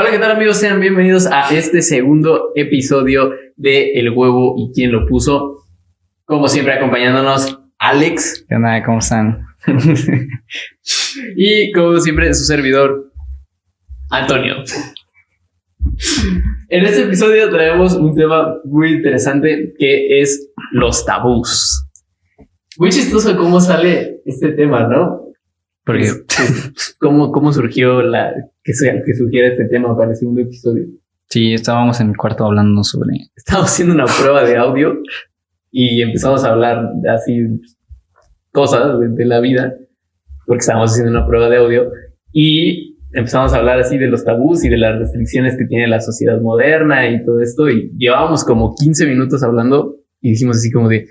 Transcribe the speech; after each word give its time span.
Hola, 0.00 0.12
¿qué 0.12 0.18
tal 0.20 0.30
amigos? 0.30 0.58
Sean 0.58 0.78
bienvenidos 0.78 1.26
a 1.26 1.52
este 1.52 1.82
segundo 1.82 2.52
episodio 2.54 3.32
de 3.56 3.94
El 3.94 4.10
huevo 4.10 4.54
y 4.56 4.70
quién 4.72 4.92
lo 4.92 5.04
puso. 5.06 5.64
Como 6.24 6.46
siempre, 6.46 6.74
acompañándonos 6.74 7.58
Alex. 7.80 8.46
¿Qué 8.48 8.54
onda? 8.54 8.80
¿Cómo 8.84 9.00
están? 9.00 9.44
y 11.36 11.72
como 11.72 11.98
siempre, 11.98 12.32
su 12.32 12.44
servidor, 12.44 13.10
Antonio. 14.10 14.62
En 16.68 16.84
este 16.84 17.02
episodio 17.02 17.50
traemos 17.50 17.94
un 17.94 18.14
tema 18.14 18.54
muy 18.66 18.92
interesante 18.92 19.74
que 19.76 20.20
es 20.20 20.52
los 20.70 21.04
tabús. 21.04 21.88
Muy 22.76 22.90
chistoso 22.90 23.36
cómo 23.36 23.60
sale 23.60 24.20
este 24.24 24.52
tema, 24.52 24.86
¿no? 24.86 25.24
Porque, 25.84 26.12
¿cómo, 27.00 27.32
cómo 27.32 27.52
surgió 27.52 28.02
la 28.02 28.32
que, 28.62 28.72
que 29.04 29.14
surgiera 29.14 29.48
este 29.48 29.66
tema 29.66 29.96
para 29.96 30.10
el 30.10 30.16
segundo 30.16 30.40
episodio? 30.42 30.86
Sí, 31.28 31.52
estábamos 31.52 32.00
en 32.00 32.10
el 32.10 32.16
cuarto 32.16 32.44
hablando 32.44 32.82
sobre. 32.82 33.12
Estábamos 33.36 33.70
haciendo 33.70 33.94
una 33.94 34.06
prueba 34.06 34.44
de 34.44 34.56
audio 34.56 34.98
y 35.70 36.00
empezamos 36.00 36.44
a 36.44 36.52
hablar 36.52 36.90
así 37.14 37.60
cosas 38.50 38.98
de, 38.98 39.24
la 39.26 39.40
vida, 39.40 39.74
porque 40.46 40.60
estábamos 40.60 40.92
haciendo 40.92 41.12
una 41.12 41.26
prueba 41.26 41.50
de 41.50 41.58
audio 41.58 41.90
y 42.32 42.96
empezamos 43.12 43.52
a 43.52 43.58
hablar 43.58 43.78
así 43.78 43.98
de 43.98 44.06
los 44.06 44.24
tabús 44.24 44.64
y 44.64 44.70
de 44.70 44.78
las 44.78 44.98
restricciones 44.98 45.56
que 45.56 45.66
tiene 45.66 45.86
la 45.86 46.00
sociedad 46.00 46.40
moderna 46.40 47.08
y 47.10 47.22
todo 47.24 47.42
esto. 47.42 47.68
Y 47.68 47.92
llevábamos 47.98 48.44
como 48.44 48.74
15 48.74 49.06
minutos 49.06 49.42
hablando 49.42 49.96
y 50.22 50.30
dijimos 50.30 50.56
así 50.56 50.70
como 50.70 50.88
de, 50.88 51.06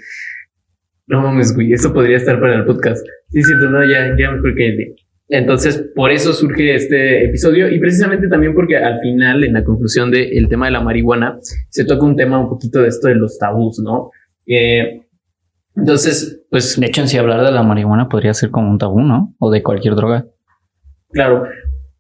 no 1.06 1.22
mames, 1.22 1.54
güey, 1.54 1.74
esto 1.74 1.94
podría 1.94 2.18
estar 2.18 2.40
para 2.40 2.56
el 2.56 2.66
podcast. 2.66 3.06
Sí, 3.30 3.44
cierto, 3.44 3.70
no, 3.70 3.86
ya, 3.86 4.16
ya 4.18 4.32
mejor 4.32 4.56
que... 4.56 4.96
Entonces, 5.30 5.92
por 5.94 6.12
eso 6.12 6.32
surge 6.32 6.76
este 6.76 7.26
episodio 7.26 7.70
y 7.70 7.80
precisamente 7.80 8.30
también 8.30 8.54
porque 8.54 8.78
al 8.78 9.00
final, 9.00 9.44
en 9.44 9.54
la 9.54 9.64
conclusión 9.64 10.10
del 10.10 10.48
tema 10.48 10.68
de 10.68 10.72
la 10.72 10.82
marihuana, 10.82 11.38
se 11.70 11.84
toca 11.84 12.06
un 12.06 12.16
tema 12.16 12.40
un 12.40 12.48
poquito 12.48 12.82
de 12.82 12.88
esto 12.88 13.10
de 13.10 13.16
los 13.16 13.38
tabús, 13.38 13.80
¿no? 13.80 14.12
Eh, 14.46 15.02
entonces, 15.76 16.46
pues... 16.50 16.80
De 16.80 16.88
hecho, 16.88 17.02
en 17.02 17.10
sí 17.10 17.18
hablar 17.18 17.44
de 17.44 17.52
la 17.52 17.62
marihuana 17.62 18.08
podría 18.08 18.34
ser 18.34 18.52
como 18.52 18.72
un 18.72 18.78
tabú, 18.78 19.02
¿no? 19.02 19.36
O 19.40 19.52
de 19.52 19.62
cualquier 19.62 19.96
droga. 19.96 20.26
Claro. 21.12 21.44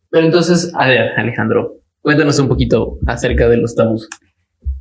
Pero 0.10 0.26
entonces, 0.26 0.72
a 0.76 0.88
ver, 0.88 1.12
Alejandro, 1.18 1.82
cuéntanos 2.02 2.40
un 2.40 2.48
poquito 2.48 2.98
acerca 3.08 3.50
de 3.50 3.58
los 3.58 3.76
tabús. 3.76 4.08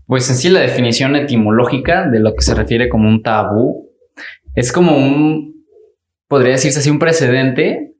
Pues 0.06 0.30
en 0.30 0.36
sí 0.36 0.50
la 0.50 0.60
definición 0.60 1.16
etimológica 1.16 2.08
de 2.08 2.20
lo 2.20 2.32
que 2.34 2.42
se 2.42 2.54
refiere 2.54 2.88
como 2.88 3.08
un 3.08 3.22
tabú 3.22 3.90
es 4.54 4.72
como 4.72 4.96
un 4.96 5.64
podría 6.28 6.52
decirse 6.52 6.78
así, 6.78 6.90
un 6.90 6.98
precedente 6.98 7.95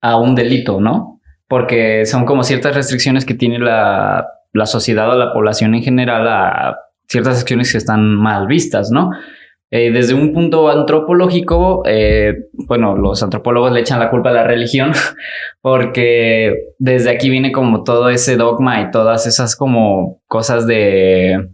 a 0.00 0.16
un 0.16 0.34
delito, 0.34 0.80
¿no? 0.80 1.20
Porque 1.48 2.06
son 2.06 2.24
como 2.24 2.44
ciertas 2.44 2.74
restricciones 2.74 3.24
que 3.24 3.34
tiene 3.34 3.58
la, 3.58 4.26
sociedad 4.64 5.10
o 5.10 5.16
la 5.16 5.32
población 5.32 5.74
en 5.74 5.82
general 5.82 6.26
a 6.28 6.78
ciertas 7.08 7.40
acciones 7.40 7.72
que 7.72 7.78
están 7.78 8.14
mal 8.14 8.46
vistas, 8.46 8.90
¿no? 8.90 9.10
Eh, 9.72 9.92
desde 9.92 10.14
un 10.14 10.32
punto 10.32 10.68
antropológico, 10.68 11.82
eh, 11.86 12.48
bueno, 12.66 12.96
los 12.96 13.22
antropólogos 13.22 13.70
le 13.70 13.80
echan 13.80 14.00
la 14.00 14.10
culpa 14.10 14.30
a 14.30 14.32
la 14.32 14.42
religión 14.44 14.90
porque 15.60 16.72
desde 16.78 17.10
aquí 17.10 17.30
viene 17.30 17.52
como 17.52 17.84
todo 17.84 18.10
ese 18.10 18.36
dogma 18.36 18.80
y 18.80 18.90
todas 18.90 19.28
esas 19.28 19.54
como 19.54 20.20
cosas 20.26 20.66
de, 20.66 21.50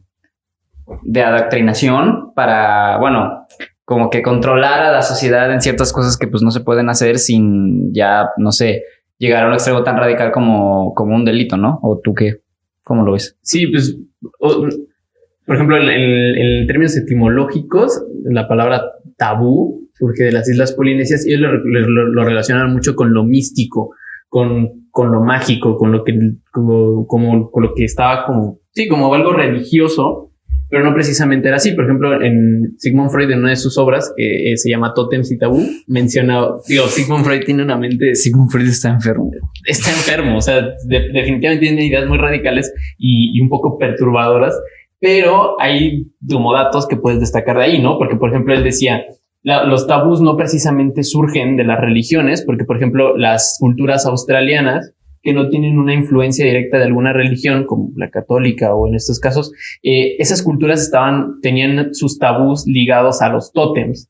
de 1.03 1.23
adoctrinación 1.23 2.33
para, 2.35 2.97
bueno, 2.99 3.47
como 3.87 4.11
que 4.11 4.20
controlar 4.20 4.83
a 4.83 4.91
la 4.91 5.01
sociedad 5.01 5.51
en 5.53 5.62
ciertas 5.62 5.92
cosas 5.92 6.19
que 6.19 6.27
pues 6.27 6.42
no 6.42 6.51
se 6.51 6.61
pueden 6.61 6.89
hacer 6.89 7.19
sin 7.20 7.95
ya, 7.95 8.31
no 8.37 8.51
sé, 8.51 8.83
llegar 9.17 9.45
a 9.45 9.47
un 9.47 9.55
extremo 9.55 9.84
tan 9.84 9.97
radical 9.97 10.33
como, 10.33 10.93
como 10.93 11.15
un 11.15 11.25
delito, 11.25 11.56
¿no? 11.56 11.78
¿O 11.83 12.01
tú 12.03 12.12
qué? 12.12 12.41
¿Cómo 12.83 13.05
lo 13.05 13.12
ves? 13.12 13.39
Sí, 13.43 13.69
pues, 13.69 13.97
por 14.41 15.55
ejemplo, 15.55 15.78
en, 15.78 16.67
términos 16.67 16.97
etimológicos, 16.97 18.05
la 18.25 18.48
palabra 18.48 18.83
tabú 19.17 19.88
surge 19.94 20.25
de 20.25 20.32
las 20.32 20.50
Islas 20.50 20.72
Polinesias 20.72 21.25
y 21.25 21.34
ellos 21.34 21.53
lo, 21.62 22.25
relacionan 22.25 22.72
mucho 22.72 22.97
con 22.97 23.15
lo 23.15 23.22
místico, 23.22 23.94
con, 24.28 24.88
con 24.91 25.12
lo 25.12 25.21
mágico, 25.22 25.77
con 25.77 25.93
lo 25.93 26.03
que, 26.03 26.19
como, 26.50 27.06
como, 27.06 27.53
con 27.53 27.62
lo 27.62 27.72
que 27.72 27.84
estaba 27.84 28.27
como, 28.27 28.59
sí, 28.72 28.88
como 28.88 29.15
algo 29.15 29.32
religioso 29.32 30.25
pero 30.69 30.84
no 30.84 30.94
precisamente 30.94 31.49
era 31.49 31.56
así. 31.56 31.72
Por 31.72 31.84
ejemplo, 31.84 32.21
en 32.21 32.75
Sigmund 32.78 33.10
Freud, 33.10 33.31
en 33.31 33.41
una 33.41 33.50
de 33.50 33.56
sus 33.56 33.78
obras, 33.78 34.12
que 34.16 34.53
eh, 34.53 34.56
se 34.56 34.71
llama 34.71 34.94
Totems 34.94 35.31
y 35.31 35.38
Tabú, 35.38 35.62
menciona, 35.87 36.47
digo, 36.69 36.87
Sigmund 36.88 37.25
Freud 37.25 37.43
tiene 37.44 37.62
una 37.62 37.77
mente... 37.77 38.15
Sigmund 38.15 38.50
Freud 38.50 38.69
está 38.69 38.91
enfermo. 38.91 39.31
Está 39.65 39.91
enfermo, 39.91 40.38
o 40.38 40.41
sea, 40.41 40.75
definitivamente 40.87 41.59
tiene 41.66 41.87
ideas 41.87 42.06
muy 42.06 42.19
radicales 42.19 42.72
y, 42.99 43.41
un 43.41 43.49
poco 43.49 43.78
perturbadoras, 43.78 44.59
pero 45.00 45.60
hay 45.60 46.09
como 46.28 46.53
datos 46.53 46.87
que 46.88 46.97
puedes 46.97 47.21
destacar 47.21 47.59
de 47.59 47.65
ahí, 47.65 47.82
¿no? 47.82 47.99
Porque, 47.99 48.16
por 48.16 48.31
ejemplo, 48.31 48.55
él 48.55 48.65
decía, 48.65 49.05
los 49.43 49.87
tabús 49.87 50.21
no 50.21 50.37
precisamente 50.37 51.05
surgen 51.05 51.56
de 51.56 51.65
las 51.65 51.81
religiones, 51.81 52.43
porque, 52.44 52.65
por 52.65 52.76
ejemplo, 52.76 53.16
las 53.16 53.56
culturas 53.60 54.06
australianas 54.06 54.93
que 55.26 55.32
no 55.32 55.48
tienen 55.48 55.76
una 55.76 55.92
influencia 55.92 56.44
directa 56.44 56.78
de 56.78 56.84
alguna 56.84 57.12
religión, 57.12 57.66
como 57.66 57.91
la 57.97 58.10
católica 58.10 58.72
o 58.76 58.87
en 58.87 58.94
estos 58.94 59.19
casos, 59.19 59.50
eh, 59.82 60.14
esas 60.20 60.41
culturas 60.41 60.81
estaban, 60.81 61.41
tenían 61.41 61.92
sus 61.97 62.20
tabús 62.20 62.64
ligados 62.64 63.20
a 63.22 63.28
los 63.28 63.53
tótems. 63.53 64.09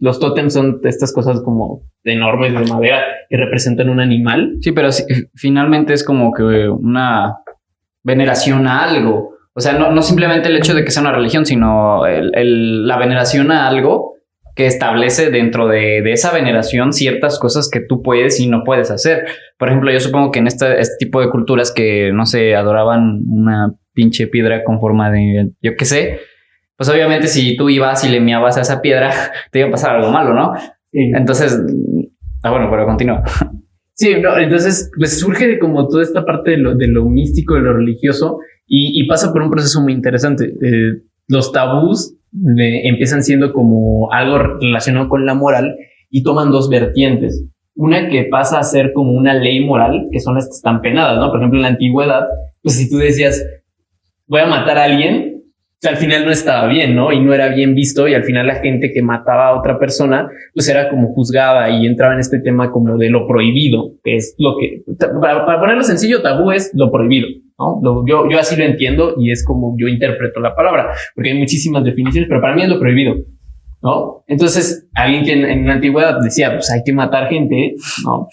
los 0.00 0.18
tótems 0.18 0.54
son 0.54 0.80
estas 0.84 1.12
cosas 1.12 1.42
como 1.42 1.82
enormes 2.02 2.54
de 2.54 2.72
madera 2.72 3.02
que 3.28 3.36
representan 3.36 3.90
un 3.90 4.00
animal. 4.00 4.56
Sí, 4.62 4.72
pero 4.72 4.88
finalmente 5.34 5.92
es 5.92 6.02
como 6.02 6.32
que 6.32 6.70
una 6.70 7.36
veneración 8.02 8.66
a 8.66 8.84
algo. 8.84 9.34
O 9.52 9.60
sea, 9.60 9.74
no, 9.74 9.92
no 9.92 10.00
simplemente 10.00 10.48
el 10.48 10.56
hecho 10.56 10.72
de 10.72 10.82
que 10.82 10.90
sea 10.90 11.02
una 11.02 11.12
religión, 11.12 11.44
sino 11.44 12.04
la 12.06 12.96
veneración 12.96 13.50
a 13.50 13.68
algo 13.68 14.14
que 14.54 14.66
establece 14.66 15.30
dentro 15.30 15.68
de, 15.68 15.98
esa 16.12 16.32
veneración 16.32 16.92
ciertas 16.92 17.38
cosas 17.38 17.70
que 17.70 17.80
tú 17.80 18.02
puedes 18.02 18.38
y 18.40 18.48
no 18.48 18.64
puedes 18.64 18.90
hacer. 18.90 19.24
Por 19.58 19.68
ejemplo, 19.68 19.90
yo 19.90 20.00
supongo 20.00 20.30
que 20.30 20.40
en 20.40 20.46
este, 20.46 20.80
este 20.80 20.96
tipo 20.98 21.20
de 21.20 21.30
culturas 21.30 21.72
que, 21.72 22.12
no 22.12 22.26
sé, 22.26 22.54
adoraban 22.54 23.22
una 23.26 23.74
pinche 23.94 24.26
piedra 24.26 24.64
con 24.64 24.80
forma 24.80 25.10
de, 25.10 25.52
yo 25.60 25.76
qué 25.76 25.84
sé, 25.84 26.18
pues 26.76 26.88
obviamente 26.88 27.28
si 27.28 27.56
tú 27.56 27.68
ibas 27.68 28.04
y 28.04 28.08
le 28.08 28.20
miabas 28.20 28.58
a 28.58 28.62
esa 28.62 28.82
piedra, 28.82 29.12
te 29.50 29.60
iba 29.60 29.68
a 29.68 29.72
pasar 29.72 29.96
algo 29.96 30.10
malo, 30.10 30.34
¿no? 30.34 30.52
Entonces, 30.92 31.58
ah, 32.42 32.50
bueno, 32.50 32.68
pero 32.70 32.86
continúa. 32.86 33.22
Sí, 33.94 34.16
no, 34.20 34.36
entonces 34.38 34.90
pues 34.96 35.20
surge 35.20 35.46
de 35.46 35.58
como 35.58 35.86
toda 35.86 36.02
esta 36.02 36.24
parte 36.24 36.52
de 36.52 36.56
lo, 36.56 36.74
de 36.74 36.88
lo 36.88 37.04
místico, 37.04 37.54
de 37.54 37.60
lo 37.60 37.74
religioso, 37.74 38.38
y, 38.66 39.06
pasa 39.06 39.32
por 39.32 39.42
un 39.42 39.50
proceso 39.50 39.82
muy 39.82 39.92
interesante. 39.92 40.46
Eh, 40.46 41.02
los 41.32 41.50
tabús 41.50 42.14
empiezan 42.84 43.22
siendo 43.22 43.52
como 43.52 44.12
algo 44.12 44.38
relacionado 44.38 45.08
con 45.08 45.24
la 45.24 45.34
moral 45.34 45.76
y 46.10 46.22
toman 46.22 46.50
dos 46.50 46.68
vertientes. 46.68 47.46
Una 47.74 48.08
que 48.08 48.24
pasa 48.24 48.58
a 48.58 48.62
ser 48.62 48.92
como 48.92 49.12
una 49.12 49.32
ley 49.32 49.64
moral, 49.64 50.08
que 50.12 50.20
son 50.20 50.34
las 50.34 50.44
que 50.44 50.56
están 50.56 50.82
penadas, 50.82 51.18
¿no? 51.18 51.30
Por 51.30 51.40
ejemplo, 51.40 51.58
en 51.58 51.62
la 51.62 51.68
antigüedad, 51.68 52.26
pues 52.62 52.76
si 52.76 52.90
tú 52.90 52.98
decías, 52.98 53.42
voy 54.26 54.40
a 54.40 54.46
matar 54.46 54.76
a 54.76 54.84
alguien, 54.84 55.42
al 55.88 55.96
final 55.96 56.26
no 56.26 56.30
estaba 56.30 56.68
bien, 56.68 56.94
¿no? 56.94 57.12
Y 57.12 57.20
no 57.20 57.32
era 57.32 57.48
bien 57.48 57.74
visto 57.74 58.06
y 58.06 58.14
al 58.14 58.24
final 58.24 58.46
la 58.46 58.56
gente 58.56 58.92
que 58.92 59.02
mataba 59.02 59.48
a 59.48 59.58
otra 59.58 59.78
persona, 59.78 60.28
pues 60.54 60.68
era 60.68 60.90
como 60.90 61.14
juzgada 61.14 61.70
y 61.70 61.86
entraba 61.86 62.12
en 62.12 62.20
este 62.20 62.40
tema 62.40 62.70
como 62.70 62.98
de 62.98 63.08
lo 63.08 63.26
prohibido, 63.26 63.94
que 64.04 64.16
es 64.16 64.34
lo 64.38 64.56
que, 64.58 64.84
para, 65.20 65.60
ponerlo 65.60 65.82
sencillo, 65.82 66.20
tabú 66.20 66.52
es 66.52 66.72
lo 66.74 66.92
prohibido, 66.92 67.28
¿no? 67.82 68.04
yo, 68.06 68.28
yo 68.28 68.38
así 68.38 68.56
lo 68.56 68.64
entiendo 68.64 69.14
y 69.18 69.30
es 69.30 69.44
como 69.44 69.76
yo 69.78 69.88
interpreto 69.88 70.40
la 70.40 70.54
palabra, 70.54 70.92
porque 71.14 71.30
hay 71.30 71.38
muchísimas 71.38 71.84
definiciones, 71.84 72.28
pero 72.28 72.40
para 72.40 72.54
mí 72.54 72.62
es 72.62 72.68
lo 72.68 72.78
prohibido, 72.78 73.14
¿no? 73.82 74.24
Entonces, 74.26 74.88
alguien 74.94 75.24
que 75.24 75.32
en, 75.32 75.66
la 75.66 75.74
antigüedad 75.74 76.18
decía, 76.22 76.52
pues 76.54 76.70
hay 76.70 76.82
que 76.84 76.92
matar 76.92 77.28
gente, 77.28 77.74
¿no? 78.04 78.28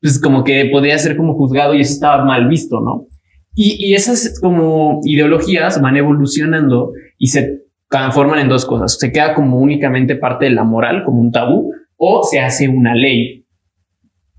Pues 0.00 0.20
como 0.20 0.44
que 0.44 0.66
podría 0.66 0.98
ser 0.98 1.16
como 1.16 1.34
juzgado 1.34 1.74
y 1.74 1.80
eso 1.80 1.92
estaba 1.92 2.24
mal 2.24 2.48
visto, 2.48 2.80
¿no? 2.80 3.06
Y, 3.54 3.94
esas 3.94 4.40
como 4.40 5.00
ideologías 5.04 5.80
van 5.80 5.96
evolucionando 5.96 6.92
y 7.18 7.26
se 7.26 7.64
transforman 7.88 8.38
en 8.38 8.48
dos 8.48 8.64
cosas. 8.64 8.98
Se 8.98 9.12
queda 9.12 9.34
como 9.34 9.58
únicamente 9.58 10.16
parte 10.16 10.46
de 10.46 10.52
la 10.52 10.64
moral, 10.64 11.04
como 11.04 11.20
un 11.20 11.30
tabú, 11.30 11.72
o 11.96 12.22
se 12.22 12.40
hace 12.40 12.68
una 12.68 12.94
ley. 12.94 13.46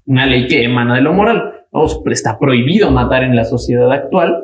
Una 0.06 0.26
ley 0.26 0.48
que 0.48 0.64
emana 0.64 0.96
de 0.96 1.02
lo 1.02 1.14
moral. 1.14 1.53
Está 2.12 2.38
prohibido 2.38 2.92
matar 2.92 3.24
en 3.24 3.36
la 3.36 3.46
sociedad 3.46 3.92
actual, 3.92 4.44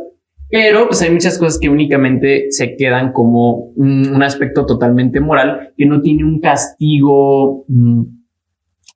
pero 0.49 0.87
pues 0.87 1.01
hay 1.01 1.11
muchas 1.11 1.37
cosas 1.37 1.59
que 1.59 1.69
únicamente 1.69 2.47
se 2.49 2.75
quedan 2.75 3.13
como 3.13 3.71
un, 3.75 4.21
aspecto 4.23 4.65
totalmente 4.65 5.19
moral 5.19 5.73
que 5.77 5.85
no 5.85 6.01
tiene 6.01 6.23
un 6.23 6.39
castigo 6.39 7.65
mm, 7.67 8.03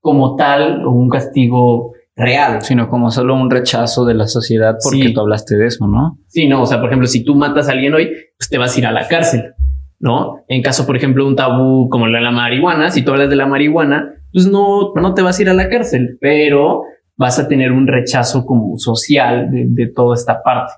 como 0.02 0.36
tal 0.36 0.86
o 0.86 0.92
un 0.92 1.10
castigo 1.10 1.94
real. 2.16 2.62
Sino 2.62 2.90
como 2.90 3.12
solo 3.12 3.36
un 3.36 3.52
rechazo 3.52 4.06
de 4.06 4.16
la 4.16 4.28
sociedad 4.28 4.76
porque 4.84 5.12
tú 5.14 5.22
hablaste 5.22 5.56
de 5.56 5.68
eso, 5.68 5.88
¿no? 5.88 6.20
Sí, 6.28 6.48
no, 6.48 6.64
o 6.64 6.66
sea, 6.66 6.80
por 6.80 6.90
ejemplo, 6.90 7.08
si 7.08 7.24
tú 7.24 7.36
matas 7.36 7.70
a 7.70 7.74
alguien 7.74 7.94
hoy, 7.94 8.12
pues 8.38 8.50
te 8.50 8.58
vas 8.58 8.76
a 8.76 8.80
ir 8.80 8.88
a 8.88 8.92
la 8.92 9.08
cárcel, 9.08 9.54
¿no? 10.00 10.44
En 10.48 10.62
caso, 10.62 10.86
por 10.86 10.96
ejemplo, 10.96 11.28
un 11.28 11.36
tabú 11.36 11.88
como 11.90 12.08
la, 12.08 12.20
la 12.20 12.32
marihuana, 12.32 12.90
si 12.90 13.04
tú 13.04 13.12
hablas 13.12 13.30
de 13.30 13.36
la 13.36 13.46
marihuana, 13.46 14.14
pues 14.32 14.48
no, 14.48 14.94
no 14.96 15.14
te 15.14 15.22
vas 15.22 15.38
a 15.38 15.42
ir 15.44 15.50
a 15.50 15.54
la 15.54 15.70
cárcel, 15.70 16.18
pero 16.20 16.82
vas 17.24 17.40
a 17.40 17.48
tener 17.48 17.72
un 17.72 17.88
rechazo 17.88 18.46
como 18.46 18.78
social 18.78 19.48
de, 19.50 19.88
toda 19.88 20.14
esta 20.14 20.44
parte. 20.44 20.74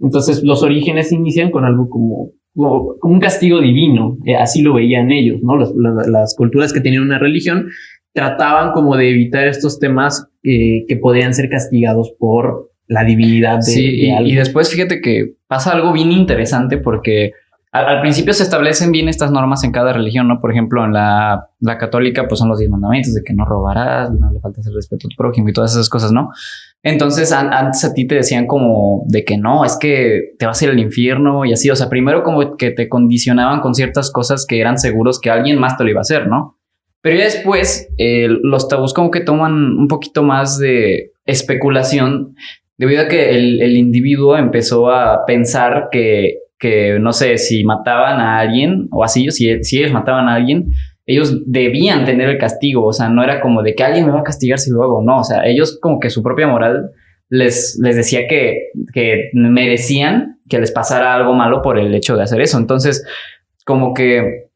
Entonces 0.00 0.42
los 0.42 0.62
orígenes 0.62 1.12
inician 1.12 1.50
con 1.50 1.66
algo 1.66 1.90
como, 1.90 2.30
como, 2.56 2.94
un 3.02 3.20
castigo 3.20 3.60
divino, 3.60 4.16
eh, 4.24 4.36
así 4.36 4.62
lo 4.62 4.72
veían 4.72 5.10
ellos, 5.10 5.40
¿no? 5.42 5.58
Las, 5.58 5.70
las, 6.08 6.34
culturas 6.34 6.72
que 6.72 6.80
tenían 6.80 7.02
una 7.02 7.18
religión 7.18 7.66
trataban 8.14 8.72
como 8.72 8.96
de 8.96 9.10
evitar 9.10 9.46
estos 9.46 9.78
temas 9.78 10.28
eh, 10.42 10.86
que 10.88 10.96
podían 10.96 11.34
ser 11.34 11.50
castigados 11.50 12.14
por 12.18 12.70
la 12.88 13.04
divinidad 13.04 13.56
de, 13.56 13.62
sí, 13.62 14.00
y, 14.00 14.34
después 14.34 14.70
fíjate 14.70 15.02
que 15.02 15.34
pasa 15.46 15.72
algo 15.72 15.92
bien 15.92 16.10
interesante 16.10 16.78
porque 16.78 17.32
al, 17.72 18.02
principio 18.02 18.34
se 18.34 18.42
establecen 18.42 18.92
bien 18.92 19.08
estas 19.08 19.30
normas 19.30 19.64
en 19.64 19.72
cada 19.72 19.94
religión, 19.94 20.28
¿no? 20.28 20.42
Por 20.42 20.52
ejemplo, 20.52 20.84
en 20.84 20.92
la, 20.92 21.48
la 21.58 21.78
católica, 21.78 22.28
pues 22.28 22.38
son 22.38 22.50
los 22.50 22.58
diez 22.58 22.70
mandamientos 22.70 23.14
de 23.14 23.22
que 23.24 23.32
no 23.32 23.46
robarás, 23.46 24.10
no 24.10 24.30
le 24.30 24.40
faltas 24.40 24.66
el 24.66 24.74
respeto 24.74 25.06
a 25.06 25.08
tu 25.08 25.16
prójimo 25.16 25.48
y 25.48 25.54
todas 25.54 25.72
esas 25.72 25.88
cosas, 25.88 26.12
¿no? 26.12 26.28
Entonces, 26.82 27.32
antes 27.32 27.82
a 27.84 27.94
ti 27.94 28.06
te 28.06 28.16
decían 28.16 28.46
como 28.46 29.04
de 29.06 29.24
que 29.24 29.38
no, 29.38 29.64
es 29.64 29.78
que 29.80 30.34
te 30.38 30.44
vas 30.44 30.60
a 30.60 30.64
ir 30.66 30.70
al 30.70 30.80
infierno 30.80 31.46
y 31.46 31.54
así. 31.54 31.70
O 31.70 31.76
sea, 31.76 31.88
primero 31.88 32.22
como 32.22 32.58
que 32.58 32.72
te 32.72 32.90
condicionaban 32.90 33.60
con 33.60 33.74
ciertas 33.74 34.10
cosas 34.10 34.44
que 34.46 34.60
eran 34.60 34.78
seguros 34.78 35.18
que 35.18 35.30
alguien 35.30 35.58
más 35.58 35.78
te 35.78 35.84
lo 35.84 35.90
iba 35.90 36.00
a 36.00 36.02
hacer, 36.02 36.28
¿no? 36.28 36.58
Pero 37.00 37.16
ya 37.16 37.24
después, 37.24 37.88
los 37.98 38.68
tabús 38.68 38.92
como 38.92 39.10
que 39.10 39.20
toman 39.20 39.54
un 39.78 39.88
poquito 39.88 40.22
más 40.22 40.58
de 40.58 41.12
especulación 41.24 42.34
debido 42.76 43.02
a 43.02 43.08
que 43.08 43.30
el 43.30 43.76
individuo 43.76 44.36
empezó 44.36 44.90
a 44.90 45.24
pensar 45.24 45.88
que 45.90 46.41
que 46.62 47.00
no 47.00 47.12
sé 47.12 47.38
si 47.38 47.64
mataban 47.64 48.20
a 48.20 48.38
alguien 48.38 48.86
o 48.92 49.02
así, 49.02 49.28
si, 49.32 49.64
si 49.64 49.78
ellos 49.78 49.92
mataban 49.92 50.28
a 50.28 50.36
alguien, 50.36 50.70
ellos 51.06 51.42
debían 51.44 52.04
tener 52.04 52.28
el 52.28 52.38
castigo, 52.38 52.86
o 52.86 52.92
sea, 52.92 53.08
no 53.08 53.24
era 53.24 53.40
como 53.40 53.64
de 53.64 53.74
que 53.74 53.82
alguien 53.82 54.06
me 54.06 54.12
va 54.12 54.20
a 54.20 54.22
castigar 54.22 54.60
si 54.60 54.70
luego, 54.70 55.02
no, 55.02 55.18
o 55.18 55.24
sea, 55.24 55.44
ellos 55.44 55.80
como 55.82 55.98
que 55.98 56.08
su 56.08 56.22
propia 56.22 56.46
moral 56.46 56.92
les, 57.28 57.76
les 57.82 57.96
decía 57.96 58.28
que, 58.28 58.68
que 58.94 59.30
merecían 59.32 60.38
que 60.48 60.60
les 60.60 60.70
pasara 60.70 61.16
algo 61.16 61.34
malo 61.34 61.62
por 61.62 61.80
el 61.80 61.92
hecho 61.96 62.14
de 62.16 62.22
hacer 62.22 62.40
eso. 62.40 62.58
Entonces, 62.58 63.04
como 63.64 63.92
que 63.92 64.50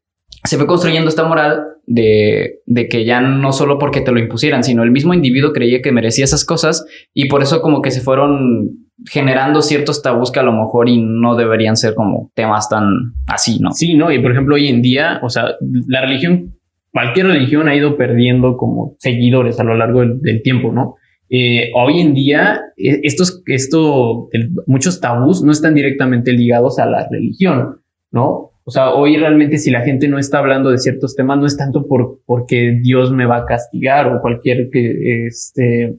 se 0.45 0.55
fue 0.55 0.65
construyendo 0.65 1.09
esta 1.09 1.25
moral 1.25 1.65
de, 1.87 2.61
de, 2.65 2.87
que 2.87 3.03
ya 3.03 3.19
no 3.19 3.51
solo 3.51 3.79
porque 3.79 3.99
te 3.99 4.13
lo 4.13 4.19
impusieran, 4.19 4.63
sino 4.63 4.83
el 4.83 4.91
mismo 4.91 5.13
individuo 5.13 5.51
creía 5.51 5.81
que 5.81 5.91
merecía 5.91 6.23
esas 6.23 6.45
cosas 6.45 6.85
y 7.13 7.27
por 7.27 7.41
eso 7.41 7.61
como 7.61 7.81
que 7.81 7.91
se 7.91 7.99
fueron 7.99 8.86
generando 9.05 9.61
ciertos 9.61 10.01
tabús 10.01 10.31
que 10.31 10.39
a 10.39 10.43
lo 10.43 10.51
mejor 10.51 10.89
y 10.89 11.01
no 11.01 11.35
deberían 11.35 11.77
ser 11.77 11.93
como 11.93 12.31
temas 12.33 12.67
tan 12.69 13.13
así, 13.27 13.59
¿no? 13.59 13.71
Sí, 13.71 13.93
¿no? 13.93 14.11
Y 14.11 14.19
por 14.19 14.31
ejemplo, 14.31 14.55
hoy 14.55 14.67
en 14.67 14.81
día, 14.81 15.19
o 15.21 15.29
sea, 15.29 15.55
la 15.87 16.01
religión, 16.01 16.55
cualquier 16.91 17.27
religión 17.27 17.67
ha 17.67 17.75
ido 17.75 17.95
perdiendo 17.95 18.57
como 18.57 18.95
seguidores 18.99 19.59
a 19.59 19.63
lo 19.63 19.75
largo 19.75 20.01
del, 20.01 20.41
tiempo, 20.41 20.71
¿no? 20.71 20.95
Eh, 21.29 21.71
hoy 21.75 22.01
en 22.01 22.13
día, 22.13 22.61
e, 22.75 23.01
estos, 23.03 23.43
esto, 23.45 24.29
muchos 24.65 24.99
tabús 24.99 25.43
no 25.43 25.51
están 25.51 25.75
directamente 25.75 26.31
ligados 26.31 26.79
a 26.79 26.85
la 26.85 27.07
religión, 27.09 27.81
¿no? 28.11 28.51
O 28.63 28.71
sea, 28.71 28.89
hoy 28.89 29.15
realmente 29.15 29.59
si 29.59 29.71
la 29.71 29.81
gente 29.81 30.07
no 30.07 30.17
está 30.17 30.39
hablando 30.39 30.71
de 30.71 30.77
ciertos 30.77 31.15
temas, 31.15 31.37
no 31.37 31.45
es 31.45 31.55
tanto 31.55 31.87
por, 31.87 32.19
porque 32.25 32.77
Dios 32.81 33.13
me 33.13 33.25
va 33.25 33.37
a 33.37 33.45
castigar 33.45 34.07
o 34.07 34.19
cualquier 34.21 34.69
que, 34.69 35.27
este, 35.27 35.95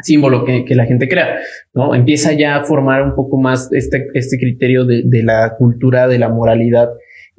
símbolo 0.00 0.44
que, 0.44 0.64
que, 0.64 0.74
la 0.74 0.86
gente 0.86 1.08
crea, 1.08 1.38
¿no? 1.74 1.94
Empieza 1.94 2.32
ya 2.32 2.56
a 2.56 2.64
formar 2.64 3.02
un 3.02 3.14
poco 3.14 3.38
más 3.38 3.72
este, 3.72 4.06
este 4.14 4.38
criterio 4.38 4.84
de, 4.84 5.02
de 5.04 5.22
la 5.22 5.54
cultura, 5.58 6.06
de 6.06 6.18
la 6.18 6.28
moralidad 6.28 6.88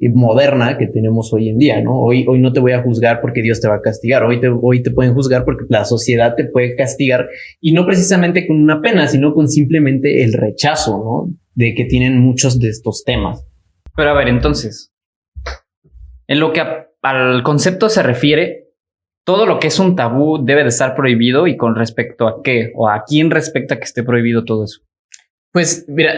moderna 0.08 0.78
que 0.78 0.86
tenemos 0.86 1.32
hoy 1.32 1.50
en 1.50 1.58
día, 1.58 1.82
¿no? 1.82 2.00
Hoy, 2.00 2.24
hoy 2.26 2.38
no 2.38 2.52
te 2.52 2.60
voy 2.60 2.72
a 2.72 2.82
juzgar 2.82 3.20
porque 3.20 3.42
Dios 3.42 3.60
te 3.60 3.68
va 3.68 3.76
a 3.76 3.80
castigar, 3.82 4.24
hoy 4.24 4.40
te, 4.40 4.48
hoy 4.48 4.82
te 4.82 4.90
pueden 4.90 5.14
juzgar 5.14 5.44
porque 5.44 5.64
la 5.68 5.84
sociedad 5.84 6.34
te 6.36 6.46
puede 6.46 6.74
castigar 6.74 7.28
y 7.60 7.72
no 7.72 7.84
precisamente 7.84 8.46
con 8.46 8.62
una 8.62 8.80
pena, 8.80 9.06
sino 9.08 9.34
con 9.34 9.48
simplemente 9.48 10.22
el 10.24 10.32
rechazo, 10.32 10.98
¿no? 10.98 11.34
De 11.54 11.74
que 11.74 11.84
tienen 11.84 12.18
muchos 12.18 12.58
de 12.58 12.68
estos 12.68 13.04
temas. 13.04 13.44
Pero 13.94 14.10
a 14.10 14.14
ver, 14.14 14.28
entonces, 14.28 14.90
en 16.26 16.40
lo 16.40 16.52
que 16.52 16.62
al 17.02 17.42
concepto 17.42 17.90
se 17.90 18.02
refiere, 18.02 18.59
todo 19.24 19.46
lo 19.46 19.58
que 19.58 19.68
es 19.68 19.78
un 19.78 19.96
tabú 19.96 20.44
debe 20.44 20.62
de 20.62 20.68
estar 20.68 20.94
prohibido 20.94 21.46
y 21.46 21.56
con 21.56 21.74
respecto 21.74 22.26
a 22.26 22.42
qué 22.42 22.72
o 22.74 22.88
a 22.88 23.04
quién 23.06 23.30
respecta 23.30 23.76
que 23.76 23.84
esté 23.84 24.02
prohibido 24.02 24.44
todo 24.44 24.64
eso. 24.64 24.80
Pues 25.52 25.84
mira, 25.88 26.14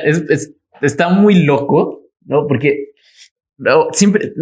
está 0.80 1.08
muy 1.08 1.44
loco, 1.44 2.02
¿no? 2.24 2.46
Porque 2.46 2.92
siempre, 3.92 4.32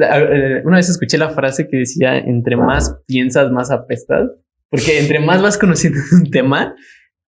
una 0.65 0.77
vez 0.77 0.89
escuché 0.89 1.19
la 1.19 1.31
frase 1.31 1.69
que 1.69 1.79
decía, 1.79 2.19
entre 2.19 2.57
más 2.57 2.99
piensas, 3.07 3.51
más 3.51 3.71
apestas, 3.71 4.31
porque 4.69 4.99
entre 4.99 5.21
más 5.21 5.43
vas 5.43 5.59
conociendo 5.59 5.99
un 6.13 6.31
tema, 6.31 6.75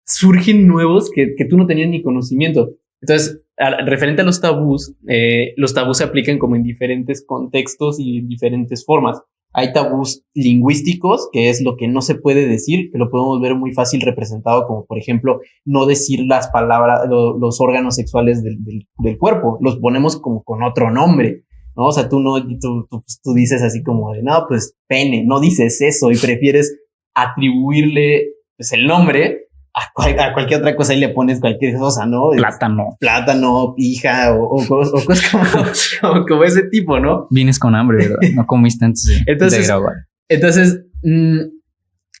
surgen 0.05 0.67
nuevos 0.67 1.09
que, 1.13 1.35
que 1.35 1.45
tú 1.45 1.57
no 1.57 1.65
tenías 1.65 1.89
ni 1.89 2.01
conocimiento. 2.01 2.75
Entonces, 3.01 3.43
referente 3.85 4.21
a 4.21 4.25
los 4.25 4.39
tabús, 4.39 4.95
eh, 5.07 5.53
los 5.57 5.73
tabús 5.73 5.97
se 5.97 6.05
aplican 6.05 6.39
como 6.39 6.55
en 6.55 6.63
diferentes 6.63 7.25
contextos 7.25 7.99
y 7.99 8.19
en 8.19 8.27
diferentes 8.29 8.85
formas. 8.85 9.21
Hay 9.53 9.71
tabús 9.71 10.23
lingüísticos, 10.33 11.29
que 11.31 11.49
es 11.49 11.61
lo 11.61 11.77
que 11.77 11.87
no 11.87 12.01
se 12.01 12.15
puede 12.15 12.47
decir, 12.47 12.89
que 12.91 12.97
lo 12.97 13.09
podemos 13.09 13.39
ver 13.39 13.55
muy 13.55 13.71
fácil 13.73 14.01
representado 14.01 14.65
como, 14.65 14.85
por 14.85 14.97
ejemplo, 14.97 15.39
no 15.63 15.85
decir 15.85 16.21
las 16.27 16.47
palabras, 16.49 17.01
los 17.09 17.61
órganos 17.61 17.95
sexuales 17.95 18.43
del, 18.43 18.57
del, 18.97 19.17
cuerpo, 19.17 19.59
los 19.61 19.77
ponemos 19.77 20.19
como 20.19 20.43
con 20.43 20.63
otro 20.63 20.89
nombre, 20.89 21.43
¿no? 21.75 21.85
O 21.85 21.91
sea, 21.91 22.09
tú 22.09 22.19
no, 22.19 22.43
tú, 22.59 22.87
tú, 22.89 23.33
dices 23.33 23.61
así 23.61 23.83
como 23.83 24.11
de, 24.13 24.23
no, 24.23 24.45
pues 24.47 24.75
pene, 24.87 25.23
no 25.23 25.39
dices 25.39 25.81
eso 25.81 26.11
y 26.11 26.17
prefieres 26.17 26.79
atribuirle 27.13 28.33
pues, 28.57 28.73
el 28.73 28.87
nombre 28.87 29.42
a, 29.73 30.33
cualquier 30.33 30.59
otra 30.59 30.75
cosa 30.75 30.93
y 30.93 30.99
le 30.99 31.09
pones 31.09 31.39
cualquier 31.39 31.77
cosa, 31.77 32.05
¿no? 32.05 32.29
Plátano. 32.35 32.97
Plátano, 32.99 33.73
pija 33.75 34.33
o, 34.33 34.43
o, 34.43 34.67
cosas 34.67 35.31
como, 35.31 36.25
como, 36.27 36.43
ese 36.43 36.63
tipo, 36.69 36.99
¿no? 36.99 37.27
Vienes 37.31 37.57
con 37.57 37.75
hambre, 37.75 38.07
¿verdad? 38.07 38.19
No 38.35 38.45
comiste 38.45 38.85
antes 38.85 39.05
de, 39.05 39.31
entonces, 39.31 39.67
grabar. 39.67 39.93
Entonces, 40.29 40.83
mm, 41.01 41.39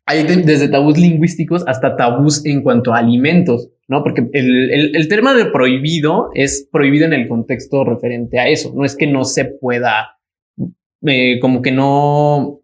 hay 0.05 0.23
desde 0.23 0.67
tabús 0.67 0.97
lingüísticos 0.97 1.63
hasta 1.67 1.95
tabús 1.95 2.45
en 2.45 2.63
cuanto 2.63 2.93
a 2.93 2.97
alimentos, 2.97 3.69
¿no? 3.87 4.03
Porque 4.03 4.27
el, 4.33 4.71
el, 4.71 4.95
el 4.95 5.07
tema 5.07 5.33
de 5.35 5.45
prohibido 5.45 6.29
es 6.33 6.67
prohibido 6.71 7.05
en 7.05 7.13
el 7.13 7.27
contexto 7.27 7.83
referente 7.83 8.39
a 8.39 8.47
eso. 8.47 8.73
No 8.75 8.83
es 8.83 8.95
que 8.95 9.07
no 9.07 9.23
se 9.25 9.45
pueda, 9.45 10.17
eh, 11.05 11.39
como 11.39 11.61
que 11.61 11.71
no 11.71 12.62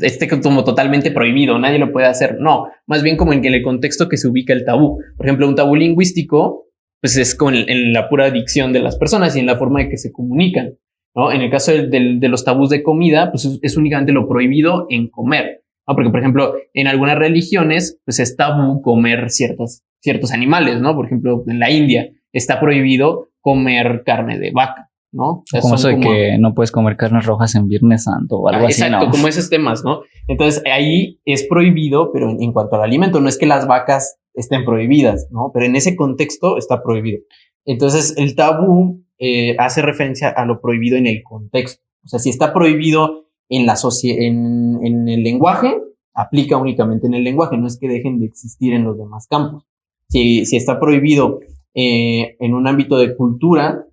esté 0.00 0.28
como 0.28 0.64
totalmente 0.64 1.10
prohibido, 1.10 1.58
nadie 1.58 1.78
lo 1.78 1.92
puede 1.92 2.06
hacer. 2.06 2.38
No, 2.40 2.66
más 2.86 3.02
bien 3.02 3.16
como 3.16 3.32
en 3.32 3.44
el 3.44 3.62
contexto 3.62 4.08
que 4.08 4.16
se 4.16 4.28
ubica 4.28 4.52
el 4.52 4.64
tabú. 4.64 4.98
Por 5.16 5.26
ejemplo, 5.26 5.48
un 5.48 5.54
tabú 5.54 5.76
lingüístico, 5.76 6.66
pues 7.00 7.16
es 7.16 7.34
con 7.34 7.54
en 7.54 7.92
la 7.92 8.08
pura 8.08 8.30
dicción 8.30 8.72
de 8.72 8.80
las 8.80 8.96
personas 8.96 9.36
y 9.36 9.40
en 9.40 9.46
la 9.46 9.56
forma 9.56 9.80
de 9.80 9.88
que 9.88 9.96
se 9.96 10.12
comunican. 10.12 10.74
¿no? 11.14 11.32
En 11.32 11.40
el 11.40 11.50
caso 11.50 11.72
de 11.72 12.28
los 12.28 12.44
tabús 12.44 12.70
de 12.70 12.82
comida, 12.82 13.30
pues 13.30 13.48
es, 13.62 13.76
únicamente 13.76 14.12
lo 14.12 14.28
prohibido 14.28 14.86
en 14.90 15.08
comer. 15.08 15.62
¿no? 15.86 15.94
Porque, 15.94 16.10
por 16.10 16.20
ejemplo, 16.20 16.54
en 16.74 16.86
algunas 16.86 17.18
religiones, 17.18 17.98
pues 18.04 18.20
es 18.20 18.36
tabú 18.36 18.82
comer 18.82 19.30
ciertos, 19.30 19.82
ciertos 20.00 20.32
animales, 20.32 20.80
¿no? 20.80 20.94
Por 20.94 21.06
ejemplo, 21.06 21.44
en 21.46 21.58
la 21.58 21.70
India 21.70 22.10
está 22.32 22.60
prohibido 22.60 23.30
comer 23.40 24.02
carne 24.04 24.38
de 24.38 24.50
vaca. 24.50 24.87
¿No? 25.12 25.44
como 25.60 25.74
eso 25.74 25.88
de 25.88 26.00
que 26.00 26.36
no 26.38 26.54
puedes 26.54 26.70
comer 26.70 26.96
carnes 26.96 27.24
rojas 27.24 27.54
en 27.54 27.68
Viernes 27.68 28.04
Santo 28.04 28.36
o 28.36 28.48
algo 28.48 28.66
así. 28.66 28.82
Exacto, 28.82 29.10
como 29.10 29.28
esos 29.28 29.48
temas, 29.48 29.82
¿no? 29.84 30.00
Entonces 30.26 30.62
ahí 30.70 31.20
es 31.24 31.46
prohibido, 31.48 32.10
pero 32.12 32.30
en, 32.30 32.52
cuanto 32.52 32.76
al 32.76 32.82
alimento, 32.82 33.20
no 33.20 33.28
es 33.28 33.38
que 33.38 33.46
las 33.46 33.66
vacas 33.66 34.18
estén 34.34 34.64
prohibidas, 34.64 35.28
¿no? 35.30 35.50
Pero 35.52 35.66
en 35.66 35.76
ese 35.76 35.96
contexto 35.96 36.58
está 36.58 36.82
prohibido. 36.82 37.20
Entonces 37.64 38.14
el 38.16 38.34
tabú 38.34 39.04
eh, 39.18 39.56
hace 39.58 39.82
referencia 39.82 40.28
a 40.28 40.44
lo 40.44 40.60
prohibido 40.60 40.96
en 40.96 41.06
el 41.06 41.22
contexto. 41.22 41.82
O 42.04 42.08
sea, 42.08 42.18
si 42.18 42.30
está 42.30 42.52
prohibido 42.52 43.26
en 43.48 43.66
la 43.66 43.76
en, 44.02 44.78
en 44.82 45.08
el 45.08 45.22
lenguaje, 45.22 45.80
aplica 46.14 46.56
únicamente 46.56 47.06
en 47.06 47.14
el 47.14 47.24
lenguaje, 47.24 47.56
no 47.56 47.66
es 47.66 47.78
que 47.78 47.88
dejen 47.88 48.18
de 48.20 48.26
existir 48.26 48.74
en 48.74 48.84
los 48.84 48.98
demás 48.98 49.26
campos. 49.28 49.64
Si, 50.08 50.46
si 50.46 50.56
está 50.56 50.80
prohibido 50.80 51.40
eh, 51.74 52.36
en 52.40 52.54
un 52.54 52.66
ámbito 52.66 52.98
de 52.98 53.14
cultura, 53.14 53.84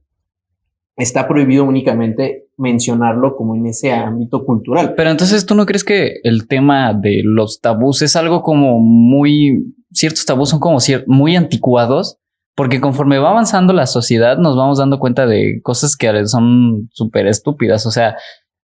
está 0.98 1.28
prohibido 1.28 1.64
únicamente 1.66 2.48
mencionarlo 2.58 3.36
como 3.36 3.56
en 3.56 3.66
ese 3.66 3.92
ámbito 3.92 4.46
cultural. 4.46 4.94
Pero 4.96 5.10
entonces, 5.10 5.46
¿tú 5.46 5.56
no 5.56 5.66
crees 5.66 5.84
que 5.84 6.20
el 6.24 6.48
tema 6.48 6.94
de 6.94 7.22
los 7.24 7.60
tabús 7.62 8.02
es 8.02 8.16
algo 8.16 8.42
como 8.42 8.80
muy... 8.80 9.76
Ciertos 9.92 10.26
tabús 10.26 10.50
son 10.50 10.60
como 10.60 10.78
muy 11.08 11.36
anticuados? 11.36 12.18
Porque 12.56 12.80
conforme 12.80 13.20
va 13.20 13.32
avanzando 13.32 13.74
la 13.74 13.86
sociedad 13.86 14.38
nos 14.38 14.56
vamos 14.56 14.78
dando 14.78 15.00
cuenta 15.00 15.26
de 15.26 15.60
cosas 15.62 15.98
que 15.98 16.26
son 16.28 16.90
súper 16.92 17.28
estúpidas. 17.28 17.86
O 17.86 17.92
sea, 17.92 18.16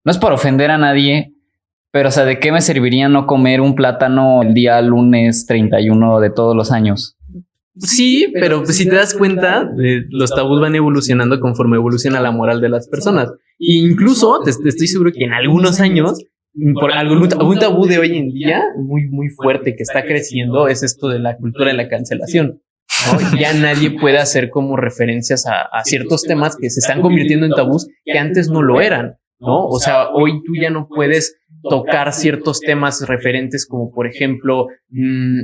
no 0.04 0.12
es 0.12 0.18
por 0.18 0.32
ofender 0.32 0.70
a 0.70 0.78
nadie, 0.78 1.34
pero 1.90 2.08
o 2.08 2.12
sea, 2.12 2.24
¿de 2.24 2.38
qué 2.38 2.52
me 2.52 2.60
serviría 2.60 3.08
no 3.08 3.26
comer 3.26 3.60
un 3.60 3.74
plátano 3.74 4.42
el 4.42 4.54
día 4.54 4.80
lunes 4.80 5.46
31 5.46 6.20
de 6.20 6.30
todos 6.30 6.54
los 6.54 6.70
años? 6.70 7.16
Sí, 7.76 8.32
pero, 8.32 8.66
si 8.66 8.88
te 8.88 8.96
das 8.96 9.14
cuenta, 9.14 9.70
los 10.10 10.30
tabús 10.30 10.60
van 10.60 10.74
evolucionando 10.74 11.38
conforme 11.40 11.76
evoluciona 11.76 12.20
la 12.20 12.32
moral 12.32 12.60
de 12.60 12.68
las 12.68 12.88
personas. 12.88 13.30
E 13.58 13.74
incluso 13.74 14.40
te, 14.42 14.50
estoy 14.50 14.86
seguro 14.86 15.12
que 15.12 15.24
en 15.24 15.32
algunos 15.32 15.80
años 15.80 16.18
por 16.80 16.92
algún, 16.92 17.28
tabú 17.28 17.86
de 17.86 17.98
hoy 17.98 18.16
en 18.16 18.32
día 18.32 18.64
muy, 18.76 19.08
muy 19.08 19.28
fuerte 19.28 19.76
que 19.76 19.84
está 19.84 20.02
creciendo 20.02 20.66
es 20.66 20.82
esto 20.82 21.08
de 21.08 21.20
la 21.20 21.36
cultura 21.36 21.70
de 21.70 21.76
la 21.76 21.88
cancelación. 21.88 22.60
Ya 23.38 23.52
nadie 23.54 23.92
puede 23.92 24.18
hacer 24.18 24.50
como 24.50 24.76
referencias 24.76 25.46
a, 25.46 25.62
a, 25.62 25.84
ciertos 25.84 26.22
temas 26.22 26.56
que 26.56 26.70
se 26.70 26.80
están 26.80 27.02
convirtiendo 27.02 27.46
en 27.46 27.52
tabús 27.52 27.86
que 28.04 28.18
antes 28.18 28.48
no 28.48 28.62
lo 28.62 28.80
eran, 28.80 29.16
¿no? 29.38 29.66
O 29.66 29.78
sea, 29.78 30.10
hoy 30.10 30.42
tú 30.44 30.52
ya 30.60 30.70
no 30.70 30.88
puedes 30.88 31.36
tocar 31.62 32.12
ciertos 32.12 32.60
temas 32.60 33.06
referentes 33.06 33.66
como 33.66 33.92
por 33.92 34.06
ejemplo 34.06 34.66
mmm, 34.88 35.42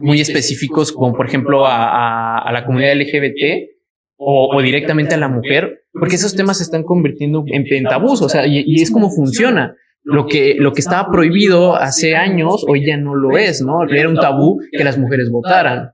muy 0.00 0.20
específicos 0.20 0.92
como 0.92 1.14
por 1.14 1.26
ejemplo 1.26 1.66
a, 1.66 2.38
a, 2.38 2.52
la 2.52 2.64
comunidad 2.64 2.96
LGBT 2.96 3.70
o, 4.18 4.56
o, 4.56 4.62
directamente 4.62 5.14
a 5.14 5.18
la 5.18 5.28
mujer, 5.28 5.84
porque 5.92 6.16
esos 6.16 6.34
temas 6.34 6.58
se 6.58 6.64
están 6.64 6.84
convirtiendo 6.84 7.44
en, 7.46 7.64
en 7.68 7.84
tabús, 7.84 8.22
o 8.22 8.28
sea, 8.28 8.46
y, 8.46 8.64
y 8.66 8.82
es 8.82 8.90
como 8.90 9.10
funciona 9.10 9.74
lo 10.06 10.26
que, 10.26 10.54
lo 10.56 10.72
que 10.72 10.80
estaba 10.80 11.10
prohibido 11.10 11.74
hace 11.74 12.14
años 12.14 12.64
hoy 12.68 12.86
ya 12.86 12.96
no 12.96 13.16
lo 13.16 13.36
es, 13.36 13.60
¿no? 13.60 13.82
Era 13.88 14.08
un 14.08 14.14
tabú 14.14 14.60
que 14.70 14.84
las 14.84 14.96
mujeres 14.96 15.30
votaran. 15.30 15.90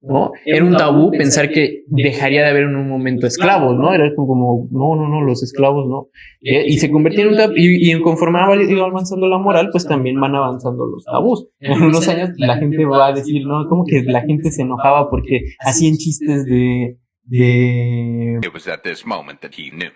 ¿No? 0.00 0.32
Era 0.44 0.64
un 0.64 0.76
tabú 0.76 1.10
pensar 1.10 1.50
que 1.50 1.84
dejaría 1.88 2.42
de 2.42 2.50
haber 2.50 2.64
en 2.64 2.76
un 2.76 2.88
momento 2.88 3.26
esclavos, 3.26 3.76
¿no? 3.76 3.92
Era 3.92 4.14
como, 4.14 4.68
no, 4.70 4.96
no, 4.96 5.08
no, 5.08 5.22
los 5.22 5.42
esclavos, 5.42 5.88
¿no? 5.88 6.08
Eh, 6.42 6.64
y 6.66 6.78
se 6.78 6.90
convertía 6.90 7.24
en 7.24 7.30
un 7.30 7.36
tabú, 7.36 7.54
y, 7.56 7.92
y 7.92 8.00
conforme 8.00 8.38
iba 8.68 8.86
avanzando 8.86 9.26
la 9.28 9.38
moral, 9.38 9.68
pues 9.72 9.86
también 9.86 10.20
van 10.20 10.34
avanzando 10.34 10.86
los 10.86 11.04
tabús. 11.04 11.48
En 11.60 11.82
unos 11.82 12.06
años 12.08 12.30
la 12.36 12.56
gente 12.56 12.84
va 12.84 13.08
a 13.08 13.12
decir, 13.12 13.46
no, 13.46 13.68
como 13.68 13.84
que 13.84 14.02
la 14.02 14.22
gente 14.22 14.50
se 14.50 14.62
enojaba 14.62 15.10
porque 15.10 15.44
hacían 15.60 15.96
chistes 15.96 16.44
de, 16.44 16.98
de... 17.24 18.38
It 18.42 18.52
was 18.52 18.68
at 18.68 18.80
this 18.82 19.04
moment 19.04 19.40
that 19.40 19.52
he 19.56 19.70
knew. 19.70 19.90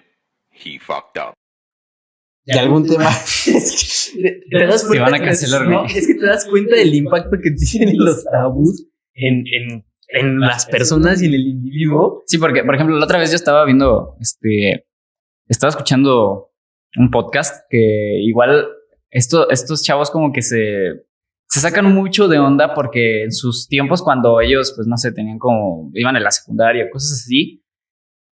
He 0.52 0.78
fucked 0.78 1.16
up 1.16 1.35
de 2.45 2.59
algún 2.59 2.87
tema. 2.87 3.04
te, 4.50 4.66
das 4.66 4.85
cuenta. 4.85 5.04
Van 5.04 5.14
a 5.14 5.25
cancelar, 5.25 5.69
no, 5.69 5.85
es 5.85 6.07
que 6.07 6.14
te 6.14 6.26
das 6.26 6.47
cuenta 6.47 6.76
del 6.76 6.95
impacto 6.95 7.37
que 7.42 7.50
tienen 7.52 7.97
los 7.99 8.25
tabús 8.25 8.87
en, 9.14 9.45
en, 9.47 9.85
en 10.12 10.40
las 10.40 10.67
personas 10.67 11.23
y 11.23 11.26
en 11.26 11.35
el 11.35 11.47
individuo. 11.47 12.23
Sí, 12.26 12.38
porque, 12.38 12.64
por 12.64 12.75
ejemplo, 12.75 12.97
la 12.97 13.05
otra 13.05 13.19
vez 13.19 13.31
yo 13.31 13.37
estaba 13.37 13.64
viendo, 13.64 14.17
este, 14.21 14.87
estaba 15.49 15.71
escuchando 15.71 16.50
un 16.97 17.11
podcast 17.11 17.64
que 17.69 18.19
igual 18.23 18.69
esto, 19.11 19.49
estos 19.50 19.83
chavos 19.83 20.11
como 20.11 20.33
que 20.33 20.43
se, 20.43 21.05
se 21.49 21.61
sacan 21.61 21.93
mucho 21.95 22.29
de 22.29 22.38
onda 22.38 22.75
porque 22.75 23.25
en 23.25 23.33
sus 23.33 23.69
tiempos 23.69 24.02
cuando 24.02 24.40
ellos, 24.40 24.73
pues 24.75 24.87
no 24.87 24.97
sé, 24.97 25.12
tenían 25.12 25.38
como, 25.38 25.90
iban 25.95 26.17
en 26.17 26.25
la 26.25 26.31
secundaria, 26.31 26.90
cosas 26.90 27.23
así, 27.25 27.64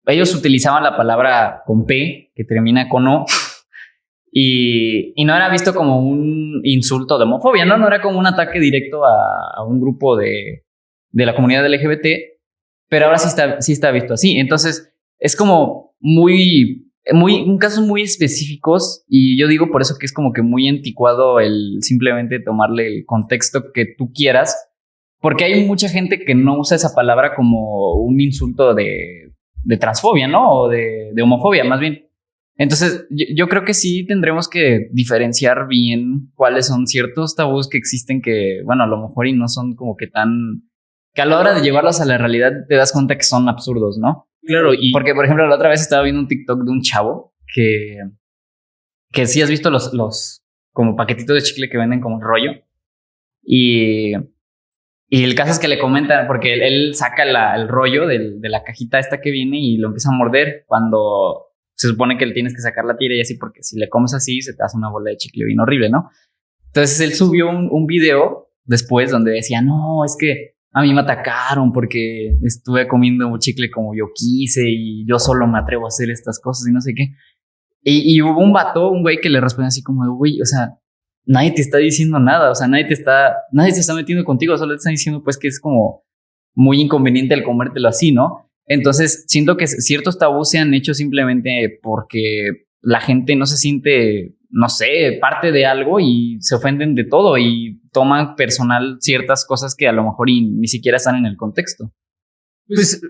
ellos 0.06 0.34
utilizaban 0.34 0.82
la 0.82 0.96
palabra 0.96 1.62
con 1.66 1.86
P, 1.86 2.32
que 2.34 2.44
termina 2.44 2.88
con 2.88 3.08
O, 3.08 3.24
y, 4.30 5.12
y, 5.14 5.24
no 5.24 5.34
era 5.34 5.48
visto 5.48 5.72
como 5.72 6.00
un 6.00 6.60
insulto 6.64 7.18
de 7.18 7.24
homofobia, 7.24 7.64
¿no? 7.64 7.76
No 7.76 7.86
era 7.86 8.02
como 8.02 8.18
un 8.18 8.26
ataque 8.26 8.58
directo 8.58 9.04
a, 9.04 9.54
a 9.54 9.62
un 9.62 9.80
grupo 9.80 10.16
de, 10.16 10.64
de, 11.14 11.26
la 11.26 11.34
comunidad 11.34 11.66
LGBT, 11.66 12.06
pero 12.88 13.06
ahora 13.06 13.18
sí 13.18 13.28
está, 13.28 13.60
sí 13.60 13.72
está 13.72 13.90
visto 13.90 14.14
así. 14.14 14.38
Entonces, 14.38 14.92
es 15.18 15.36
como 15.36 15.94
muy, 16.00 16.92
muy, 17.12 17.42
un 17.42 17.58
casos 17.58 17.86
muy 17.86 18.02
específicos 18.02 19.04
y 19.08 19.38
yo 19.38 19.48
digo 19.48 19.70
por 19.70 19.82
eso 19.82 19.96
que 19.98 20.06
es 20.06 20.12
como 20.12 20.32
que 20.32 20.42
muy 20.42 20.68
anticuado 20.68 21.40
el 21.40 21.78
simplemente 21.80 22.40
tomarle 22.40 22.86
el 22.86 23.04
contexto 23.06 23.72
que 23.72 23.86
tú 23.96 24.12
quieras, 24.12 24.56
porque 25.20 25.44
hay 25.44 25.64
mucha 25.64 25.88
gente 25.88 26.24
que 26.24 26.34
no 26.34 26.58
usa 26.58 26.76
esa 26.76 26.94
palabra 26.94 27.34
como 27.34 27.94
un 27.94 28.20
insulto 28.20 28.74
de, 28.74 29.32
de 29.62 29.76
transfobia, 29.76 30.28
¿no? 30.28 30.50
O 30.52 30.68
de, 30.68 31.14
homofobia, 31.22 31.64
más 31.64 31.80
bien 31.80 32.04
entonces, 32.56 33.04
yo, 33.10 33.48
creo 33.48 33.64
que 33.64 33.74
sí 33.74 34.06
tendremos 34.06 34.48
que 34.48 34.88
diferenciar 34.92 35.66
bien 35.66 36.30
cuáles 36.34 36.68
son 36.68 36.86
ciertos 36.86 37.34
tabús 37.34 37.68
que 37.68 37.78
existen 37.78 38.22
que, 38.22 38.62
bueno, 38.64 38.84
a 38.84 38.86
lo 38.86 39.08
mejor 39.08 39.26
y 39.26 39.32
no 39.32 39.48
son 39.48 39.74
como 39.74 39.96
que 39.96 40.06
tan... 40.06 40.62
que 41.14 41.22
a 41.22 41.26
la 41.26 41.38
hora 41.38 41.54
de 41.54 41.62
llevarlos 41.62 42.00
a 42.00 42.04
la 42.04 42.18
realidad 42.18 42.52
te 42.68 42.74
das 42.74 42.92
cuenta 42.92 43.16
que 43.16 43.22
son 43.22 43.48
absurdos, 43.48 43.98
¿no? 43.98 44.28
Claro, 44.42 44.74
y... 44.74 44.92
Porque, 44.92 45.14
por 45.14 45.24
ejemplo, 45.24 45.46
la 45.46 45.54
otra 45.54 45.70
vez 45.70 45.80
estaba 45.80 46.02
viendo 46.02 46.20
un 46.20 46.28
TikTok 46.28 46.64
de 46.64 46.70
un 46.70 46.82
chavo 46.82 47.34
que... 47.54 47.98
que 49.12 49.26
sí 49.26 49.40
has 49.40 49.48
visto 49.48 49.70
los, 49.70 49.94
los 49.94 50.44
como 50.72 50.96
paquetitos 50.96 51.36
de 51.36 51.42
chicle 51.42 51.70
que 51.70 51.78
venden 51.78 52.00
como 52.00 52.20
rollo. 52.20 52.52
Y... 53.42 54.12
Y 55.08 55.22
el 55.22 55.36
caso 55.36 55.52
es 55.52 55.60
que 55.60 55.68
le 55.68 55.78
comentan, 55.78 56.26
porque 56.26 56.54
él, 56.54 56.94
saca 56.94 57.24
la, 57.24 57.54
el 57.54 57.68
rollo 57.68 58.08
de 58.08 58.48
la 58.48 58.64
cajita 58.64 58.98
esta 58.98 59.20
que 59.20 59.30
viene 59.30 59.60
y 59.60 59.76
lo 59.76 59.88
empieza 59.88 60.08
a 60.08 60.16
morder 60.16 60.64
cuando 60.66 61.52
se 61.76 61.88
supone 61.88 62.18
que 62.18 62.26
le 62.26 62.34
tienes 62.34 62.54
que 62.54 62.62
sacar 62.62 62.84
la 62.84 62.96
tira 62.96 63.14
y 63.14 63.20
así, 63.20 63.36
porque 63.36 63.62
si 63.62 63.78
le 63.78 63.88
comes 63.88 64.12
así, 64.14 64.40
se 64.40 64.54
te 64.54 64.64
hace 64.64 64.76
una 64.76 64.90
bola 64.90 65.10
de 65.10 65.16
chicle 65.16 65.44
bien 65.44 65.60
horrible, 65.60 65.88
¿no? 65.88 66.10
Entonces 66.66 67.00
él 67.00 67.14
subió 67.14 67.48
un, 67.48 67.68
un 67.70 67.86
video 67.86 68.48
después 68.64 69.10
donde 69.12 69.32
decía, 69.32 69.60
no, 69.60 70.04
es 70.04 70.16
que 70.18 70.53
a 70.74 70.82
mí 70.82 70.92
me 70.92 71.00
atacaron 71.00 71.72
porque 71.72 72.36
estuve 72.42 72.88
comiendo 72.88 73.28
un 73.28 73.38
chicle 73.38 73.70
como 73.70 73.94
yo 73.94 74.06
quise 74.12 74.68
y 74.68 75.06
yo 75.06 75.20
solo 75.20 75.46
me 75.46 75.58
atrevo 75.58 75.86
a 75.86 75.88
hacer 75.88 76.10
estas 76.10 76.40
cosas 76.40 76.68
y 76.68 76.72
no 76.72 76.80
sé 76.80 76.94
qué. 76.94 77.14
Y, 77.86 78.20
hubo 78.22 78.40
un 78.40 78.52
vato, 78.52 78.90
un 78.90 79.02
güey 79.02 79.20
que 79.20 79.28
le 79.28 79.40
responde 79.40 79.68
así 79.68 79.82
como, 79.82 80.10
güey, 80.16 80.40
o 80.40 80.44
sea, 80.46 80.78
nadie 81.26 81.52
te 81.52 81.60
está 81.60 81.76
diciendo 81.78 82.18
nada, 82.18 82.50
o 82.50 82.54
sea, 82.54 82.66
nadie 82.66 82.86
te 82.86 82.94
está, 82.94 83.34
nadie 83.52 83.72
se 83.72 83.80
está 83.80 83.94
metiendo 83.94 84.24
contigo, 84.24 84.56
solo 84.56 84.72
te 84.72 84.78
están 84.78 84.94
diciendo 84.94 85.22
pues 85.22 85.36
que 85.38 85.48
es 85.48 85.60
como 85.60 86.02
muy 86.54 86.80
inconveniente 86.80 87.34
el 87.34 87.44
comértelo 87.44 87.88
así, 87.88 88.10
¿no? 88.10 88.50
Entonces, 88.66 89.26
siento 89.28 89.56
que 89.56 89.66
ciertos 89.66 90.18
tabús 90.18 90.50
se 90.50 90.58
han 90.58 90.72
hecho 90.72 90.94
simplemente 90.94 91.78
porque 91.82 92.64
la 92.80 93.00
gente 93.00 93.36
no 93.36 93.44
se 93.46 93.58
siente, 93.58 94.34
no 94.54 94.68
sé, 94.68 95.18
parte 95.20 95.50
de 95.50 95.66
algo 95.66 95.98
y 95.98 96.36
se 96.40 96.54
ofenden 96.54 96.94
de 96.94 97.04
todo 97.04 97.36
y 97.36 97.80
toman 97.92 98.36
personal 98.36 98.98
ciertas 99.00 99.44
cosas 99.44 99.74
que 99.74 99.88
a 99.88 99.92
lo 99.92 100.04
mejor 100.04 100.28
ni 100.28 100.68
siquiera 100.68 100.96
están 100.96 101.16
en 101.16 101.26
el 101.26 101.36
contexto. 101.36 101.92
Pues 102.68 103.02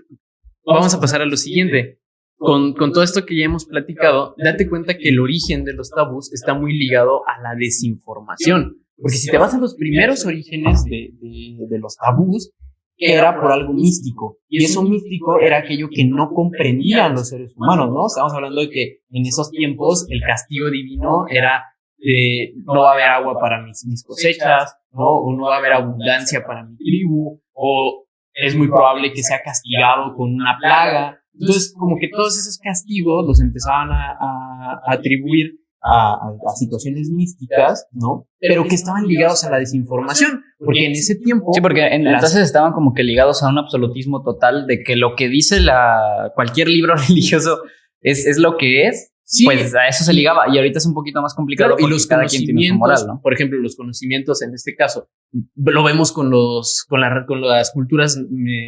vamos 0.65 0.93
a 0.95 0.99
pasar 0.99 1.21
a 1.21 1.25
lo 1.25 1.37
siguiente. 1.37 1.99
Con, 2.37 2.73
con, 2.73 2.91
todo 2.91 3.03
esto 3.03 3.25
que 3.25 3.37
ya 3.37 3.45
hemos 3.45 3.65
platicado, 3.65 4.35
date 4.43 4.67
cuenta 4.67 4.97
que 4.97 5.09
el 5.09 5.19
origen 5.19 5.63
de 5.63 5.73
los 5.73 5.91
tabús 5.91 6.33
está 6.33 6.55
muy 6.55 6.77
ligado 6.77 7.21
a 7.27 7.41
la 7.41 7.55
desinformación. 7.55 8.83
Porque 8.97 9.17
si 9.17 9.29
te 9.29 9.37
vas 9.37 9.53
a 9.53 9.59
los 9.59 9.75
primeros 9.75 10.25
orígenes 10.25 10.83
de, 10.83 11.11
de, 11.21 11.67
de 11.69 11.79
los 11.79 11.95
tabús, 11.95 12.51
era 12.97 13.39
por 13.39 13.51
algo 13.51 13.73
místico. 13.73 14.37
Y 14.47 14.63
eso 14.63 14.83
místico 14.83 15.39
era 15.39 15.57
aquello 15.59 15.87
que 15.91 16.05
no 16.05 16.29
comprendían 16.33 17.13
los 17.13 17.29
seres 17.29 17.53
humanos, 17.55 17.89
¿no? 17.89 18.07
Estamos 18.07 18.33
hablando 18.33 18.61
de 18.61 18.69
que 18.69 18.99
en 19.09 19.25
esos 19.25 19.51
tiempos 19.51 20.05
el 20.09 20.21
castigo 20.21 20.69
divino 20.69 21.25
era 21.29 21.63
eh, 21.99 22.53
no 22.65 22.81
va 22.81 22.91
a 22.91 22.93
haber 22.93 23.07
agua 23.07 23.39
para 23.39 23.61
mis, 23.61 23.85
mis 23.85 24.03
cosechas, 24.03 24.77
¿no? 24.91 25.07
O 25.07 25.35
no 25.35 25.45
va 25.45 25.55
a 25.55 25.59
haber 25.59 25.73
abundancia 25.73 26.45
para 26.45 26.63
mi 26.63 26.77
tribu, 26.77 27.41
o 27.53 28.05
es 28.33 28.55
muy 28.55 28.67
probable 28.67 29.11
que 29.13 29.23
sea 29.23 29.41
castigado 29.43 30.13
con 30.15 30.33
una 30.33 30.57
plaga. 30.59 31.19
Entonces, 31.33 31.73
como 31.77 31.97
que 31.99 32.09
todos 32.09 32.37
esos 32.37 32.59
castigos 32.59 33.25
los 33.25 33.41
empezaban 33.41 33.91
a, 33.91 34.11
a, 34.11 34.81
a 34.85 34.93
atribuir 34.93 35.59
a, 35.85 36.55
situaciones 36.55 37.09
místicas, 37.11 37.87
¿no? 37.91 38.27
Pero 38.39 38.63
que 38.63 38.75
estaban 38.75 39.05
ligados 39.05 39.43
a 39.43 39.51
la 39.51 39.59
desinformación, 39.59 40.43
porque 40.57 40.85
en 40.85 40.93
ese 40.93 41.15
tiempo... 41.15 41.51
Sí, 41.53 41.61
porque 41.61 41.85
entonces 41.85 42.41
estaban 42.41 42.73
como 42.73 42.93
que 42.93 43.03
ligados 43.03 43.43
a 43.43 43.49
un 43.49 43.57
absolutismo 43.57 44.23
total 44.23 44.65
de 44.65 44.83
que 44.83 44.95
lo 44.95 45.15
que 45.15 45.29
dice 45.29 45.59
la, 45.59 46.31
cualquier 46.33 46.69
libro 46.69 46.95
religioso 47.07 47.59
es, 48.01 48.25
es 48.25 48.37
lo 48.37 48.57
que 48.57 48.87
es. 48.87 49.11
pues 49.45 49.75
a 49.75 49.87
eso 49.87 50.03
se 50.03 50.13
ligaba 50.13 50.45
y 50.51 50.57
ahorita 50.57 50.79
es 50.79 50.85
un 50.85 50.93
poquito 50.93 51.21
más 51.21 51.35
complicado 51.35 51.75
y 51.77 51.87
los 51.87 52.07
cada 52.07 52.25
quien 52.25 52.45
tiene 52.45 52.67
su 52.69 52.75
moral, 52.75 53.05
¿no? 53.07 53.21
Por 53.21 53.33
ejemplo, 53.33 53.59
los 53.59 53.75
conocimientos 53.75 54.41
en 54.41 54.53
este 54.53 54.75
caso 54.75 55.09
lo 55.55 55.83
vemos 55.83 56.11
con 56.11 56.29
los 56.29 56.85
con, 56.87 57.01
la, 57.01 57.25
con 57.27 57.41
las 57.41 57.71
culturas 57.71 58.19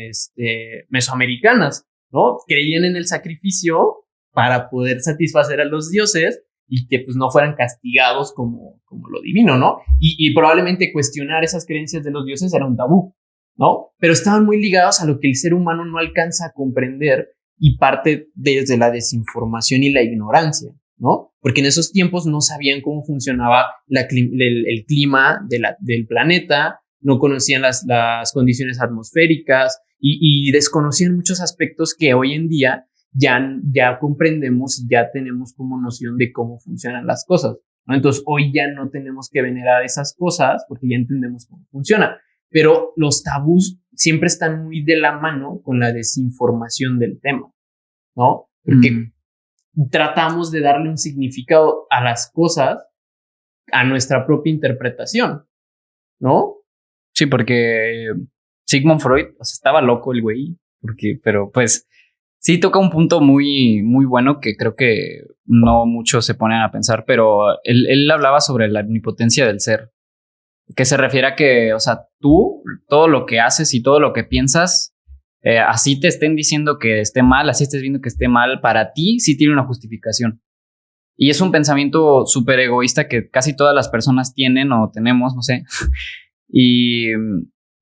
este, 0.10 0.86
mesoamericanas, 0.90 1.86
¿no? 2.12 2.38
Creían 2.48 2.86
en 2.86 2.96
el 2.96 3.06
sacrificio 3.06 4.06
para 4.32 4.70
poder 4.70 5.02
satisfacer 5.02 5.62
a 5.62 5.66
los 5.66 5.90
dioses 5.90 6.44
y 6.68 6.88
que 6.88 7.00
pues 7.00 7.16
no 7.16 7.30
fueran 7.30 7.56
castigados 7.56 8.34
como, 8.34 8.82
como 8.86 9.10
lo 9.10 9.22
divino, 9.22 9.58
¿no? 9.58 9.78
Y, 10.00 10.16
y, 10.20 10.34
probablemente 10.34 10.92
cuestionar 10.92 11.44
esas 11.44 11.66
creencias 11.66 12.04
de 12.04 12.12
los 12.12 12.26
dioses 12.26 12.54
era 12.54 12.66
un 12.66 12.76
tabú, 12.76 13.16
¿no? 13.56 13.92
Pero 14.00 14.14
estaban 14.14 14.46
muy 14.46 14.62
ligados 14.62 15.02
a 15.02 15.06
lo 15.06 15.20
que 15.20 15.30
el 15.30 15.36
ser 15.36 15.54
humano 15.54 15.86
no 15.86 15.98
alcanza 15.98 16.48
a 16.48 16.52
comprender 16.54 17.30
y 17.58 17.78
parte 17.78 18.28
desde 18.36 18.78
la 18.78 18.92
desinformación 18.92 19.84
y 19.84 19.92
la 19.92 20.04
ignorancia, 20.04 20.72
¿no? 20.98 21.34
Porque 21.40 21.62
en 21.62 21.68
esos 21.68 21.92
tiempos 21.92 22.26
no 22.26 22.42
sabían 22.42 22.82
cómo 22.82 23.04
funcionaba 23.04 23.66
el, 23.88 24.86
clima 24.86 25.40
del 25.48 26.08
planeta, 26.08 26.82
no 27.00 27.20
conocían 27.20 27.62
las, 27.62 27.86
las 27.88 28.34
condiciones 28.34 28.82
atmosféricas 28.82 29.80
y 30.00 30.52
desconocían 30.52 31.16
muchos 31.16 31.42
aspectos 31.42 31.96
que 31.98 32.14
hoy 32.14 32.34
en 32.34 32.50
día 32.50 32.88
ya, 33.12 33.40
ya 33.72 34.00
comprendemos 34.00 34.80
y 34.80 34.88
ya 34.90 35.12
tenemos 35.12 35.54
como 35.54 35.80
noción 35.80 36.18
de 36.18 36.32
cómo 36.32 36.60
funcionan 36.60 37.06
las 37.06 37.26
cosas. 37.26 37.58
¿no? 37.86 37.96
Entonces 37.96 38.24
hoy 38.26 38.52
ya 38.54 38.72
no 38.72 38.90
tenemos 38.90 39.30
que 39.32 39.42
venerar 39.42 39.84
esas 39.84 40.16
cosas 40.18 40.66
porque 40.68 40.90
ya 40.90 40.98
entendemos 40.98 41.46
cómo 41.48 41.66
funciona. 41.72 42.20
Pero 42.50 42.94
los 42.96 43.24
tabús 43.24 43.80
siempre 43.94 44.28
están 44.28 44.64
muy 44.64 44.84
de 44.84 44.98
la 44.98 45.20
mano 45.20 45.62
con 45.64 45.80
la 45.80 45.92
desinformación 45.92 47.00
del 47.00 47.20
tema, 47.20 47.52
¿no? 48.16 48.50
Porque 48.64 49.12
tratamos 49.92 50.52
de 50.52 50.62
darle 50.62 50.90
un 50.90 50.98
significado 50.98 51.88
a 51.90 52.04
las 52.04 52.32
cosas 52.32 52.86
a 53.72 53.84
nuestra 53.84 54.26
propia 54.26 54.54
interpretación, 54.54 55.46
¿no? 56.20 56.56
Sí, 57.14 57.26
porque 57.26 58.14
Sigmund 58.66 59.02
Freud, 59.02 59.28
o 59.40 59.44
sea, 59.44 59.54
estaba 59.54 59.82
loco 59.82 60.14
el 60.14 60.22
güey, 60.22 60.58
porque, 60.80 61.20
pero 61.22 61.52
pues 61.52 61.87
sí 62.48 62.62
toca 62.62 62.80
un 62.80 62.90
punto 62.90 63.20
muy, 63.20 63.84
muy 63.84 64.06
bueno 64.06 64.40
que 64.40 64.56
creo 64.56 64.74
que 64.74 65.20
no 65.44 65.86
muchos 65.86 66.26
se 66.26 66.34
ponen 66.34 66.62
a 66.62 66.72
pensar, 66.72 67.04
pero 67.06 67.62
él, 67.66 67.88
él 67.90 68.10
hablaba 68.10 68.40
sobre 68.40 68.70
la 68.70 68.80
omnipotencia 68.80 69.46
del 69.46 69.60
ser, 69.60 69.92
que 70.74 70.86
se 70.86 70.96
refiere 70.96 71.28
a 71.28 71.36
que, 71.36 71.74
o 71.74 71.80
sea, 71.82 72.06
tú, 72.22 72.64
todo 72.88 73.10
lo 73.10 73.26
que 73.26 73.42
haces 73.42 73.74
y 73.74 73.84
todo 73.84 74.00
lo 74.00 74.14
que 74.14 74.24
piensas, 74.24 74.96
eh, 75.42 75.60
así 75.60 76.00
te 76.00 76.08
estén 76.08 76.38
diciendo 76.38 76.80
que 76.80 77.02
esté 77.02 77.22
mal, 77.22 77.50
así 77.50 77.66
estés 77.66 77.82
viendo 77.82 78.00
que 78.00 78.08
esté 78.08 78.30
mal, 78.30 78.62
para 78.62 78.94
ti 78.94 79.20
sí 79.20 79.36
tiene 79.36 79.52
una 79.52 79.66
justificación. 79.66 80.42
Y 81.18 81.32
es 81.32 81.42
un 81.42 81.52
pensamiento 81.52 82.26
súper 82.26 82.62
egoísta 82.62 83.10
que 83.10 83.30
casi 83.30 83.58
todas 83.58 83.76
las 83.76 83.90
personas 83.90 84.34
tienen 84.34 84.72
o 84.72 84.90
tenemos, 84.94 85.36
no 85.36 85.42
sé. 85.42 85.66
y, 86.48 87.12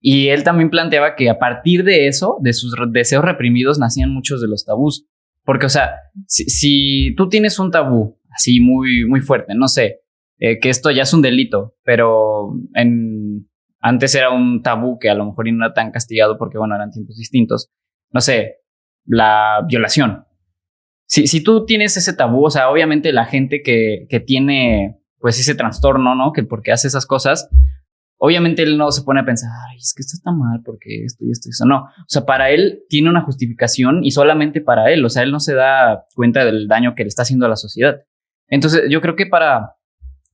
y 0.07 0.27
él 0.27 0.43
también 0.43 0.69
planteaba 0.69 1.15
que 1.15 1.31
a 1.31 1.39
partir 1.39 1.83
de 1.83 2.07
eso, 2.07 2.37
de 2.39 2.53
sus 2.53 2.75
deseos 2.91 3.25
reprimidos, 3.25 3.79
nacían 3.79 4.13
muchos 4.13 4.39
de 4.39 4.47
los 4.47 4.63
tabús. 4.63 5.07
Porque, 5.43 5.65
o 5.65 5.69
sea, 5.69 5.95
si, 6.27 7.15
tú 7.15 7.27
tienes 7.27 7.57
un 7.57 7.71
tabú 7.71 8.19
así 8.29 8.59
muy, 8.59 9.07
muy 9.07 9.21
fuerte, 9.21 9.55
no 9.55 9.67
sé, 9.67 10.01
eh, 10.37 10.59
que 10.59 10.69
esto 10.69 10.91
ya 10.91 11.01
es 11.01 11.13
un 11.15 11.23
delito, 11.23 11.73
pero 11.83 12.53
antes 13.81 14.13
era 14.13 14.29
un 14.29 14.61
tabú 14.61 14.99
que 14.99 15.09
a 15.09 15.15
lo 15.15 15.25
mejor 15.25 15.51
no 15.51 15.65
era 15.65 15.73
tan 15.73 15.89
castigado 15.89 16.37
porque, 16.37 16.59
bueno, 16.59 16.75
eran 16.75 16.91
tiempos 16.91 17.17
distintos. 17.17 17.71
No 18.11 18.21
sé, 18.21 18.57
la 19.05 19.65
violación 19.67 20.25
si, 21.07 21.27
si 21.27 21.43
tú 21.43 21.65
tienes 21.65 21.97
ese 21.97 22.13
tabú, 22.13 22.45
o 22.45 22.49
sea, 22.49 22.69
obviamente 22.69 23.13
la 23.13 23.25
gente 23.25 23.61
que, 23.63 24.07
que 24.09 24.19
tiene 24.19 24.99
pues 25.19 25.39
ese 25.39 25.55
trastorno, 25.55 26.15
¿no? 26.15 26.33
Que 26.33 26.43
porque 26.43 26.71
hace 26.71 26.87
esas 26.87 27.05
cosas, 27.05 27.49
obviamente 28.17 28.63
él 28.63 28.77
no 28.77 28.91
se 28.91 29.03
pone 29.03 29.21
a 29.21 29.25
pensar, 29.25 29.49
es 29.77 29.93
que 29.95 30.01
esto 30.01 30.15
está 30.15 30.31
mal 30.31 30.61
porque 30.63 31.03
esto 31.03 31.25
y 31.25 31.31
esto 31.31 31.49
y 31.49 31.51
eso. 31.51 31.65
No, 31.65 31.83
o 31.83 32.05
sea, 32.07 32.25
para 32.25 32.49
él 32.49 32.83
tiene 32.89 33.09
una 33.09 33.21
justificación 33.21 34.03
y 34.03 34.11
solamente 34.11 34.61
para 34.61 34.91
él, 34.91 35.03
o 35.03 35.09
sea, 35.09 35.23
él 35.23 35.31
no 35.31 35.39
se 35.39 35.53
da 35.53 36.05
cuenta 36.15 36.45
del 36.45 36.67
daño 36.67 36.95
que 36.95 37.03
le 37.03 37.09
está 37.09 37.23
haciendo 37.23 37.45
a 37.45 37.49
la 37.49 37.55
sociedad. 37.55 38.01
Entonces, 38.47 38.83
yo 38.89 39.01
creo 39.01 39.15
que 39.15 39.25
para 39.25 39.75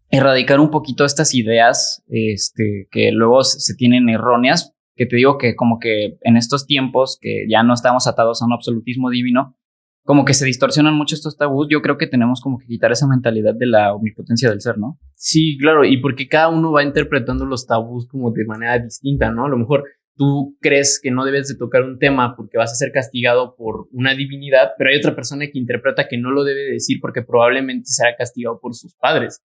erradicar 0.10 0.60
un 0.60 0.70
poquito 0.70 1.06
estas 1.06 1.34
ideas, 1.34 2.04
este, 2.08 2.88
que 2.92 3.12
luego 3.12 3.44
se 3.44 3.76
tienen 3.76 4.10
erróneas, 4.10 4.74
que 4.96 5.06
te 5.06 5.16
digo 5.16 5.38
que 5.38 5.56
como 5.56 5.80
que 5.80 6.18
en 6.22 6.38
estos 6.38 6.68
tiempos 6.68 7.18
que 7.20 7.46
ya 7.50 7.64
no 7.64 7.74
estamos 7.74 8.08
atados 8.08 8.42
a 8.42 8.46
un 8.46 8.54
absolutismo 8.54 9.10
divino, 9.10 9.56
como 10.04 10.26
que 10.26 10.34
se 10.34 10.46
distorsionan 10.46 10.96
mucho 10.96 11.16
estos 11.16 11.38
tabús, 11.38 11.68
yo 11.70 11.82
creo 11.82 11.98
que 11.98 12.08
tenemos 12.08 12.42
como 12.42 12.58
que 12.58 12.66
quitar 12.66 12.92
esa 12.92 13.08
mentalidad 13.08 13.54
de 13.56 13.68
la 13.68 13.94
omnipotencia 13.94 14.50
del 14.50 14.62
ser, 14.62 14.78
¿no? 14.78 15.00
Sí, 15.16 15.58
claro, 15.60 15.86
y 15.86 15.98
porque 15.98 16.28
cada 16.28 16.50
uno 16.50 16.72
va 16.72 16.84
interpretando 16.84 17.46
los 17.46 17.68
tabús 17.68 18.08
como 18.08 18.32
de 18.32 18.46
manera 18.46 18.80
distinta, 18.80 19.32
¿no? 19.32 19.46
A 19.46 19.50
lo 19.50 19.58
mejor 19.58 19.84
tú 20.16 20.58
crees 20.60 21.00
que 21.02 21.12
no 21.12 21.24
debes 21.24 21.48
de 21.48 21.56
tocar 21.56 21.84
un 21.84 22.00
tema 22.00 22.36
porque 22.36 22.58
vas 22.58 22.72
a 22.72 22.76
ser 22.76 22.92
castigado 22.92 23.56
por 23.56 23.88
una 23.92 24.16
divinidad, 24.16 24.72
pero 24.78 24.90
hay 24.90 24.98
otra 24.98 25.16
persona 25.16 25.46
que 25.46 25.60
interpreta 25.60 26.08
que 26.08 26.18
no 26.18 26.32
lo 26.32 26.44
debe 26.44 26.72
decir 26.72 26.98
porque 27.00 27.22
probablemente 27.22 27.86
será 27.86 28.16
castigado 28.16 28.60
por 28.60 28.74
sus 28.74 28.96
padres, 28.96 29.42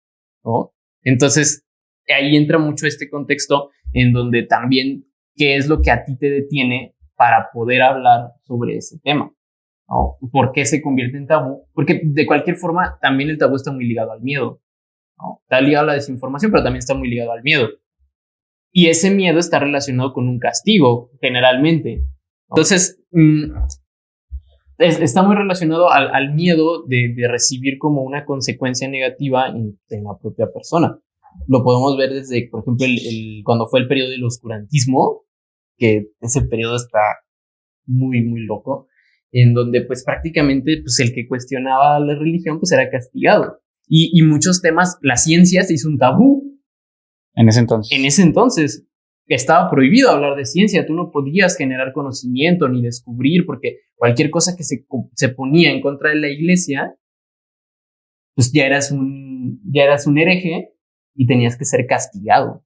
¿no? 0.45 0.73
Entonces, 1.03 1.65
ahí 2.09 2.37
entra 2.37 2.59
mucho 2.59 2.87
este 2.87 3.09
contexto 3.09 3.71
en 3.93 4.13
donde 4.13 4.43
también 4.43 5.07
qué 5.35 5.57
es 5.57 5.69
lo 5.69 5.81
que 5.81 5.91
a 5.91 6.05
ti 6.05 6.17
te 6.19 6.29
detiene 6.29 6.95
para 7.17 7.49
poder 7.53 7.83
hablar 7.83 8.33
sobre 8.43 8.77
ese 8.77 8.99
tema. 9.03 9.33
¿Por 10.31 10.53
qué 10.53 10.65
se 10.65 10.81
convierte 10.81 11.17
en 11.17 11.27
tabú? 11.27 11.67
Porque 11.75 12.01
de 12.05 12.25
cualquier 12.25 12.57
forma 12.57 12.99
también 13.03 13.29
el 13.29 13.39
tabú 13.39 13.57
está 13.57 13.73
muy 13.73 13.85
ligado 13.87 14.13
al 14.13 14.23
miedo. 14.23 14.61
Está 15.43 15.61
ligado 15.61 15.85
a 15.85 15.87
la 15.89 15.95
desinformación, 15.95 16.53
pero 16.53 16.63
también 16.63 16.79
está 16.79 16.95
muy 16.95 17.11
ligado 17.11 17.33
al 17.33 17.43
miedo. 17.43 17.69
Y 18.73 18.87
ese 18.87 19.11
miedo 19.11 19.41
está 19.41 19.59
relacionado 19.59 20.13
con 20.13 20.29
un 20.29 20.39
castigo, 20.39 21.11
generalmente. 21.21 22.05
Entonces, 22.51 23.03
mm, 23.11 23.53
está 24.79 25.25
muy 25.25 25.35
relacionado 25.35 25.91
al, 25.91 26.35
miedo 26.35 26.85
de, 26.87 27.13
recibir 27.29 27.79
como 27.79 28.03
una 28.03 28.25
consecuencia 28.25 28.89
negativa 28.89 29.49
en, 29.49 29.77
la 30.05 30.17
propia 30.23 30.47
persona. 30.53 31.01
Lo 31.49 31.65
podemos 31.65 31.97
ver 31.97 32.11
desde, 32.11 32.49
por 32.49 32.61
ejemplo, 32.61 32.87
el, 32.87 33.43
cuando 33.45 33.67
fue 33.67 33.81
el 33.81 33.89
periodo 33.89 34.11
del 34.11 34.25
oscurantismo, 34.25 35.23
que 35.77 36.11
ese 36.21 36.43
periodo 36.43 36.77
está 36.77 37.01
muy, 37.87 38.23
muy 38.23 38.43
loco 38.47 38.87
en 39.33 39.55
donde 39.55 39.83
pues 39.83 40.05
prácticamente 40.05 40.81
pues 40.83 40.99
el 41.01 41.13
que 41.13 41.27
cuestionaba 41.29 42.01
la 42.01 42.15
religión 42.15 42.59
pues 42.59 42.73
era 42.73 42.91
castigado. 42.91 43.61
Y, 43.87 44.11
y 44.19 44.23
muchos 44.23 44.63
temas, 44.63 44.99
la 45.03 45.17
ciencia 45.17 45.63
se 45.63 45.75
hizo 45.75 45.89
un 45.89 45.99
tabú. 45.99 46.59
En 47.35 47.49
ese 47.49 47.61
entonces. 47.61 47.99
En 47.99 48.05
ese 48.05 48.23
entonces 48.23 48.87
estaba 49.27 49.71
prohibido 49.71 50.11
hablar 50.11 50.37
de 50.37 50.45
ciencia, 50.45 50.87
tú 50.87 50.95
no 50.95 51.11
podías 51.11 51.57
generar 51.57 51.93
conocimiento 51.93 52.69
ni 52.69 52.83
descubrir, 52.83 53.47
porque 53.47 53.79
cualquier 53.95 54.31
cosa 54.31 54.57
que 54.57 54.65
se, 54.65 54.85
se 55.15 55.29
ponía 55.29 55.71
en 55.71 55.81
contra 55.81 56.11
de 56.11 56.17
la 56.17 56.29
iglesia, 56.29 56.97
pues 58.35 58.53
ya 58.53 58.67
eras 58.67 58.91
un, 58.91 59.61
ya 59.73 59.85
eras 59.85 60.07
un 60.07 60.19
hereje 60.19 60.73
y 61.15 61.27
tenías 61.27 61.57
que 61.57 61.65
ser 61.65 61.87
castigado. 61.87 62.65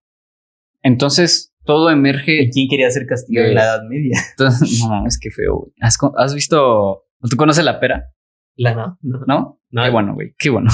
Entonces, 0.82 1.53
todo 1.64 1.90
emerge. 1.90 2.50
quién 2.52 2.68
quería 2.68 2.90
ser 2.90 3.06
castigado 3.06 3.48
en 3.48 3.54
la 3.54 3.64
Edad 3.64 3.82
Media? 3.88 4.18
no, 4.38 5.06
es 5.06 5.18
que 5.18 5.30
feo. 5.30 5.72
¿Has, 5.80 5.98
¿Has, 6.16 6.34
visto? 6.34 7.04
¿Tú 7.28 7.36
conoces 7.36 7.64
la 7.64 7.80
pera? 7.80 8.10
La 8.56 8.74
no. 8.74 8.98
¿No? 9.02 9.60
¿No? 9.70 9.82
Qué 9.82 9.90
bueno, 9.90 10.14
güey. 10.14 10.34
Qué 10.38 10.50
bueno. 10.50 10.70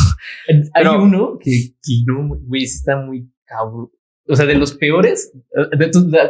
Hay 0.74 0.86
uno 0.86 1.38
que, 1.40 1.50
que 1.82 2.02
no, 2.06 2.36
güey, 2.42 2.64
está 2.64 2.96
muy 2.96 3.32
cabrón. 3.44 3.90
O 4.28 4.36
sea, 4.36 4.46
de 4.46 4.54
los 4.54 4.74
peores, 4.74 5.32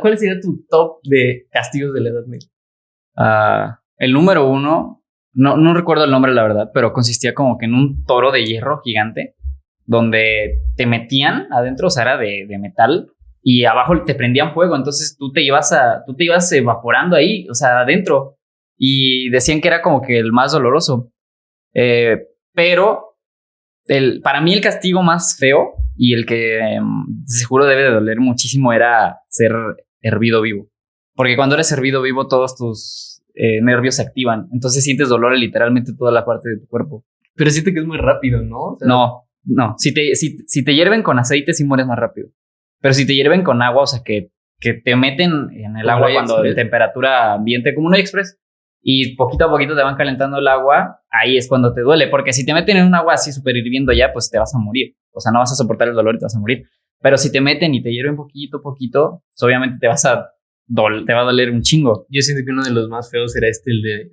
¿cuál 0.00 0.16
sería 0.16 0.40
tu 0.40 0.64
top 0.70 1.00
de 1.02 1.46
castigos 1.50 1.92
de 1.92 2.00
la 2.00 2.10
Edad 2.10 2.26
Media? 2.26 2.48
Ah, 3.16 3.80
el 3.98 4.12
número 4.12 4.48
uno, 4.48 5.04
no, 5.34 5.58
no 5.58 5.74
recuerdo 5.74 6.04
el 6.04 6.10
nombre, 6.10 6.32
la 6.32 6.42
verdad, 6.42 6.70
pero 6.72 6.94
consistía 6.94 7.34
como 7.34 7.58
que 7.58 7.66
en 7.66 7.74
un 7.74 8.04
toro 8.04 8.32
de 8.32 8.44
hierro 8.44 8.80
gigante 8.82 9.36
donde 9.84 10.62
te 10.76 10.86
metían 10.86 11.48
adentro, 11.52 11.88
o 11.88 11.90
sea, 11.90 12.04
era 12.04 12.16
de, 12.16 12.46
de 12.48 12.58
metal, 12.58 13.10
y 13.42 13.64
abajo 13.64 14.04
te 14.04 14.14
prendían 14.14 14.52
fuego, 14.52 14.76
entonces 14.76 15.16
tú 15.18 15.32
te 15.32 15.42
ibas 15.42 15.72
a, 15.72 16.04
tú 16.06 16.14
te 16.14 16.24
ibas 16.24 16.50
evaporando 16.52 17.16
ahí, 17.16 17.46
o 17.48 17.54
sea, 17.54 17.80
adentro. 17.80 18.36
Y 18.76 19.28
decían 19.30 19.60
que 19.60 19.68
era 19.68 19.82
como 19.82 20.00
que 20.00 20.18
el 20.18 20.32
más 20.32 20.52
doloroso. 20.52 21.12
Eh, 21.74 22.18
pero 22.54 23.16
el, 23.86 24.20
para 24.22 24.40
mí 24.40 24.52
el 24.52 24.60
castigo 24.60 25.02
más 25.02 25.36
feo 25.38 25.74
y 25.96 26.14
el 26.14 26.26
que 26.26 26.58
em, 26.58 27.24
seguro 27.26 27.66
debe 27.66 27.82
de 27.82 27.90
doler 27.90 28.20
muchísimo 28.20 28.72
era 28.72 29.18
ser 29.28 29.52
hervido 30.00 30.40
vivo. 30.42 30.68
Porque 31.14 31.36
cuando 31.36 31.54
eres 31.54 31.70
hervido 31.72 32.00
vivo 32.02 32.28
todos 32.28 32.56
tus 32.56 33.22
eh, 33.34 33.60
nervios 33.62 33.96
se 33.96 34.02
activan, 34.02 34.48
entonces 34.52 34.84
sientes 34.84 35.08
dolor 35.08 35.34
en 35.34 35.40
literalmente 35.40 35.92
toda 35.96 36.12
la 36.12 36.24
parte 36.24 36.50
de 36.50 36.58
tu 36.58 36.66
cuerpo. 36.66 37.04
Pero 37.34 37.50
siento 37.50 37.72
que 37.72 37.80
es 37.80 37.86
muy 37.86 37.98
rápido, 37.98 38.42
¿no? 38.42 38.76
no, 38.80 39.28
no. 39.44 39.74
Si 39.78 39.92
te, 39.94 40.14
si, 40.14 40.38
si 40.46 40.64
te 40.64 40.74
hierven 40.74 41.02
con 41.02 41.18
aceite, 41.18 41.52
sí 41.52 41.64
mueres 41.64 41.86
más 41.86 41.98
rápido. 41.98 42.30
Pero 42.80 42.94
si 42.94 43.06
te 43.06 43.14
hierven 43.14 43.42
con 43.42 43.62
agua, 43.62 43.82
o 43.82 43.86
sea, 43.86 44.02
que, 44.04 44.30
que 44.58 44.74
te 44.74 44.96
meten 44.96 45.48
en 45.52 45.76
el 45.76 45.88
agua 45.88 46.08
cuando 46.12 46.42
de 46.42 46.54
temperatura 46.54 47.34
ambiente, 47.34 47.74
como 47.74 47.88
un 47.88 47.94
express, 47.94 48.38
y 48.82 49.14
poquito 49.16 49.44
a 49.44 49.50
poquito 49.50 49.76
te 49.76 49.82
van 49.82 49.96
calentando 49.96 50.38
el 50.38 50.48
agua, 50.48 51.00
ahí 51.10 51.36
es 51.36 51.48
cuando 51.48 51.74
te 51.74 51.82
duele. 51.82 52.08
Porque 52.08 52.32
si 52.32 52.46
te 52.46 52.54
meten 52.54 52.78
en 52.78 52.86
un 52.86 52.94
agua 52.94 53.14
así 53.14 53.32
súper 53.32 53.56
hirviendo 53.56 53.92
ya, 53.92 54.12
pues 54.12 54.30
te 54.30 54.38
vas 54.38 54.54
a 54.54 54.58
morir. 54.58 54.96
O 55.12 55.20
sea, 55.20 55.32
no 55.32 55.40
vas 55.40 55.52
a 55.52 55.56
soportar 55.56 55.88
el 55.88 55.94
dolor 55.94 56.14
y 56.14 56.18
te 56.18 56.24
vas 56.24 56.36
a 56.36 56.40
morir. 56.40 56.64
Pero 57.02 57.16
si 57.16 57.30
te 57.30 57.40
meten 57.40 57.74
y 57.74 57.82
te 57.82 57.90
hierven 57.90 58.16
poquito, 58.16 58.62
poquito, 58.62 59.22
pues 59.28 59.42
obviamente 59.42 59.78
te 59.78 59.86
vas 59.86 60.04
a 60.04 60.30
te 61.06 61.12
va 61.12 61.22
a 61.22 61.24
doler 61.24 61.50
un 61.50 61.62
chingo. 61.62 62.06
Yo 62.08 62.22
siento 62.22 62.44
que 62.44 62.52
uno 62.52 62.62
de 62.62 62.70
los 62.70 62.88
más 62.88 63.10
feos 63.10 63.34
era 63.34 63.48
este, 63.48 63.72
el 63.72 63.82
de, 63.82 64.10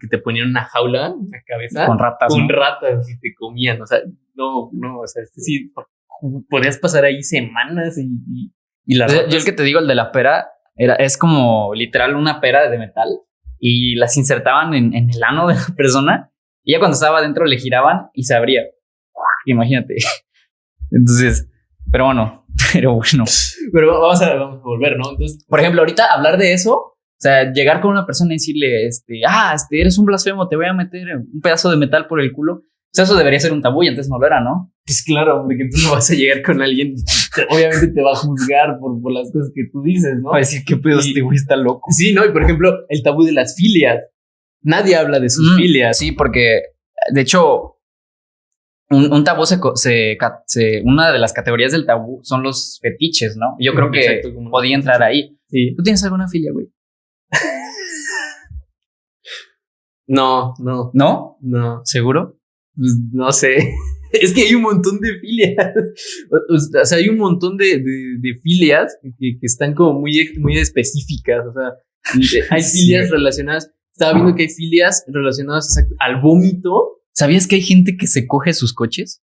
que 0.00 0.08
te 0.08 0.18
ponían 0.18 0.48
una 0.48 0.64
jaula 0.64 1.08
en 1.08 1.28
la 1.30 1.42
cabeza. 1.46 1.86
Con 1.86 1.98
ratas. 1.98 2.28
Con 2.32 2.48
ratas 2.48 3.10
y 3.10 3.18
te 3.18 3.34
comían. 3.38 3.82
O 3.82 3.86
sea, 3.86 4.00
no, 4.34 4.70
no, 4.72 5.00
o 5.00 5.06
sea, 5.06 5.22
este 5.22 5.40
sí, 5.40 5.72
podías 6.48 6.78
pasar 6.78 7.04
ahí 7.04 7.22
semanas 7.22 7.98
y, 7.98 8.52
y, 8.84 8.96
las 8.96 9.12
yo, 9.12 9.36
el 9.36 9.44
que 9.44 9.52
te 9.52 9.62
digo, 9.62 9.80
el 9.80 9.86
de 9.86 9.94
la 9.94 10.12
pera, 10.12 10.48
era, 10.76 10.94
es 10.94 11.16
como 11.18 11.74
literal 11.74 12.14
una 12.14 12.40
pera 12.40 12.70
de 12.70 12.78
metal 12.78 13.08
y 13.58 13.96
las 13.96 14.16
insertaban 14.16 14.74
en, 14.74 14.94
en 14.94 15.10
el 15.10 15.22
ano 15.22 15.48
de 15.48 15.54
la 15.54 15.66
persona 15.76 16.32
y 16.64 16.72
ya 16.72 16.78
cuando 16.78 16.94
estaba 16.94 17.18
adentro 17.18 17.46
le 17.46 17.58
giraban 17.58 18.10
y 18.12 18.24
se 18.24 18.34
abría. 18.34 18.62
Imagínate. 19.46 19.96
Entonces, 20.90 21.48
pero 21.90 22.06
bueno, 22.06 22.46
pero 22.72 22.94
bueno. 22.94 23.24
Pero 23.72 24.00
vamos 24.00 24.22
a, 24.22 24.34
vamos 24.34 24.58
a 24.58 24.64
volver, 24.64 24.96
¿no? 24.96 25.10
Entonces, 25.10 25.44
por 25.46 25.60
ejemplo, 25.60 25.80
ahorita 25.80 26.12
hablar 26.12 26.38
de 26.38 26.52
eso, 26.52 26.74
o 26.74 27.20
sea, 27.20 27.52
llegar 27.52 27.80
con 27.80 27.90
una 27.90 28.06
persona 28.06 28.32
y 28.32 28.36
decirle, 28.36 28.86
este, 28.86 29.22
ah, 29.26 29.52
este, 29.54 29.80
eres 29.80 29.98
un 29.98 30.06
blasfemo, 30.06 30.48
te 30.48 30.56
voy 30.56 30.66
a 30.66 30.72
meter 30.72 31.16
un 31.16 31.40
pedazo 31.40 31.70
de 31.70 31.76
metal 31.76 32.06
por 32.06 32.20
el 32.20 32.32
culo. 32.32 32.62
O 32.90 32.94
sea, 32.94 33.04
eso 33.04 33.16
debería 33.16 33.38
ser 33.38 33.52
un 33.52 33.60
tabú 33.60 33.82
y 33.82 33.88
antes 33.88 34.08
no 34.08 34.18
lo 34.18 34.26
era, 34.26 34.40
¿no? 34.40 34.72
Pues 34.86 35.04
claro, 35.04 35.42
porque 35.44 35.68
tú 35.70 35.76
no 35.84 35.92
vas 35.92 36.10
a 36.10 36.14
llegar 36.14 36.42
con 36.42 36.62
alguien, 36.62 36.94
obviamente 37.50 37.88
te 37.88 38.02
va 38.02 38.12
a 38.12 38.16
juzgar 38.16 38.78
por, 38.80 39.00
por 39.02 39.12
las 39.12 39.30
cosas 39.30 39.52
que 39.54 39.64
tú 39.70 39.82
dices, 39.82 40.16
¿no? 40.22 40.30
Va 40.30 40.36
a 40.36 40.40
decir, 40.40 40.62
¿qué 40.66 40.76
pedo 40.78 40.98
este 41.00 41.20
güey 41.20 41.36
está 41.36 41.56
loco? 41.56 41.90
Sí, 41.92 42.14
¿no? 42.14 42.24
Y 42.24 42.32
por 42.32 42.42
ejemplo, 42.42 42.72
el 42.88 43.02
tabú 43.02 43.24
de 43.24 43.32
las 43.32 43.54
filias. 43.56 44.00
Nadie 44.62 44.96
habla 44.96 45.20
de 45.20 45.28
sus 45.28 45.52
mm, 45.52 45.56
filias. 45.56 45.98
Sí, 45.98 46.12
porque 46.12 46.62
de 47.12 47.20
hecho, 47.20 47.76
un, 48.90 49.12
un 49.12 49.22
tabú 49.22 49.44
se, 49.44 49.58
se, 49.76 50.82
Una 50.82 51.12
de 51.12 51.18
las 51.18 51.34
categorías 51.34 51.72
del 51.72 51.84
tabú 51.84 52.20
son 52.22 52.42
los 52.42 52.78
fetiches, 52.82 53.36
¿no? 53.36 53.54
Yo 53.60 53.74
creo 53.74 53.90
que 53.90 54.00
Exacto, 54.00 54.34
como- 54.34 54.50
podía 54.50 54.74
entrar 54.74 55.02
ahí. 55.02 55.38
Sí. 55.48 55.74
¿Tú 55.76 55.82
tienes 55.82 56.02
alguna 56.04 56.26
filia, 56.26 56.52
güey? 56.52 56.66
No, 60.10 60.54
no, 60.58 60.90
¿No? 60.94 61.36
no. 61.42 61.82
¿Seguro? 61.84 62.37
Pues 62.78 62.96
no 63.12 63.32
sé. 63.32 63.74
Es 64.10 64.32
que 64.32 64.40
hay 64.40 64.54
un 64.54 64.62
montón 64.62 65.00
de 65.00 65.18
filias. 65.20 65.54
O, 66.48 66.84
sea, 66.86 66.96
hay 66.96 67.10
un 67.10 67.18
montón 67.18 67.58
de, 67.58 67.78
de, 67.78 68.16
de 68.20 68.40
filias 68.42 68.96
que, 69.02 69.38
que 69.38 69.46
están 69.46 69.74
como 69.74 70.00
muy, 70.00 70.32
muy 70.38 70.56
específicas. 70.56 71.44
O 71.46 71.52
sea, 71.52 72.46
hay 72.50 72.62
Sí, 72.62 72.86
filias 72.86 73.10
relacionadas. 73.10 73.70
Estaba 73.92 74.14
viendo 74.14 74.34
que 74.34 74.44
hay 74.44 74.48
filias 74.48 75.04
relacionadas 75.08 75.76
al 75.98 76.22
vómito. 76.22 77.02
¿Sabías 77.12 77.46
que 77.46 77.56
hay 77.56 77.62
gente 77.62 77.98
que 77.98 78.06
se 78.06 78.26
coge 78.26 78.54
sus 78.54 78.72
coches? 78.72 79.22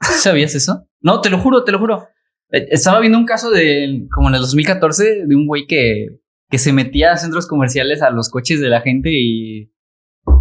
¿Sabías 0.00 0.54
eso? 0.54 0.86
No, 1.00 1.20
te 1.20 1.30
lo 1.30 1.38
juro, 1.38 1.64
te 1.64 1.72
lo 1.72 1.78
juro. 1.78 2.06
Eh, 2.50 2.66
Estaba 2.70 3.00
viendo 3.00 3.18
un 3.18 3.26
caso 3.26 3.50
de, 3.50 4.06
como 4.12 4.28
en 4.28 4.34
el 4.34 4.40
2014, 4.40 5.24
de 5.26 5.36
un 5.36 5.46
güey 5.46 5.66
que, 5.66 6.08
que 6.50 6.58
se 6.58 6.72
metía 6.72 7.12
a 7.12 7.16
centros 7.16 7.46
comerciales 7.46 8.02
a 8.02 8.10
los 8.10 8.28
coches 8.28 8.60
de 8.60 8.68
la 8.68 8.80
gente 8.80 9.10
y 9.12 9.70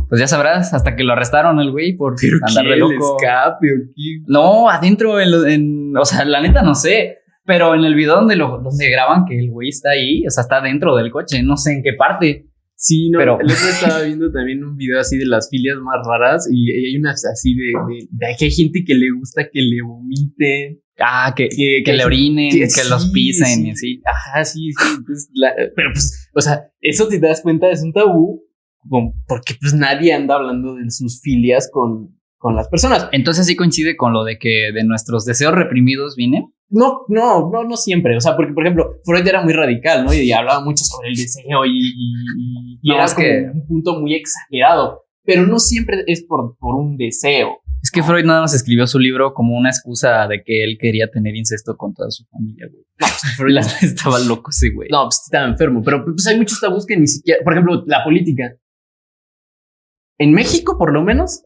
pues 0.10 0.20
ya 0.22 0.28
sabrás, 0.28 0.74
hasta 0.74 0.96
que 0.96 1.04
lo 1.04 1.14
arrestaron 1.14 1.60
el 1.60 1.72
güey 1.72 1.96
por 1.96 2.16
andar 2.48 2.64
de 2.64 2.70
¿qué? 2.70 2.74
¿El 2.74 2.80
loco. 2.80 3.18
escape 3.18 3.68
o 3.68 3.78
qué? 3.96 4.24
No, 4.28 4.70
adentro, 4.70 5.20
en, 5.20 5.32
lo- 5.32 5.46
en- 5.46 5.98
o 5.98 6.06
sea, 6.06 6.24
la 6.26 6.42
neta 6.42 6.62
no 6.62 6.76
sé, 6.76 7.18
pero 7.46 7.76
en 7.76 7.84
el 7.86 7.96
video 7.96 8.16
donde, 8.16 8.36
lo, 8.36 8.60
donde 8.60 8.90
graban 8.90 9.26
que 9.26 9.38
el 9.40 9.50
güey 9.52 9.70
está 9.70 9.92
ahí, 9.92 10.26
o 10.28 10.30
sea, 10.30 10.42
está 10.44 10.62
dentro 10.62 10.96
del 10.96 11.12
coche, 11.12 11.42
no 11.44 11.58
sé 11.58 11.74
en 11.74 11.84
qué 11.84 11.94
parte. 11.94 12.46
Sí, 12.80 13.10
no, 13.10 13.18
Pero- 13.20 13.40
el 13.40 13.48
otro 13.48 13.68
estaba 13.70 14.02
viendo 14.04 14.32
también 14.32 14.64
un 14.64 14.76
video 14.78 15.00
así 15.00 15.18
de 15.18 15.26
las 15.26 15.50
filias 15.50 15.78
más 15.78 15.96
raras 16.08 16.48
y 16.52 16.70
hay 16.72 16.96
unas 16.98 17.26
así 17.26 17.56
de, 17.56 17.66
de, 17.88 18.08
de 18.12 18.36
que 18.38 18.46
hay 18.46 18.52
gente 18.52 18.84
que 18.86 18.94
le 18.94 19.08
gusta 19.18 19.44
que 19.52 19.62
le 19.62 19.82
vomiten, 19.82 20.80
Ah, 21.00 21.32
que, 21.36 21.48
que, 21.50 21.84
que 21.86 21.94
le 21.94 22.06
orinen, 22.06 22.52
que, 22.52 22.68
sí, 22.70 22.90
los 22.90 23.10
pisen 23.12 23.46
sí. 23.48 23.68
y 23.68 23.70
así. 23.72 24.02
Ajá, 24.04 24.44
sí, 24.46 24.72
sí. 24.72 25.28
la- 25.36 25.54
pero 25.76 25.90
pues, 25.92 26.30
o 26.34 26.42
sea, 26.42 26.72
eso 26.82 27.08
te 27.08 27.20
das 27.20 27.42
cuenta 27.42 27.70
es 27.70 27.84
un 27.84 27.94
tabú, 27.94 28.44
porque 29.28 29.56
pues 29.60 29.74
nadie 29.74 30.14
anda 30.14 30.36
hablando 30.36 30.76
de 30.76 30.90
sus 30.92 31.22
filias 31.22 31.70
con, 31.72 32.18
con 32.38 32.56
las 32.56 32.68
personas. 32.68 33.08
Entonces 33.12 33.46
sí 33.46 33.56
coincide 33.56 33.96
con 33.98 34.14
lo 34.14 34.24
de 34.24 34.38
que 34.38 34.72
de 34.74 34.84
nuestros 34.84 35.26
deseos 35.26 35.54
reprimidos 35.54 36.16
vienen. 36.16 36.54
No, 36.70 37.02
no, 37.08 37.50
no, 37.50 37.64
no 37.64 37.78
siempre. 37.78 38.18
O 38.18 38.20
sea, 38.20 38.36
porque, 38.36 38.52
por 38.54 38.64
ejemplo, 38.66 38.96
Freud 39.06 39.26
era 39.26 39.42
muy 39.42 39.54
radical, 39.54 40.04
¿no? 40.04 40.14
Y 40.14 40.32
hablaba 40.34 40.64
mucho 40.64 40.84
sobre 40.84 41.10
el 41.10 41.16
deseo 41.16 41.66
y, 41.66 41.72
y, 41.72 42.14
y- 42.38 42.80
y 42.82 42.90
No, 42.90 42.96
era 42.96 43.06
es 43.06 43.14
como 43.14 43.26
que- 43.26 43.50
un 43.54 43.68
punto 43.68 44.00
muy 44.02 44.16
exagerado. 44.16 45.04
Pero 45.24 45.46
no 45.46 45.60
siempre 45.60 46.04
es 46.08 46.24
por, 46.26 46.58
por 46.58 46.76
un 46.76 46.96
deseo. 46.98 47.58
Es 47.84 47.92
que 47.92 48.02
Freud 48.02 48.26
nada 48.26 48.42
más 48.42 48.54
escribió 48.54 48.88
su 48.88 48.98
libro 48.98 49.34
como 49.34 49.58
una 49.58 49.70
excusa 49.70 50.28
de 50.28 50.42
que 50.44 50.64
él 50.64 50.78
quería 50.80 51.10
tener 51.12 51.36
incesto 51.36 51.76
con 51.78 51.94
toda 51.94 52.10
su 52.12 52.26
familia, 52.26 52.68
güey. 52.72 52.84
La- 53.54 53.62
Estaba 53.62 54.20
loco 54.20 54.50
ese 54.52 54.70
güey. 54.72 54.90
No, 54.90 55.04
pues 55.06 55.22
estaba 55.26 55.48
enfermo. 55.48 55.82
Pero 55.84 56.04
pues 56.04 56.26
hay 56.28 56.38
muchos 56.38 56.60
tabús 56.60 56.86
que 56.86 56.98
ni 56.98 57.08
siquiera. 57.08 57.42
Por 57.44 57.54
ejemplo, 57.54 57.84
la 57.88 58.04
política. 58.04 58.56
En 60.18 60.34
México, 60.34 60.78
por 60.78 60.94
lo 60.94 61.04
menos, 61.04 61.44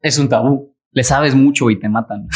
es 0.00 0.18
un 0.18 0.28
tabú. 0.28 0.74
Le 0.92 1.04
sabes 1.04 1.34
mucho 1.34 1.70
y 1.70 1.78
te 1.78 1.88
matan. 1.88 2.28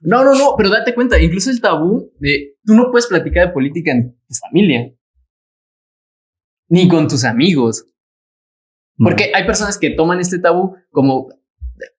No, 0.00 0.24
no, 0.24 0.34
no, 0.34 0.54
pero 0.56 0.70
date 0.70 0.94
cuenta, 0.94 1.20
incluso 1.20 1.50
el 1.50 1.60
tabú 1.60 2.12
de 2.18 2.56
tú 2.64 2.74
no 2.74 2.90
puedes 2.90 3.06
platicar 3.06 3.48
de 3.48 3.52
política 3.52 3.92
en 3.92 4.12
tu 4.12 4.34
familia, 4.34 4.92
ni 6.68 6.88
con 6.88 7.08
tus 7.08 7.24
amigos, 7.24 7.86
porque 8.96 9.32
hay 9.34 9.44
personas 9.44 9.78
que 9.78 9.90
toman 9.90 10.20
este 10.20 10.38
tabú 10.38 10.76
como, 10.90 11.28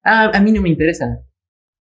ah, 0.03 0.31
a 0.33 0.39
mí 0.39 0.51
no 0.51 0.61
me 0.61 0.69
interesa, 0.69 1.25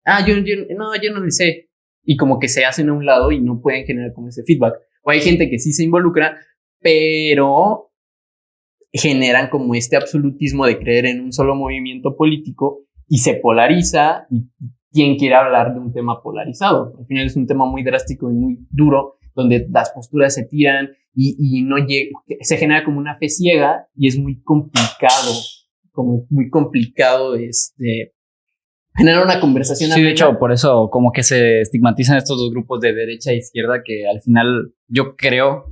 ah, 0.03 0.25
yo, 0.25 0.35
yo 0.37 0.55
no, 0.75 0.95
yo 0.95 1.11
no 1.11 1.23
le 1.23 1.31
sé, 1.31 1.71
y 2.03 2.17
como 2.17 2.39
que 2.39 2.47
se 2.47 2.65
hacen 2.65 2.89
a 2.89 2.93
un 2.93 3.05
lado 3.05 3.31
y 3.31 3.41
no 3.41 3.61
pueden 3.61 3.85
generar 3.85 4.13
como 4.13 4.29
ese 4.29 4.43
feedback. 4.43 4.75
O 5.03 5.11
hay 5.11 5.21
gente 5.21 5.49
que 5.49 5.59
sí 5.59 5.73
se 5.73 5.83
involucra, 5.83 6.39
pero 6.81 7.91
generan 8.97 9.49
como 9.49 9.75
este 9.75 9.95
absolutismo 9.95 10.65
de 10.65 10.77
creer 10.77 11.05
en 11.05 11.21
un 11.21 11.33
solo 11.33 11.55
movimiento 11.55 12.15
político 12.15 12.81
y 13.07 13.19
se 13.19 13.35
polariza 13.35 14.25
y 14.29 14.49
quién 14.91 15.17
quiere 15.17 15.35
hablar 15.35 15.73
de 15.73 15.79
un 15.79 15.91
tema 15.91 16.21
polarizado. 16.21 16.93
Al 16.97 17.05
final 17.05 17.25
es 17.25 17.35
un 17.35 17.47
tema 17.47 17.65
muy 17.65 17.83
drástico 17.83 18.29
y 18.31 18.33
muy 18.33 18.59
duro, 18.71 19.17
donde 19.35 19.67
las 19.69 19.91
posturas 19.91 20.33
se 20.33 20.45
tiran 20.45 20.89
y, 21.13 21.35
y 21.37 21.63
no 21.63 21.77
llega, 21.77 22.11
se 22.41 22.57
genera 22.57 22.83
como 22.83 22.99
una 22.99 23.17
fe 23.17 23.29
ciega 23.29 23.87
y 23.95 24.07
es 24.07 24.17
muy 24.17 24.41
complicado, 24.41 25.33
como 25.91 26.25
muy 26.29 26.49
complicado 26.49 27.35
este, 27.35 28.13
generar 28.95 29.25
una 29.25 29.39
conversación. 29.39 29.91
Sí, 29.91 30.01
de 30.01 30.11
hecho, 30.11 30.37
por 30.39 30.51
eso 30.51 30.89
como 30.89 31.11
que 31.11 31.23
se 31.23 31.61
estigmatizan 31.61 32.17
estos 32.17 32.37
dos 32.37 32.51
grupos 32.51 32.79
de 32.79 32.93
derecha 32.93 33.31
e 33.31 33.37
izquierda 33.37 33.81
que 33.83 34.07
al 34.07 34.21
final 34.21 34.73
yo 34.87 35.15
creo 35.15 35.65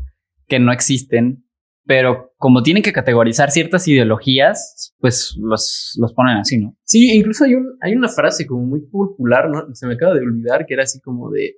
que 0.48 0.60
no 0.60 0.74
existen, 0.74 1.43
pero 1.86 2.34
como 2.38 2.64
tienen 2.64 2.84
que 2.84 2.94
categorizar 2.94 3.52
ciertas 3.52 3.88
ideologías, 3.88 4.94
pues 5.00 5.36
los, 5.40 5.98
los 6.00 6.14
ponen 6.14 6.38
así, 6.38 6.58
¿no? 6.58 6.78
Sí, 6.84 7.12
incluso 7.14 7.44
hay, 7.44 7.56
un, 7.56 7.78
hay 7.82 7.94
una 7.94 8.10
frase 8.10 8.46
como 8.46 8.66
muy 8.66 8.82
popular, 8.82 9.50
¿no? 9.50 9.74
Se 9.74 9.88
me 9.88 9.96
acaba 9.96 10.14
de 10.14 10.22
olvidar, 10.22 10.66
que 10.66 10.74
era 10.74 10.84
así 10.84 11.02
como 11.02 11.30
de, 11.30 11.58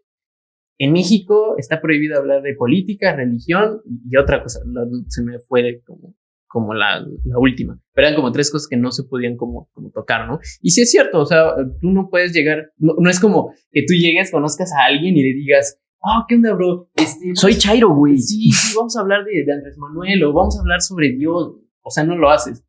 en 0.77 0.93
México 0.93 1.55
está 1.57 1.79
prohibido 1.79 2.17
hablar 2.17 2.41
de 2.41 2.55
política, 2.55 3.15
religión 3.15 3.81
y 4.09 4.17
otra 4.17 4.41
cosa, 4.41 4.59
se 5.07 5.23
me 5.23 5.39
fue 5.39 5.81
como, 5.85 6.15
como 6.47 6.73
la, 6.73 6.99
la 6.99 7.37
última, 7.37 7.79
pero 7.93 8.07
eran 8.07 8.15
como 8.15 8.31
tres 8.31 8.51
cosas 8.51 8.67
que 8.67 8.77
no 8.77 8.91
se 8.91 9.03
podían 9.03 9.37
como, 9.37 9.69
como 9.73 9.91
tocar, 9.91 10.27
¿no? 10.27 10.39
Y 10.61 10.71
sí 10.71 10.81
es 10.81 10.91
cierto, 10.91 11.19
o 11.19 11.25
sea, 11.25 11.53
tú 11.79 11.91
no 11.91 12.09
puedes 12.09 12.33
llegar, 12.33 12.71
no 12.77 13.09
es 13.09 13.19
como 13.19 13.53
que 13.71 13.83
tú 13.87 13.93
llegues, 13.93 14.31
conozcas 14.31 14.71
a 14.73 14.85
alguien 14.85 15.15
y 15.15 15.23
le 15.23 15.33
digas, 15.35 15.79
ah, 16.05 16.25
¿qué 16.27 16.35
onda, 16.35 16.53
bro? 16.53 16.89
Este, 16.95 17.35
Soy 17.35 17.57
Chairo, 17.57 17.89
güey. 17.89 18.17
Sí, 18.17 18.51
sí, 18.51 18.75
vamos 18.75 18.95
a 18.95 19.01
hablar 19.01 19.25
de, 19.25 19.43
de 19.43 19.53
Andrés 19.53 19.77
Manuel 19.77 20.23
o 20.23 20.33
vamos 20.33 20.57
a 20.57 20.61
hablar 20.61 20.81
sobre 20.81 21.11
Dios, 21.11 21.55
o 21.81 21.89
sea, 21.89 22.03
no 22.03 22.15
lo 22.15 22.29
haces. 22.29 22.63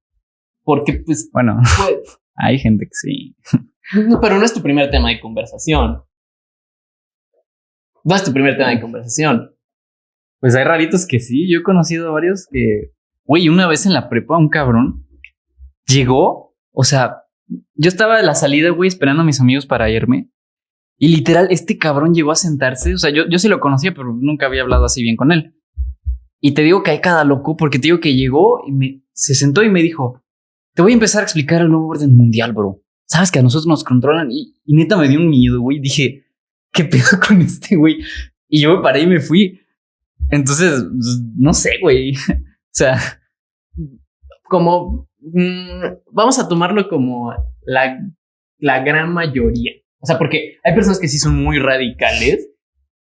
Porque, 0.65 1.03
pues, 1.05 1.31
Bueno, 1.33 1.59
pues, 1.79 2.19
hay 2.37 2.59
gente 2.59 2.87
que 2.87 2.95
sí. 2.95 3.37
no, 4.09 4.21
pero 4.21 4.39
no 4.39 4.45
es 4.45 4.53
tu 4.53 4.63
primer 4.63 4.91
tema 4.91 5.11
de 5.11 5.21
conversación. 5.21 6.03
No 8.05 8.15
es 8.15 8.25
tu 8.25 8.33
primer 8.33 8.57
tema 8.57 8.71
de 8.71 8.81
conversación. 8.81 9.53
Pues 10.41 10.55
hay 10.55 10.65
raritos 10.65 11.07
que 11.07 11.19
sí. 11.19 11.51
Yo 11.51 11.61
he 11.61 11.63
conocido 11.63 12.13
varios 12.13 12.47
que, 12.51 12.93
güey, 13.25 13.49
una 13.49 13.67
vez 13.67 13.87
en 13.87 13.93
la 13.93 14.09
prepa, 14.09 14.37
un 14.39 14.49
cabrón 14.49 15.07
llegó, 15.87 16.55
o 16.73 16.85
sea, 16.85 17.23
yo 17.47 17.89
estaba 17.89 18.17
de 18.17 18.23
la 18.25 18.35
salida, 18.35 18.71
güey, 18.71 18.89
esperando 18.89 19.23
a 19.23 19.27
mis 19.27 19.41
amigos 19.41 19.67
para 19.67 19.91
irme. 19.91 20.31
Y 20.99 21.09
literal, 21.09 21.49
este 21.51 21.77
cabrón 21.77 22.15
llegó 22.15 22.33
a 22.33 22.37
sentarse. 22.37 22.95
O 22.95 22.99
sea, 22.99 23.11
yo, 23.11 23.25
yo 23.29 23.39
sí 23.39 23.49
lo 23.49 23.61
conocía, 23.61 23.93
pero 23.93 24.13
nunca 24.13 24.47
había 24.47 24.63
hablado 24.63 24.85
así 24.85 25.03
bien 25.03 25.17
con 25.17 25.31
él. 25.31 25.55
Y 26.41 26.53
te 26.53 26.63
digo 26.63 26.83
que 26.83 26.91
hay 26.91 27.01
cada 27.01 27.25
loco, 27.25 27.57
porque 27.57 27.79
te 27.79 27.89
digo 27.89 28.01
que 28.01 28.15
llegó 28.15 28.63
y 28.67 28.73
me, 28.73 29.03
se 29.13 29.35
sentó 29.35 29.63
y 29.63 29.71
me 29.71 29.83
dijo: 29.83 30.23
Te 30.75 30.83
voy 30.83 30.93
a 30.93 30.95
empezar 30.95 31.21
a 31.21 31.25
explicar 31.25 31.63
el 31.63 31.69
nuevo 31.69 31.89
orden 31.89 32.17
mundial, 32.17 32.53
bro. 32.53 32.83
Sabes 33.07 33.31
que 33.31 33.39
a 33.39 33.43
nosotros 33.43 33.67
nos 33.67 33.85
controlan. 33.85 34.31
Y, 34.31 34.55
neta 34.67 34.97
me 34.97 35.09
dio 35.09 35.19
un 35.19 35.29
miedo, 35.29 35.61
güey. 35.61 35.81
Dije: 35.81 36.25
¿Qué 36.73 36.85
pedo 36.85 37.05
con 37.27 37.41
este, 37.41 37.77
güey? 37.77 37.99
Y 38.49 38.63
yo 38.63 38.77
me 38.77 38.83
paré 38.83 39.03
y 39.03 39.07
me 39.07 39.21
fui. 39.21 39.61
Entonces, 40.31 40.83
pues, 40.83 41.23
no 41.37 41.53
sé, 41.53 41.79
güey. 41.81 42.15
O 42.69 42.79
sea, 42.79 42.99
Como, 44.43 45.09
mm, 45.19 46.11
vamos 46.13 46.39
a 46.39 46.47
tomarlo 46.47 46.91
como 46.91 47.33
la, 47.65 47.99
la 48.59 48.81
gran 48.85 49.15
mayoría. 49.15 49.73
O 50.01 50.07
sea, 50.07 50.19
porque 50.19 50.57
hay 50.65 50.75
personas 50.75 51.01
que 51.01 51.09
sí 51.09 51.19
son 51.19 51.43
muy 51.43 51.59
radicales 51.59 52.51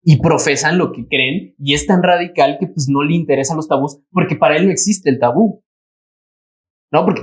y 0.03 0.21
profesan 0.21 0.79
lo 0.79 0.93
que 0.93 1.07
creen 1.07 1.55
y 1.59 1.75
es 1.75 1.87
tan 1.87 2.03
radical 2.03 2.57
que 2.59 2.67
pues 2.69 2.89
no 2.89 3.03
le 3.03 3.15
interesan 3.15 3.57
los 3.57 3.69
tabús 3.69 3.99
porque 4.11 4.37
para 4.37 4.57
él 4.57 4.67
no 4.67 4.73
existe 4.73 5.11
el 5.11 5.19
tabú. 5.19 5.65
¿No? 6.91 7.05
Porque 7.05 7.23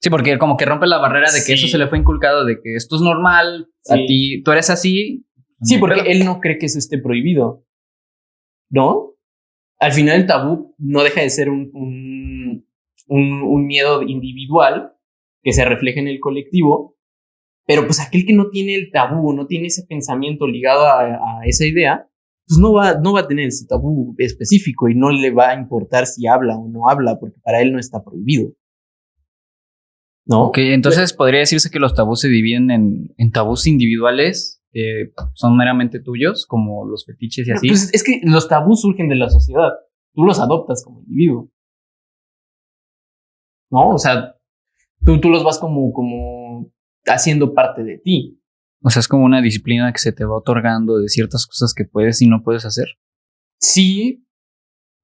sí, 0.00 0.10
porque 0.10 0.36
como 0.38 0.56
que 0.56 0.66
rompe 0.66 0.86
la 0.86 0.98
barrera 0.98 1.30
de 1.32 1.38
que 1.38 1.44
Sí. 1.44 1.52
eso 1.54 1.68
se 1.68 1.78
le 1.78 1.88
fue 1.88 1.98
inculcado, 1.98 2.44
de 2.44 2.60
que 2.62 2.74
esto 2.76 2.96
es 2.96 3.02
normal, 3.02 3.68
a 3.88 3.94
Sí. 3.96 4.06
ti, 4.06 4.42
tú 4.42 4.52
eres 4.52 4.68
así. 4.70 5.26
Sí, 5.62 5.78
porque 5.78 6.00
él 6.12 6.24
no 6.26 6.40
cree 6.40 6.58
que 6.58 6.66
eso 6.66 6.78
esté 6.78 6.98
prohibido. 6.98 7.64
¿No? 8.70 9.14
Al 9.78 9.92
final 9.92 10.16
el 10.20 10.26
tabú 10.26 10.74
no 10.78 11.02
deja 11.02 11.20
de 11.22 11.30
ser 11.30 11.48
un, 11.48 11.70
un, 11.72 12.66
un, 13.06 13.42
un 13.42 13.66
miedo 13.66 14.02
individual 14.02 14.92
que 15.42 15.52
se 15.52 15.64
refleja 15.64 16.00
en 16.00 16.08
el 16.08 16.18
colectivo, 16.20 16.95
pero 17.66 17.84
pues 17.84 18.00
aquel 18.00 18.24
que 18.24 18.32
no 18.32 18.48
tiene 18.48 18.74
el 18.74 18.90
tabú, 18.92 19.32
no 19.32 19.46
tiene 19.46 19.66
ese 19.66 19.84
pensamiento 19.86 20.46
ligado 20.46 20.86
a, 20.86 21.02
a 21.02 21.40
esa 21.46 21.66
idea, 21.66 22.08
pues 22.46 22.58
no 22.58 22.72
va, 22.72 22.94
no 22.94 23.12
va 23.12 23.20
a 23.20 23.26
tener 23.26 23.48
ese 23.48 23.66
tabú 23.66 24.14
específico 24.18 24.88
y 24.88 24.94
no 24.94 25.10
le 25.10 25.32
va 25.32 25.50
a 25.50 25.54
importar 25.54 26.06
si 26.06 26.26
habla 26.26 26.56
o 26.56 26.68
no 26.68 26.88
habla, 26.88 27.18
porque 27.18 27.40
para 27.42 27.60
él 27.60 27.72
no 27.72 27.80
está 27.80 28.04
prohibido. 28.04 28.52
¿No? 30.24 30.46
Ok, 30.46 30.58
entonces 30.58 31.12
podría 31.12 31.40
decirse 31.40 31.70
que 31.70 31.78
los 31.78 31.94
tabús 31.94 32.20
se 32.20 32.28
dividen 32.28 32.70
en, 32.70 33.14
en 33.16 33.30
tabús 33.32 33.66
individuales, 33.66 34.62
que 34.72 35.12
son 35.34 35.56
meramente 35.56 36.00
tuyos, 36.00 36.46
como 36.46 36.86
los 36.86 37.04
fetiches 37.04 37.48
y 37.48 37.52
así. 37.52 37.68
Pues 37.68 37.92
es 37.92 38.02
que 38.04 38.20
los 38.22 38.48
tabús 38.48 38.80
surgen 38.80 39.08
de 39.08 39.16
la 39.16 39.30
sociedad. 39.30 39.70
Tú 40.14 40.24
los 40.24 40.40
adoptas 40.40 40.84
como 40.84 41.00
individuo. 41.00 41.50
¿No? 43.70 43.90
O 43.90 43.98
sea, 43.98 44.36
tú, 45.04 45.20
tú 45.20 45.30
los 45.30 45.44
vas 45.44 45.58
como, 45.58 45.92
como 45.92 46.72
haciendo 47.06 47.54
parte 47.54 47.82
de 47.84 47.98
ti. 47.98 48.40
O 48.82 48.90
sea, 48.90 49.00
es 49.00 49.08
como 49.08 49.24
una 49.24 49.40
disciplina 49.40 49.92
que 49.92 49.98
se 49.98 50.12
te 50.12 50.24
va 50.24 50.36
otorgando 50.36 50.98
de 50.98 51.08
ciertas 51.08 51.46
cosas 51.46 51.74
que 51.74 51.84
puedes 51.84 52.20
y 52.22 52.28
no 52.28 52.42
puedes 52.42 52.64
hacer. 52.64 52.86
Sí, 53.58 54.26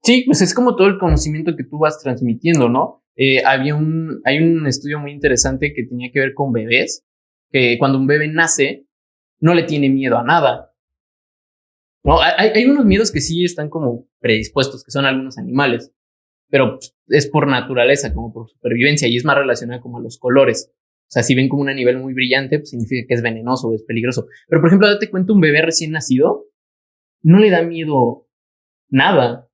sí, 0.03 0.25
pues 0.27 0.43
es 0.43 0.55
como 0.55 0.77
todo 0.77 0.88
el 0.88 0.99
conocimiento 0.99 1.57
que 1.57 1.65
tú 1.65 1.79
vas 1.79 1.99
transmitiendo, 2.01 2.69
¿no? 2.69 3.03
Eh, 3.17 3.45
había 3.45 3.75
un, 3.75 4.21
hay 4.25 4.38
un 4.38 4.67
estudio 4.67 4.99
muy 4.99 5.12
interesante 5.12 5.73
que 5.75 5.85
tenía 5.85 6.11
que 6.12 6.21
ver 6.21 6.35
con 6.35 6.53
bebés, 6.53 7.05
que 7.51 7.77
cuando 7.79 7.99
un 7.99 8.07
bebé 8.07 8.29
nace, 8.29 8.87
no 9.41 9.55
le 9.55 9.65
tiene 9.65 9.91
miedo 9.91 10.19
a 10.19 10.25
nada. 10.25 10.73
No, 12.05 12.21
hay, 12.21 12.51
hay 12.55 12.65
unos 12.65 12.85
miedos 12.85 13.12
que 13.12 13.21
sí 13.21 13.45
están 13.45 13.69
como 13.69 14.09
predispuestos, 14.21 14.85
que 14.85 14.91
son 14.91 15.05
algunos 15.05 15.38
animales, 15.38 15.93
pero 16.49 16.79
es 17.09 17.29
por 17.29 17.49
naturaleza, 17.49 18.12
como 18.12 18.33
por 18.33 18.49
supervivencia, 18.49 19.09
y 19.09 19.17
es 19.17 19.25
más 19.25 19.37
relacionado 19.37 19.81
como 19.81 19.99
a 19.99 20.03
los 20.03 20.19
colores. 20.19 20.73
O 21.12 21.14
sea, 21.14 21.22
si 21.22 21.35
ven 21.35 21.51
como 21.51 21.61
un 21.61 21.75
nivel 21.75 21.98
muy 21.98 22.14
brillante, 22.14 22.59
pues 22.59 22.70
significa 22.70 23.07
que 23.07 23.12
es 23.12 23.20
venenoso 23.20 23.68
o 23.68 23.75
es 23.75 23.83
peligroso. 23.83 24.29
Pero, 24.48 24.62
por 24.62 24.70
ejemplo, 24.70 24.88
date 24.88 25.11
cuenta, 25.11 25.35
un 25.35 25.42
bebé 25.42 25.61
recién 25.61 25.90
nacido 25.90 26.46
no 27.20 27.38
le 27.38 27.51
da 27.51 27.61
miedo 27.61 28.27
nada. 28.88 29.46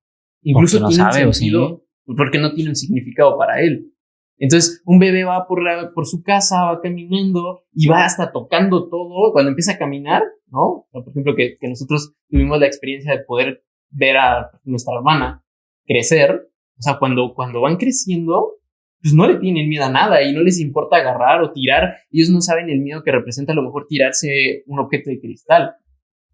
Incluso 0.43 0.79
no 0.79 0.87
tiene 0.87 1.03
sabe, 1.03 1.27
un 1.27 1.35
sentido, 1.35 1.85
porque 2.17 2.39
no 2.39 2.53
tiene 2.53 2.71
un 2.71 2.77
significado 2.77 3.37
para 3.37 3.61
él. 3.61 3.93
Entonces, 4.37 4.83
un 4.87 5.01
bebé 5.01 5.25
va 5.25 5.49
por, 5.49 5.61
la, 5.65 5.91
por 5.93 6.07
su 6.07 6.23
casa, 6.23 6.65
va 6.65 6.81
caminando 6.81 7.65
y 7.73 7.89
va 7.89 8.05
hasta 8.05 8.31
tocando 8.31 8.89
todo. 8.89 9.33
Cuando 9.33 9.49
empieza 9.49 9.73
a 9.73 9.79
caminar, 9.79 10.23
¿no? 10.47 10.87
por 10.93 11.09
ejemplo, 11.09 11.35
que, 11.35 11.59
que 11.59 11.69
nosotros 11.69 12.15
tuvimos 12.31 12.61
la 12.61 12.67
experiencia 12.67 13.17
de 13.17 13.25
poder 13.25 13.65
ver 13.91 14.17
a 14.17 14.53
nuestra 14.63 14.95
hermana 14.95 15.45
crecer. 15.87 16.53
O 16.79 16.83
sea, 16.83 17.01
cuando, 17.01 17.35
cuando 17.35 17.61
van 17.61 17.79
creciendo, 17.79 18.58
pues 19.01 19.15
no 19.15 19.29
le 19.29 19.37
tienen 19.37 19.69
miedo 19.69 19.85
a 19.85 19.91
nada 19.91 20.23
y 20.23 20.33
no 20.33 20.43
les 20.43 20.61
importa 20.61 20.97
agarrar 20.97 21.43
o 21.43 21.53
tirar. 21.53 21.99
Ellos 22.11 22.31
no 22.31 22.41
saben 22.41 22.69
el 22.69 22.81
miedo 22.81 23.03
que 23.03 23.13
representa 23.13 23.53
a 23.53 23.57
lo 23.57 23.63
mejor 23.63 23.87
tirarse 23.89 24.65
un 24.67 24.81
objeto 24.81 25.11
de 25.11 25.21
cristal, 25.21 25.77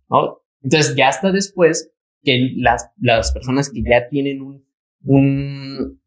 ¿no? 0.08 0.40
Entonces, 0.62 0.94
ya 0.96 1.08
hasta 1.08 1.30
después 1.30 1.92
que 2.22 2.52
las, 2.56 2.90
las 2.98 3.32
personas 3.32 3.70
que 3.70 3.82
ya 3.82 4.08
tienen 4.08 4.40
un, 4.40 4.66
un, 5.04 6.00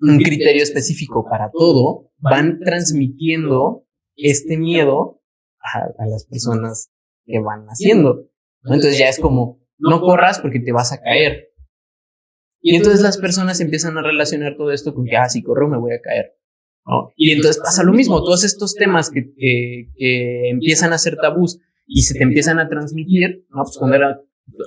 un 0.00 0.18
criterio 0.18 0.62
específico 0.62 1.24
para 1.28 1.50
todo, 1.50 2.10
van 2.18 2.60
transmitiendo 2.60 3.86
este 4.14 4.58
miedo 4.58 5.22
a, 5.58 6.02
a 6.02 6.06
las 6.06 6.26
personas 6.26 6.90
que 7.24 7.38
van 7.40 7.66
haciendo. 7.66 8.28
Entonces 8.64 8.98
ya 8.98 9.08
es 9.08 9.18
como, 9.18 9.60
no 9.78 10.00
corras 10.00 10.40
porque 10.40 10.60
te 10.60 10.72
vas 10.72 10.92
a 10.92 11.00
caer. 11.00 11.47
Y 12.60 12.74
entonces 12.74 13.00
las 13.02 13.18
personas 13.18 13.60
empiezan 13.60 13.96
a 13.98 14.02
relacionar 14.02 14.56
todo 14.56 14.72
esto 14.72 14.94
con 14.94 15.04
que, 15.04 15.16
ah, 15.16 15.28
si 15.28 15.42
corro 15.42 15.68
me 15.68 15.78
voy 15.78 15.92
a 15.92 16.00
caer. 16.00 16.36
¿no? 16.86 17.12
Y 17.16 17.30
entonces 17.30 17.62
pasa 17.62 17.84
lo 17.84 17.92
mismo, 17.92 18.22
todos 18.22 18.44
estos 18.44 18.74
temas 18.74 19.10
que, 19.10 19.32
que, 19.36 20.50
empiezan 20.50 20.92
a 20.92 20.98
ser 20.98 21.16
tabús 21.16 21.60
y 21.86 22.02
se 22.02 22.14
te 22.14 22.22
empiezan 22.22 22.58
a 22.58 22.68
transmitir, 22.68 23.46
¿no? 23.50 23.62
Pues 23.62 23.76
cuando 23.78 23.96
era, 23.96 24.20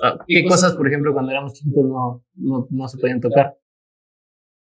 ah, 0.03 0.19
¿qué 0.27 0.45
cosas, 0.45 0.75
por 0.75 0.87
ejemplo, 0.87 1.13
cuando 1.13 1.31
éramos 1.31 1.53
chiquitos 1.53 1.83
no, 1.83 2.23
no, 2.35 2.67
no 2.69 2.87
se 2.87 2.97
podían 2.97 3.21
tocar? 3.21 3.57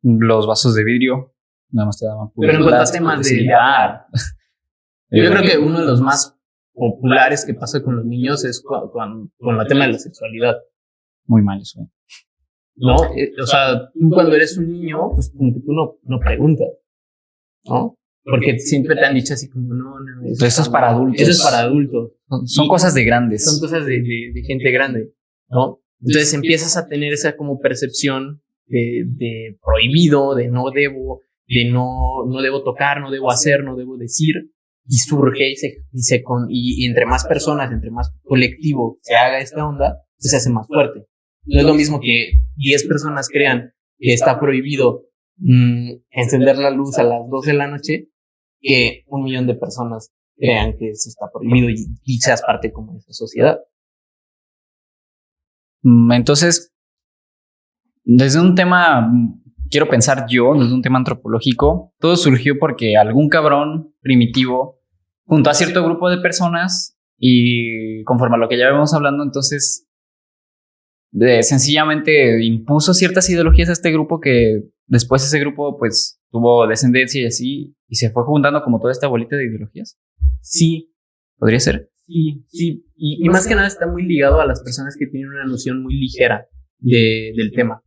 Los 0.02 0.46
vasos 0.46 0.74
de 0.74 0.84
vidrio, 0.84 1.34
nada 1.70 1.86
más 1.86 1.98
te 1.98 2.06
daban 2.06 2.30
Pero 2.36 2.52
en 2.52 2.62
cuanto 2.62 2.82
a 2.82 2.92
temas 2.92 3.28
de... 3.28 3.46
Yo 5.14 5.30
creo 5.30 5.42
que 5.42 5.58
uno 5.58 5.80
de 5.80 5.86
los 5.86 6.00
más 6.00 6.38
populares 6.72 7.44
que 7.44 7.52
pasa 7.52 7.82
con 7.82 7.96
los 7.96 8.06
niños 8.06 8.46
es 8.46 8.62
con, 8.62 8.90
con, 8.90 9.30
con 9.38 9.60
el 9.60 9.66
tema 9.66 9.86
de 9.86 9.92
la 9.92 9.98
sexualidad. 9.98 10.56
Muy 11.26 11.42
mal 11.42 11.60
eso. 11.60 11.86
¿No? 12.76 12.96
Eh, 13.16 13.32
o 13.40 13.46
sea, 13.46 13.90
tú 13.92 14.10
cuando 14.10 14.34
eres 14.34 14.56
un 14.58 14.72
niño, 14.72 15.10
pues 15.14 15.32
como 15.36 15.52
que 15.52 15.60
tú 15.60 15.72
no, 15.72 15.96
no 16.04 16.20
preguntas, 16.20 16.68
¿no? 17.64 17.96
Porque 18.24 18.58
siempre 18.58 18.94
te 18.94 19.04
han 19.04 19.14
dicho 19.14 19.34
así 19.34 19.48
como, 19.48 19.74
no, 19.74 19.98
no. 19.98 20.28
Eso, 20.46 20.62
es 20.62 20.68
para 20.68 20.90
adultos. 20.90 21.20
Eso 21.20 21.30
es 21.32 21.42
para 21.42 21.60
adultos. 21.60 22.12
Son, 22.44 22.68
cosas 22.68 22.94
de 22.94 23.04
grandes. 23.04 23.44
Son 23.44 23.58
cosas 23.60 23.84
de, 23.84 24.00
de, 24.00 24.42
gente 24.46 24.70
grande, 24.70 25.12
¿no? 25.48 25.80
Entonces 26.00 26.32
empiezas 26.34 26.76
a 26.76 26.86
tener 26.86 27.12
esa 27.12 27.36
como 27.36 27.58
percepción 27.58 28.42
de, 28.66 29.04
de 29.06 29.58
prohibido, 29.62 30.34
de 30.34 30.48
no 30.48 30.70
debo, 30.70 31.22
de 31.48 31.64
no, 31.64 32.24
no 32.28 32.40
debo 32.42 32.62
tocar, 32.62 33.00
no 33.00 33.10
debo 33.10 33.30
hacer, 33.30 33.64
no 33.64 33.76
debo 33.76 33.96
decir, 33.96 34.34
y 34.86 34.96
surge 34.96 35.50
y 35.50 35.56
se, 35.56 35.84
y, 35.92 36.02
se 36.02 36.22
con, 36.22 36.46
y, 36.48 36.86
entre 36.86 37.06
más 37.06 37.24
personas, 37.24 37.70
entre 37.72 37.90
más 37.90 38.12
colectivo 38.22 38.98
se 39.02 39.14
haga 39.14 39.38
esta 39.38 39.66
onda, 39.66 39.98
pues 40.18 40.30
se 40.30 40.36
hace 40.36 40.50
más 40.50 40.66
fuerte. 40.66 41.06
No 41.44 41.60
es 41.60 41.66
lo 41.66 41.74
mismo 41.74 42.00
que 42.00 42.41
10 42.56 42.86
personas 42.86 43.28
crean 43.28 43.72
que 43.98 44.12
está 44.12 44.38
prohibido 44.38 45.06
mm, 45.36 45.92
encender 46.10 46.58
la 46.58 46.70
luz 46.70 46.98
a 46.98 47.04
las 47.04 47.28
12 47.28 47.50
de 47.50 47.56
la 47.56 47.66
noche 47.66 48.08
que 48.60 49.04
un 49.06 49.24
millón 49.24 49.46
de 49.46 49.54
personas 49.54 50.12
crean 50.36 50.76
que 50.78 50.90
eso 50.90 51.08
está 51.08 51.26
prohibido 51.32 51.68
y, 51.68 52.18
seas 52.18 52.42
parte 52.42 52.72
como 52.72 52.92
de 52.92 52.98
esa 52.98 53.12
sociedad. 53.12 53.58
Mm, 55.82 56.12
entonces, 56.12 56.72
desde 58.04 58.40
un 58.40 58.54
tema, 58.54 59.10
quiero 59.70 59.88
pensar 59.88 60.26
yo, 60.28 60.54
desde 60.54 60.74
un 60.74 60.82
tema 60.82 60.98
antropológico, 60.98 61.92
todo 61.98 62.16
surgió 62.16 62.58
porque 62.58 62.96
algún 62.96 63.28
cabrón 63.28 63.94
primitivo 64.00 64.80
junto 65.24 65.50
a 65.50 65.54
cierto 65.54 65.84
grupo 65.84 66.10
de 66.10 66.18
personas 66.18 66.98
y 67.16 68.02
conforme 68.04 68.36
a 68.36 68.38
lo 68.38 68.48
que 68.48 68.58
ya 68.58 68.66
vemos 68.70 68.92
hablando, 68.94 69.22
entonces 69.22 69.88
sencillamente 71.42 72.44
impuso 72.44 72.94
ciertas 72.94 73.28
ideologías 73.28 73.68
a 73.68 73.72
este 73.72 73.92
grupo 73.92 74.20
que 74.20 74.62
después 74.86 75.24
ese 75.24 75.38
grupo 75.38 75.78
pues 75.78 76.20
tuvo 76.30 76.66
descendencia 76.66 77.22
y 77.22 77.26
así 77.26 77.76
y 77.88 77.96
se 77.96 78.10
fue 78.10 78.24
juntando 78.24 78.62
como 78.62 78.80
toda 78.80 78.92
esta 78.92 79.08
bolita 79.08 79.36
de 79.36 79.46
ideologías. 79.46 79.98
Sí. 80.40 80.90
¿Podría 81.36 81.60
ser? 81.60 81.90
Sí, 82.06 82.44
sí. 82.48 82.84
Y, 82.96 83.28
más 83.28 83.46
que 83.46 83.54
nada 83.54 83.66
está 83.66 83.86
muy 83.86 84.04
ligado 84.04 84.40
a 84.40 84.46
las 84.46 84.62
personas 84.62 84.96
que 84.98 85.06
tienen 85.06 85.30
una 85.30 85.44
noción 85.44 85.82
muy 85.82 85.94
ligera 85.94 86.46
de, 86.78 87.32
del 87.36 87.52
tema. 87.52 87.82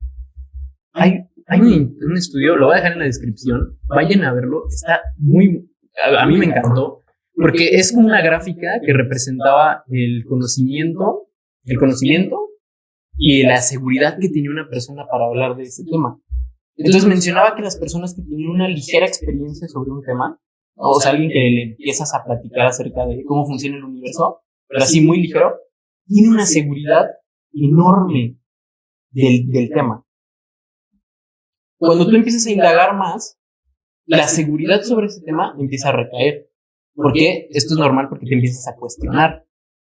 Hay, 0.94 1.26
hay 1.48 1.60
un, 1.60 1.98
un, 2.02 2.18
estudio, 2.18 2.56
lo 2.56 2.68
voy 2.68 2.74
a 2.74 2.78
dejar 2.78 2.94
en 2.94 3.00
la 3.00 3.06
descripción, 3.06 3.78
vayan 3.88 4.24
a 4.24 4.34
verlo, 4.34 4.64
está 4.70 5.02
muy, 5.18 5.70
a, 6.04 6.24
a 6.24 6.26
mí 6.26 6.38
me 6.38 6.46
encantó, 6.46 7.04
porque 7.36 7.76
es 7.76 7.92
como 7.92 8.08
una 8.08 8.22
gráfica 8.22 8.80
que 8.86 8.94
representaba 8.94 9.84
el 9.90 10.24
conocimiento, 10.26 11.28
el 11.66 11.78
conocimiento 11.78 12.38
y 13.18 13.44
la 13.44 13.62
seguridad 13.62 14.18
que 14.20 14.30
tenía 14.30 14.52
una 14.52 14.68
persona 14.70 15.06
para 15.10 15.26
hablar 15.26 15.56
de 15.56 15.64
ese 15.64 15.84
tema. 15.86 16.20
Entonces 16.78 17.06
mencionaba 17.06 17.56
que 17.56 17.62
las 17.62 17.78
personas 17.78 18.14
que 18.14 18.22
tienen 18.22 18.50
una 18.50 18.68
ligera 18.68 19.06
experiencia 19.06 19.68
sobre 19.68 19.92
un 19.92 20.02
tema, 20.02 20.40
o 20.76 21.00
sea, 21.00 21.12
alguien 21.12 21.30
que 21.30 21.40
le 21.40 21.64
empiezas 21.72 22.14
a 22.14 22.24
platicar 22.24 22.68
acerca 22.68 23.06
de 23.06 23.24
cómo 23.24 23.46
funciona 23.46 23.78
el 23.78 23.84
universo, 23.84 24.42
pero 24.68 24.84
así 24.84 25.02
muy 25.02 25.22
ligero, 25.22 25.56
tiene 26.06 26.30
una 26.30 26.46
seguridad 26.46 27.06
enorme 27.54 28.38
del, 29.12 29.48
del 29.48 29.70
tema. 29.70 30.06
Cuando 31.78 32.08
tú 32.08 32.16
empiezas 32.16 32.46
a 32.46 32.52
indagar 32.52 32.96
más, 32.96 33.40
la 34.06 34.28
seguridad 34.28 34.82
sobre 34.82 35.08
ese 35.08 35.22
tema 35.22 35.56
empieza 35.58 35.90
a 35.90 35.94
recaer. 35.94 36.50
¿Por 36.94 37.14
qué? 37.14 37.48
Esto 37.52 37.74
es 37.74 37.80
normal 37.80 38.08
porque 38.10 38.26
te 38.26 38.36
empiezas 38.36 38.68
a 38.68 38.76
cuestionar. 38.76 39.46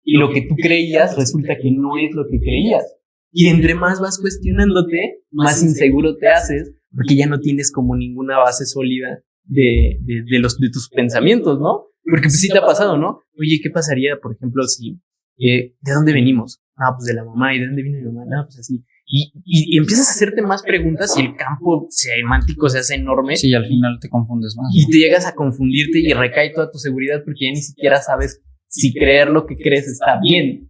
Y 0.02 0.16
lo 0.16 0.30
que 0.30 0.42
tú 0.42 0.56
creías 0.56 1.16
resulta 1.16 1.56
que 1.56 1.70
no 1.70 1.98
es 1.98 2.12
lo 2.14 2.24
que 2.26 2.40
creías. 2.40 2.99
Y 3.32 3.48
entre 3.48 3.74
más 3.74 4.00
vas 4.00 4.18
cuestionándote, 4.18 5.22
más 5.30 5.62
inseguro 5.62 6.16
te 6.16 6.28
haces, 6.28 6.72
porque 6.94 7.16
ya 7.16 7.26
no 7.26 7.40
tienes 7.40 7.70
como 7.70 7.96
ninguna 7.96 8.38
base 8.38 8.66
sólida 8.66 9.22
de, 9.44 9.98
de, 10.02 10.24
de 10.28 10.38
los, 10.38 10.58
de 10.58 10.70
tus 10.70 10.88
pensamientos, 10.88 11.60
¿no? 11.60 11.86
Porque 12.04 12.24
pues 12.24 12.40
sí 12.40 12.48
te 12.48 12.58
ha 12.58 12.62
pasado, 12.62 12.96
¿no? 12.96 13.20
Oye, 13.38 13.60
¿qué 13.62 13.70
pasaría, 13.70 14.16
por 14.20 14.34
ejemplo, 14.34 14.64
si, 14.64 15.00
eh, 15.38 15.74
¿de 15.80 15.92
dónde 15.92 16.12
venimos? 16.12 16.60
Ah, 16.76 16.94
pues 16.96 17.06
de 17.06 17.14
la 17.14 17.24
mamá, 17.24 17.54
¿y 17.54 17.60
de 17.60 17.66
dónde 17.66 17.82
viene 17.82 17.98
mi 17.98 18.06
mamá? 18.06 18.22
Ah, 18.36 18.44
pues 18.44 18.58
así. 18.58 18.84
Y, 19.06 19.32
y, 19.44 19.74
y, 19.74 19.78
empiezas 19.78 20.08
a 20.08 20.12
hacerte 20.12 20.40
más 20.40 20.62
preguntas 20.62 21.16
y 21.18 21.22
el 21.22 21.34
campo 21.34 21.86
semántico 21.90 22.68
se 22.68 22.78
hace 22.78 22.94
enorme. 22.94 23.36
Sí, 23.36 23.48
y 23.48 23.54
al 23.54 23.66
final 23.66 23.98
te 24.00 24.08
confundes 24.08 24.54
más. 24.56 24.70
Y 24.72 24.88
te 24.88 24.98
llegas 24.98 25.26
a 25.26 25.34
confundirte 25.34 25.98
y 25.98 26.12
recae 26.12 26.52
toda 26.52 26.70
tu 26.70 26.78
seguridad 26.78 27.22
porque 27.24 27.46
ya 27.46 27.50
ni 27.50 27.60
siquiera 27.60 28.00
sabes 28.00 28.40
si 28.68 28.94
creer 28.94 29.28
lo 29.28 29.46
que 29.46 29.56
crees 29.56 29.88
está 29.88 30.20
bien. 30.22 30.69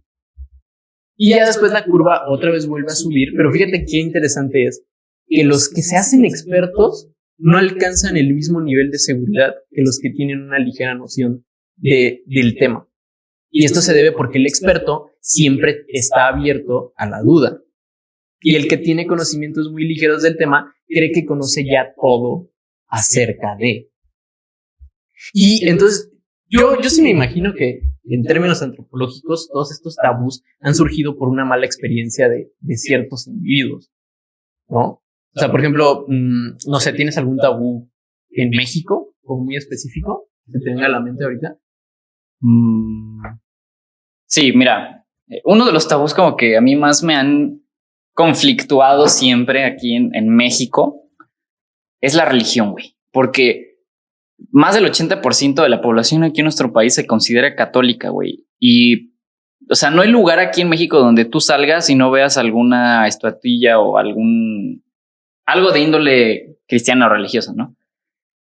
Y 1.23 1.35
ya 1.35 1.45
después 1.45 1.71
la 1.71 1.85
curva 1.85 2.23
otra 2.31 2.49
vez 2.49 2.65
vuelve 2.65 2.87
a 2.91 2.95
subir, 2.95 3.33
pero 3.37 3.51
fíjate 3.51 3.85
qué 3.85 3.97
interesante 3.97 4.65
es 4.65 4.83
que 5.27 5.43
los 5.43 5.69
que 5.69 5.83
se 5.83 5.95
hacen 5.95 6.25
expertos 6.25 7.11
no 7.37 7.59
alcanzan 7.59 8.17
el 8.17 8.33
mismo 8.33 8.59
nivel 8.59 8.89
de 8.89 8.97
seguridad 8.97 9.53
que 9.69 9.83
los 9.83 9.99
que 10.01 10.09
tienen 10.09 10.41
una 10.41 10.57
ligera 10.57 10.95
noción 10.95 11.45
de, 11.75 12.23
del 12.25 12.57
tema. 12.57 12.89
Y 13.51 13.65
esto 13.65 13.81
se 13.81 13.93
debe 13.93 14.13
porque 14.13 14.39
el 14.39 14.47
experto 14.47 15.11
siempre 15.19 15.85
está 15.89 16.27
abierto 16.27 16.91
a 16.95 17.07
la 17.07 17.21
duda. 17.21 17.61
Y 18.39 18.55
el 18.55 18.67
que 18.67 18.77
tiene 18.77 19.05
conocimientos 19.05 19.71
muy 19.71 19.87
ligeros 19.87 20.23
del 20.23 20.37
tema 20.37 20.73
cree 20.87 21.11
que 21.11 21.25
conoce 21.25 21.63
ya 21.63 21.93
todo 22.01 22.49
acerca 22.87 23.55
de. 23.59 23.91
Y 25.33 25.69
entonces, 25.69 26.11
yo, 26.49 26.81
yo 26.81 26.89
sí 26.89 27.03
me 27.03 27.11
imagino 27.11 27.53
que 27.53 27.90
en 28.03 28.23
términos 28.23 28.61
antropológicos, 28.61 29.49
todos 29.51 29.71
estos 29.71 29.95
tabús 29.95 30.43
han 30.59 30.75
surgido 30.75 31.17
por 31.17 31.29
una 31.29 31.45
mala 31.45 31.65
experiencia 31.65 32.29
de, 32.29 32.51
ciertos 32.75 33.27
individuos, 33.27 33.91
¿no? 34.67 35.03
O 35.33 35.39
sea, 35.39 35.49
por 35.49 35.59
ejemplo, 35.59 36.05
mmm, 36.07 36.57
no 36.67 36.79
sé, 36.79 36.93
¿tienes 36.93 37.17
algún 37.17 37.37
tabú 37.37 37.89
en 38.31 38.49
México, 38.49 39.13
como 39.23 39.45
muy 39.45 39.55
específico, 39.55 40.29
que 40.51 40.59
te 40.59 40.71
a 40.83 40.89
la 40.89 40.99
mente 40.99 41.23
ahorita? 41.23 41.57
Mm. 42.41 43.21
Sí, 44.25 44.51
mira, 44.53 45.05
uno 45.45 45.65
de 45.65 45.71
los 45.71 45.87
tabús 45.87 46.13
como 46.13 46.35
que 46.35 46.57
a 46.57 46.61
mí 46.61 46.75
más 46.75 47.03
me 47.03 47.15
han 47.15 47.61
conflictuado 48.13 49.07
siempre 49.07 49.63
aquí 49.63 49.95
en 49.95 50.27
México 50.29 51.01
es 52.01 52.15
la 52.15 52.25
religión, 52.25 52.71
güey. 52.71 52.97
Porque 53.11 53.70
más 54.51 54.75
del 54.75 54.85
80% 54.85 55.61
de 55.61 55.69
la 55.69 55.81
población 55.81 56.23
aquí 56.23 56.41
en 56.41 56.45
nuestro 56.45 56.73
país 56.73 56.95
se 56.95 57.05
considera 57.05 57.55
católica, 57.55 58.09
güey. 58.09 58.45
Y, 58.59 59.13
o 59.69 59.75
sea, 59.75 59.91
no 59.91 60.01
hay 60.01 60.09
lugar 60.09 60.39
aquí 60.39 60.61
en 60.61 60.69
México 60.69 60.99
donde 60.99 61.25
tú 61.25 61.39
salgas 61.39 61.89
y 61.89 61.95
no 61.95 62.11
veas 62.11 62.37
alguna 62.37 63.07
estatuilla 63.07 63.79
o 63.79 63.97
algún, 63.97 64.83
algo 65.45 65.71
de 65.71 65.79
índole 65.79 66.57
cristiana 66.67 67.07
o 67.07 67.09
religiosa, 67.09 67.53
¿no? 67.55 67.75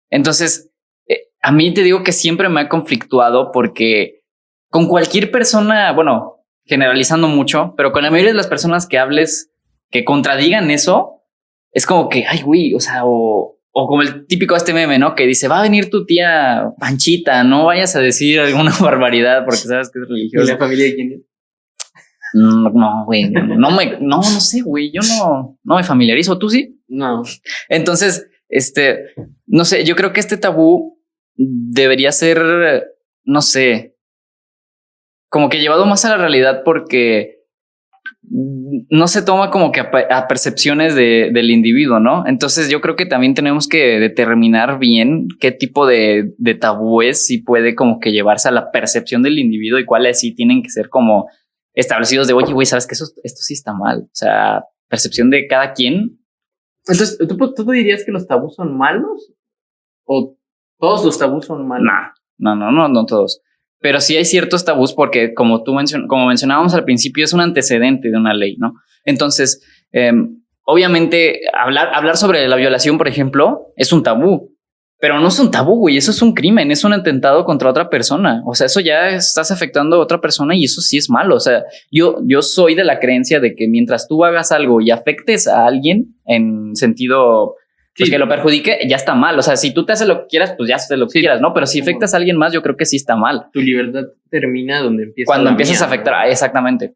Entonces, 0.09 0.71
eh, 1.07 1.29
a 1.41 1.51
mí 1.51 1.73
te 1.73 1.83
digo 1.83 2.03
que 2.03 2.11
siempre 2.11 2.49
me 2.49 2.61
ha 2.61 2.69
conflictuado 2.69 3.51
porque 3.51 4.23
con 4.69 4.87
cualquier 4.87 5.31
persona, 5.31 5.91
bueno, 5.93 6.43
generalizando 6.65 7.27
mucho, 7.27 7.73
pero 7.75 7.91
con 7.91 8.03
la 8.03 8.11
mayoría 8.11 8.31
de 8.31 8.37
las 8.37 8.47
personas 8.47 8.87
que 8.87 8.99
hables 8.99 9.51
que 9.89 10.05
contradigan 10.05 10.69
eso, 10.69 11.23
es 11.71 11.85
como 11.85 12.09
que, 12.09 12.25
ay, 12.27 12.41
güey, 12.41 12.75
o 12.75 12.79
sea, 12.79 13.01
o, 13.05 13.58
o 13.81 13.87
como 13.87 14.01
el 14.01 14.25
típico 14.27 14.55
este 14.55 14.73
meme, 14.73 14.99
¿no? 14.99 15.15
Que 15.15 15.25
dice, 15.25 15.47
va 15.47 15.59
a 15.59 15.63
venir 15.63 15.89
tu 15.89 16.05
tía 16.05 16.71
Panchita, 16.79 17.43
no 17.43 17.65
vayas 17.65 17.95
a 17.95 18.01
decir 18.01 18.39
alguna 18.39 18.71
barbaridad 18.81 19.45
porque 19.45 19.59
sabes 19.59 19.89
que 19.89 19.99
es 19.99 20.07
religiosa. 20.09 20.53
¿La 20.53 20.57
familia 20.59 20.85
de 20.85 20.95
quién 20.95 21.11
es? 21.13 21.19
Mm, 22.33 22.77
No, 22.77 23.05
güey, 23.05 23.29
no, 23.29 23.43
no 23.57 23.71
me, 23.71 23.97
no, 23.99 24.17
no 24.17 24.23
sé, 24.23 24.61
güey, 24.61 24.91
yo 24.93 25.01
no, 25.01 25.57
no 25.63 25.75
me 25.75 25.83
familiarizo, 25.83 26.37
¿tú 26.37 26.49
sí? 26.49 26.81
No. 26.87 27.23
Entonces, 27.69 28.27
este, 28.49 29.13
no 29.47 29.63
sé, 29.65 29.85
yo 29.85 29.95
creo 29.95 30.11
que 30.11 30.19
este 30.19 30.37
tabú 30.37 30.99
debería 31.35 32.11
ser, 32.11 32.85
no 33.23 33.41
sé, 33.41 33.95
como 35.29 35.49
que 35.49 35.59
llevado 35.61 35.85
más 35.85 36.03
a 36.05 36.09
la 36.09 36.17
realidad 36.17 36.63
porque 36.65 37.38
no 38.21 39.07
se 39.07 39.21
toma 39.21 39.49
como 39.49 39.71
que 39.71 39.79
a, 39.79 39.91
pe- 39.91 40.07
a 40.11 40.27
percepciones 40.27 40.93
de, 40.95 41.31
del 41.33 41.51
individuo, 41.51 41.99
¿no? 41.99 42.25
Entonces 42.27 42.69
yo 42.69 42.81
creo 42.81 42.95
que 42.95 43.05
también 43.05 43.33
tenemos 43.33 43.67
que 43.67 43.99
determinar 43.99 44.77
bien 44.77 45.27
qué 45.39 45.51
tipo 45.51 45.87
de, 45.87 46.33
de 46.37 46.55
tabúes 46.55 47.25
sí 47.25 47.39
puede 47.41 47.75
como 47.75 47.99
que 47.99 48.11
llevarse 48.11 48.49
a 48.49 48.51
la 48.51 48.71
percepción 48.71 49.23
del 49.23 49.39
individuo 49.39 49.79
y 49.79 49.85
cuáles 49.85 50.19
sí 50.19 50.35
tienen 50.35 50.61
que 50.61 50.69
ser 50.69 50.89
como 50.89 51.29
establecidos 51.73 52.27
de, 52.27 52.33
oye, 52.33 52.51
güey, 52.53 52.65
sabes 52.65 52.85
que 52.87 52.93
eso, 52.95 53.05
esto 53.23 53.41
sí 53.41 53.53
está 53.53 53.73
mal. 53.73 54.01
O 54.03 54.09
sea, 54.13 54.65
percepción 54.89 55.29
de 55.29 55.47
cada 55.47 55.73
quien. 55.73 56.19
Entonces, 56.85 57.17
¿tú, 57.27 57.53
¿tú 57.53 57.71
dirías 57.71 58.03
que 58.03 58.11
los 58.11 58.27
tabús 58.27 58.55
son 58.55 58.77
malos? 58.77 59.33
¿O 60.05 60.37
todos 60.77 61.05
los 61.05 61.17
tabús 61.17 61.45
son 61.45 61.67
malos? 61.67 61.85
No, 62.37 62.55
no, 62.55 62.55
no, 62.55 62.71
no, 62.71 62.89
no 62.89 63.05
todos. 63.05 63.41
Pero 63.81 64.01
sí 64.01 64.17
hay 64.17 64.25
ciertos 64.25 64.65
tabús 64.65 64.93
porque 64.93 65.33
como 65.33 65.63
tú 65.63 65.75
como 66.07 66.27
mencionábamos 66.27 66.73
al 66.73 66.83
principio 66.83 67.23
es 67.23 67.33
un 67.33 67.41
antecedente 67.41 68.09
de 68.09 68.17
una 68.17 68.33
ley, 68.33 68.57
¿no? 68.57 68.73
Entonces, 69.05 69.65
eh, 69.91 70.11
obviamente 70.63 71.39
hablar, 71.57 71.89
hablar 71.93 72.17
sobre 72.17 72.47
la 72.47 72.55
violación, 72.55 72.97
por 72.97 73.07
ejemplo, 73.07 73.71
es 73.75 73.91
un 73.93 74.03
tabú, 74.03 74.55
pero 74.99 75.17
no 75.19 75.29
es 75.29 75.39
un 75.39 75.49
tabú, 75.49 75.79
güey, 75.79 75.95
eso 75.95 76.11
es 76.11 76.21
un 76.21 76.33
crimen, 76.33 76.71
es 76.71 76.83
un 76.83 76.91
atentado 76.91 77.45
contra 77.45 77.69
otra 77.69 77.89
persona. 77.89 78.43
O 78.45 78.53
sea, 78.53 78.65
eso 78.65 78.81
ya 78.81 79.09
estás 79.09 79.49
afectando 79.49 79.95
a 79.95 79.99
otra 79.99 80.19
persona 80.19 80.55
y 80.55 80.65
eso 80.65 80.81
sí 80.81 80.97
es 80.97 81.09
malo. 81.09 81.35
O 81.35 81.39
sea, 81.39 81.63
yo, 81.89 82.17
yo 82.25 82.41
soy 82.41 82.75
de 82.75 82.83
la 82.83 82.99
creencia 82.99 83.39
de 83.39 83.55
que 83.55 83.69
mientras 83.69 84.09
tú 84.09 84.25
hagas 84.25 84.51
algo 84.51 84.81
y 84.81 84.91
afectes 84.91 85.47
a 85.47 85.65
alguien 85.65 86.17
en 86.25 86.75
sentido 86.75 87.55
pues 87.99 88.07
Sí. 88.07 88.11
que 88.11 88.19
lo 88.19 88.27
perjudique, 88.27 88.79
ya 88.87 88.95
está 88.95 89.13
mal. 89.15 89.37
O 89.37 89.41
sea, 89.41 89.55
si 89.57 89.73
tú 89.73 89.85
te 89.85 89.93
haces 89.93 90.07
lo 90.07 90.21
que 90.21 90.27
quieras, 90.27 90.53
pues 90.57 90.69
ya 90.69 90.75
haces 90.77 90.97
lo 90.97 91.05
que 91.07 91.11
Sí. 91.13 91.19
quieras, 91.19 91.41
¿no? 91.41 91.53
Pero 91.53 91.65
si 91.67 91.81
afectas 91.81 92.13
a 92.13 92.17
alguien 92.17 92.37
más, 92.37 92.53
yo 92.53 92.61
creo 92.61 92.75
que 92.77 92.85
sí 92.85 92.95
está 92.95 93.15
mal. 93.15 93.47
Tu 93.53 93.59
libertad 93.61 94.03
termina 94.29 94.79
donde 94.81 95.03
empieza. 95.03 95.27
Cuando 95.29 95.49
empiezas 95.49 95.77
mía, 95.77 95.83
a 95.83 95.87
afectar, 95.87 96.13
¿no? 96.13 96.19
ah, 96.19 96.27
exactamente. 96.27 96.95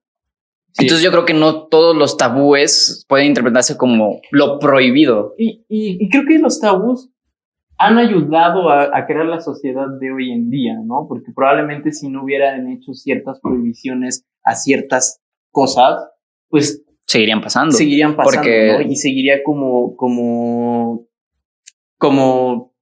Sí. 0.71 0.85
Entonces 0.85 1.03
yo 1.03 1.11
creo 1.11 1.25
que 1.25 1.33
no 1.35 1.67
todos 1.67 1.95
los 1.95 2.17
tabúes 2.17 3.05
pueden 3.07 3.27
interpretarse 3.27 3.77
como 3.77 4.21
lo 4.31 4.57
prohibido. 4.59 5.35
Y, 5.37 5.63
y- 5.69 6.03
y 6.03 6.09
creo 6.09 6.23
que 6.25 6.39
los 6.39 6.59
tabús 6.59 7.09
han 7.77 7.97
ayudado 7.97 8.69
a, 8.69 8.89
a 8.97 9.05
crear 9.05 9.25
la 9.25 9.39
sociedad 9.41 9.87
de 9.99 10.11
hoy 10.11 10.31
en 10.31 10.49
día, 10.49 10.73
¿no? 10.83 11.05
Porque 11.07 11.31
probablemente 11.35 11.91
si 11.91 12.09
no 12.09 12.23
hubieran 12.23 12.69
hecho 12.71 12.93
ciertas 12.93 13.39
prohibiciones 13.41 14.25
a 14.43 14.55
ciertas 14.55 15.19
cosas, 15.51 15.97
pues 16.49 16.83
Seguirían 17.05 17.41
pasando. 17.41 17.75
seguirían 17.75 18.15
pasando, 18.15 18.37
Porque- 18.41 18.73
¿no? 18.73 18.81
Y 18.91 18.95
seguiría 18.95 19.43
como, 19.43 19.95
como, 19.95 21.07
como 21.97 22.73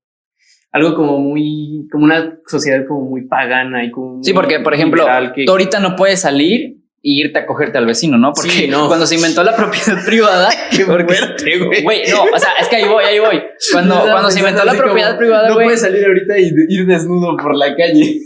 algo 0.72 0.96
como 0.96 1.20
muy, 1.20 1.88
como 1.92 2.06
una 2.06 2.38
sociedad 2.48 2.86
como 2.88 3.02
muy 3.10 3.28
pagana 3.28 3.84
y 3.84 3.92
como 3.92 4.24
Sí, 4.24 4.32
porque, 4.34 4.60
por 4.60 4.74
ejemplo, 4.74 5.06
que- 5.36 5.46
tú 5.46 5.52
ahorita 5.52 5.80
no 5.80 5.96
puedes 5.96 6.22
salir 6.22 6.78
y 7.04 7.20
irte 7.26 7.40
a 7.40 7.46
cogerte 7.48 7.78
al 7.80 7.88
vecino, 7.88 8.18
¿no? 8.20 8.32
Porque 8.32 8.52
Sí, 8.52 8.68
no. 8.68 8.88
cuando 8.88 9.06
se 9.08 9.16
inventó 9.16 9.44
la 9.44 9.56
propiedad 9.56 9.98
privada, 10.06 10.50
Qué 10.70 10.86
porque- 10.86 11.16
fuerte, 11.16 11.58
güey. 11.58 11.84
güey, 11.84 12.02
no, 12.12 12.24
o 12.24 12.38
sea, 12.40 12.50
es 12.62 12.68
que 12.70 12.76
ahí 12.78 12.88
voy, 12.88 13.04
ahí 13.04 13.20
voy. 13.20 13.42
Cuando, 13.72 13.96
Estaba 13.96 14.12
cuando 14.12 14.30
se 14.32 14.40
pensando 14.40 14.62
inventó 14.62 14.66
la 14.66 14.72
como, 14.74 14.84
propiedad 14.84 15.18
privada, 15.18 15.50
No 15.50 15.56
puedes 15.56 15.82
salir 15.82 16.06
ahorita 16.06 16.38
y 16.40 16.52
ir 16.70 16.86
desnudo 16.86 17.36
por 17.38 17.56
la 17.58 17.76
calle. 17.76 18.20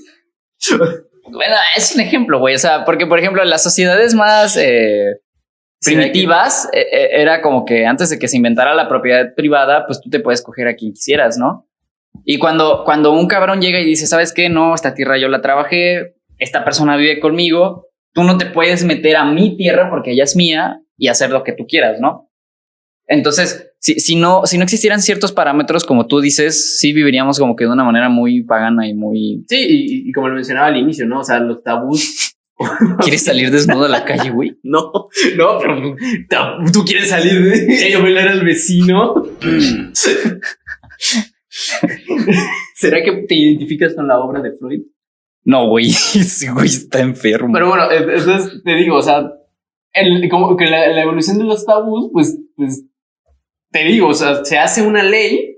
Bueno, 1.32 1.56
es 1.76 1.96
un 1.96 2.02
ejemplo, 2.02 2.38
güey. 2.40 2.54
O 2.56 2.60
sea, 2.60 2.86
porque, 2.86 3.08
por 3.08 3.18
ejemplo, 3.18 3.42
en 3.42 3.50
las 3.50 3.64
sociedades 3.64 4.14
más 4.14 4.58
eh, 4.58 5.20
primitivas 5.86 6.68
eh, 6.74 6.88
eh, 6.92 7.10
era 7.22 7.42
como 7.42 7.66
que 7.66 7.86
antes 7.86 8.10
de 8.10 8.20
que 8.20 8.28
se 8.28 8.38
inventara 8.38 8.74
la 8.74 8.88
propiedad 8.88 9.34
privada, 9.36 9.86
pues 9.86 10.02
tú 10.02 10.10
te 10.10 10.20
puedes 10.20 10.42
coger 10.42 10.68
a 10.68 10.76
quien 10.76 10.94
quisieras, 10.94 11.38
¿no? 11.38 11.68
Y 12.24 12.40
cuando, 12.40 12.84
cuando 12.86 13.12
un 13.12 13.28
cabrón 13.28 13.62
llega 13.62 13.80
y 13.80 13.86
dice, 13.86 14.08
¿sabes 14.08 14.34
qué? 14.34 14.50
No, 14.50 14.74
esta 14.74 14.94
tierra 14.94 15.18
yo 15.18 15.28
la 15.28 15.42
trabajé, 15.42 16.16
esta 16.38 16.64
persona 16.64 16.98
vive 16.98 17.20
conmigo, 17.20 17.88
tú 18.14 18.24
no 18.24 18.38
te 18.38 18.46
puedes 18.46 18.84
meter 18.84 19.16
a 19.18 19.26
mi 19.26 19.58
tierra 19.58 19.90
porque 19.90 20.12
ella 20.12 20.24
es 20.24 20.36
mía 20.36 20.82
y 20.98 21.08
hacer 21.08 21.30
lo 21.30 21.44
que 21.44 21.54
tú 21.54 21.66
quieras, 21.68 22.00
¿no? 22.00 22.30
Entonces, 23.08 23.72
si, 23.80 24.00
si, 24.00 24.16
no, 24.16 24.46
si 24.46 24.58
no 24.58 24.64
existieran 24.64 25.02
ciertos 25.02 25.32
parámetros, 25.32 25.86
como 25.86 26.08
tú 26.08 26.20
dices, 26.20 26.80
sí 26.80 26.92
viviríamos 26.94 27.38
como 27.38 27.56
que 27.56 27.66
de 27.66 27.72
una 27.72 27.84
manera 27.84 28.10
muy 28.10 28.44
pagana 28.44 28.88
y 28.88 28.96
muy... 28.96 29.46
Sí, 29.48 29.58
y, 29.58 30.10
y 30.10 30.12
como 30.12 30.30
lo 30.30 30.36
mencionaba 30.36 30.68
al 30.68 30.78
inicio, 30.78 31.06
¿no? 31.06 31.20
O 31.20 31.24
sea, 31.24 31.40
los 31.40 31.62
tabús. 31.62 32.36
¿Quieres 33.02 33.24
salir 33.24 33.52
desnudo 33.52 33.86
a 33.86 33.90
la 33.90 34.06
calle, 34.06 34.30
güey? 34.30 34.58
No, 34.64 34.92
no, 35.38 35.60
pero 35.60 35.96
tú 36.72 36.86
quieres 36.86 37.10
salir 37.10 37.42
de 37.44 37.94
a 37.96 38.00
bailar 38.00 38.28
al 38.30 38.44
vecino. 38.44 39.24
¿Será 42.76 43.04
que 43.04 43.26
te 43.28 43.36
identificas 43.36 43.94
con 43.94 44.08
la 44.08 44.20
obra 44.20 44.42
de 44.42 44.54
Freud? 44.54 44.82
No, 45.44 45.68
güey, 45.70 45.90
ese 45.90 46.52
güey 46.52 46.68
está 46.68 47.02
enfermo. 47.02 47.54
Pero 47.54 47.70
bueno, 47.70 47.92
eh, 47.92 48.18
entonces 48.18 48.62
te 48.64 48.76
digo, 48.76 48.98
o 48.98 49.02
sea, 49.02 49.32
el, 49.94 50.28
como 50.30 50.58
que 50.58 50.66
la, 50.66 50.88
la 50.88 51.02
evolución 51.04 51.38
de 51.38 51.44
los 51.44 51.66
tabús, 51.66 52.10
pues, 52.12 52.38
pues, 52.56 52.84
te 53.72 53.84
digo, 53.84 54.08
o 54.08 54.14
sea, 54.14 54.44
se 54.44 54.58
hace 54.58 54.82
una 54.82 55.04
ley 55.04 55.58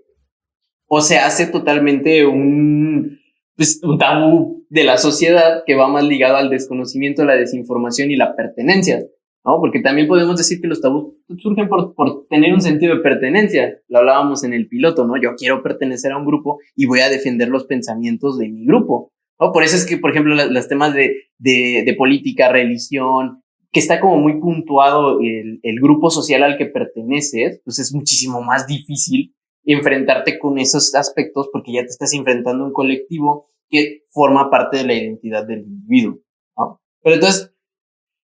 o 0.87 1.01
se 1.01 1.17
hace 1.19 1.47
totalmente 1.47 2.25
un, 2.25 3.19
pues, 3.55 3.79
un 3.83 3.97
tabú 3.97 4.56
de 4.69 4.83
la 4.83 4.97
sociedad 4.97 5.63
que 5.65 5.75
va 5.75 5.87
más 5.87 6.03
ligado 6.03 6.37
al 6.37 6.49
desconocimiento, 6.49 7.23
la 7.25 7.35
desinformación 7.35 8.11
y 8.11 8.15
la 8.15 8.35
pertenencia, 8.35 8.99
¿no? 9.45 9.59
Porque 9.59 9.79
también 9.81 10.07
podemos 10.07 10.37
decir 10.37 10.59
que 10.61 10.67
los 10.67 10.81
tabús 10.81 11.13
surgen 11.37 11.69
por, 11.69 11.93
por 11.95 12.27
tener 12.27 12.53
un 12.53 12.61
sentido 12.61 12.95
de 12.95 13.01
pertenencia. 13.01 13.79
Lo 13.87 13.99
hablábamos 13.99 14.43
en 14.43 14.53
el 14.53 14.67
piloto, 14.67 15.05
¿no? 15.05 15.13
Yo 15.21 15.35
quiero 15.37 15.63
pertenecer 15.63 16.11
a 16.11 16.17
un 16.17 16.25
grupo 16.25 16.59
y 16.75 16.85
voy 16.85 16.99
a 16.99 17.09
defender 17.09 17.47
los 17.49 17.65
pensamientos 17.65 18.37
de 18.37 18.49
mi 18.49 18.65
grupo. 18.65 19.11
¿no? 19.39 19.51
Por 19.53 19.63
eso 19.63 19.75
es 19.77 19.85
que, 19.85 19.97
por 19.97 20.11
ejemplo, 20.11 20.35
la- 20.35 20.47
los 20.47 20.67
temas 20.67 20.93
de, 20.93 21.15
de, 21.37 21.95
política, 21.97 22.51
religión, 22.51 23.41
que 23.71 23.79
está 23.79 23.99
como 23.99 24.17
muy 24.17 24.39
puntuado 24.39 25.19
el, 25.21 25.59
el 25.63 25.79
grupo 25.79 26.09
social 26.09 26.43
al 26.43 26.57
que 26.57 26.65
perteneces, 26.65 27.61
pues 27.63 27.79
es 27.79 27.93
muchísimo 27.93 28.41
más 28.41 28.65
difícil 28.67 29.33
enfrentarte 29.65 30.39
con 30.39 30.57
esos 30.57 30.95
aspectos 30.95 31.49
porque 31.51 31.73
ya 31.73 31.81
te 31.81 31.87
estás 31.87 32.13
enfrentando 32.13 32.63
a 32.63 32.67
un 32.67 32.73
colectivo 32.73 33.47
que 33.69 34.03
forma 34.09 34.49
parte 34.49 34.77
de 34.77 34.85
la 34.85 34.93
identidad 34.93 35.45
del 35.45 35.61
individuo, 35.61 36.19
¿no? 36.57 36.81
Pero 37.01 37.15
entonces, 37.15 37.53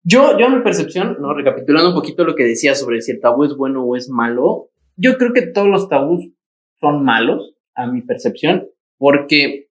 yo, 0.02 0.38
yo 0.38 0.46
a 0.46 0.50
mi 0.50 0.62
percepción, 0.62 1.16
¿no? 1.20 1.35
Recapitulando 1.35 1.90
un 1.90 1.94
poquito 1.94 2.24
lo 2.24 2.35
que 2.35 2.44
decía 2.44 2.74
sobre 2.74 3.00
si 3.00 3.12
el 3.12 3.20
tabú 3.20 3.44
es 3.44 3.56
bueno 3.56 3.85
o 3.85 3.96
es 3.96 4.08
malo, 4.08 4.70
yo 4.96 5.16
creo 5.16 5.32
que 5.32 5.46
todos 5.46 5.68
los 5.68 5.88
tabús 5.88 6.30
son 6.80 7.04
malos, 7.04 7.54
a 7.74 7.87
mi 7.87 8.02
percepción, 8.02 8.68
porque 8.98 9.68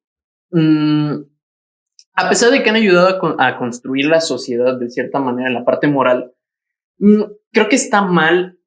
mm, 0.51 1.13
a 2.15 2.29
pesar 2.29 2.51
de 2.51 2.61
que 2.61 2.69
han 2.69 2.75
ayudado 2.75 3.39
a 3.39 3.57
construir 3.57 4.05
la 4.05 4.21
sociedad 4.21 4.77
de 4.77 4.89
cierta 4.89 5.19
manera, 5.19 5.49
la 5.49 5.65
parte 5.65 5.87
moral, 5.87 6.33
mm, 6.97 7.21
creo 7.51 7.69
que 7.69 7.75
está 7.75 8.01
mal 8.01 8.59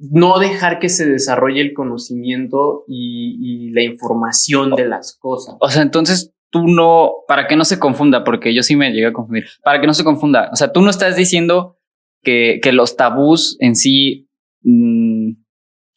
no 0.00 0.38
dejar 0.38 0.78
que 0.78 0.88
se 0.88 1.06
desarrolle 1.06 1.60
el 1.60 1.74
conocimiento 1.74 2.84
y, 2.88 3.36
y 3.40 3.70
la 3.72 3.82
información 3.82 4.70
de 4.74 4.88
las 4.88 5.16
cosas. 5.18 5.56
O 5.60 5.68
sea, 5.68 5.82
entonces 5.82 6.32
tú 6.50 6.66
no, 6.66 7.12
para 7.28 7.46
que 7.46 7.54
no 7.56 7.64
se 7.64 7.78
confunda, 7.78 8.24
porque 8.24 8.54
yo 8.54 8.62
sí 8.62 8.76
me 8.76 8.90
llegué 8.92 9.06
a 9.08 9.12
confundir, 9.12 9.44
para 9.62 9.80
que 9.80 9.86
no 9.86 9.94
se 9.94 10.02
confunda, 10.04 10.48
o 10.52 10.56
sea, 10.56 10.72
tú 10.72 10.80
no 10.80 10.90
estás 10.90 11.16
diciendo 11.16 11.76
que, 12.22 12.60
que 12.62 12.72
los 12.72 12.96
tabús 12.96 13.56
en 13.60 13.76
sí, 13.76 14.28
mm, 14.62 15.32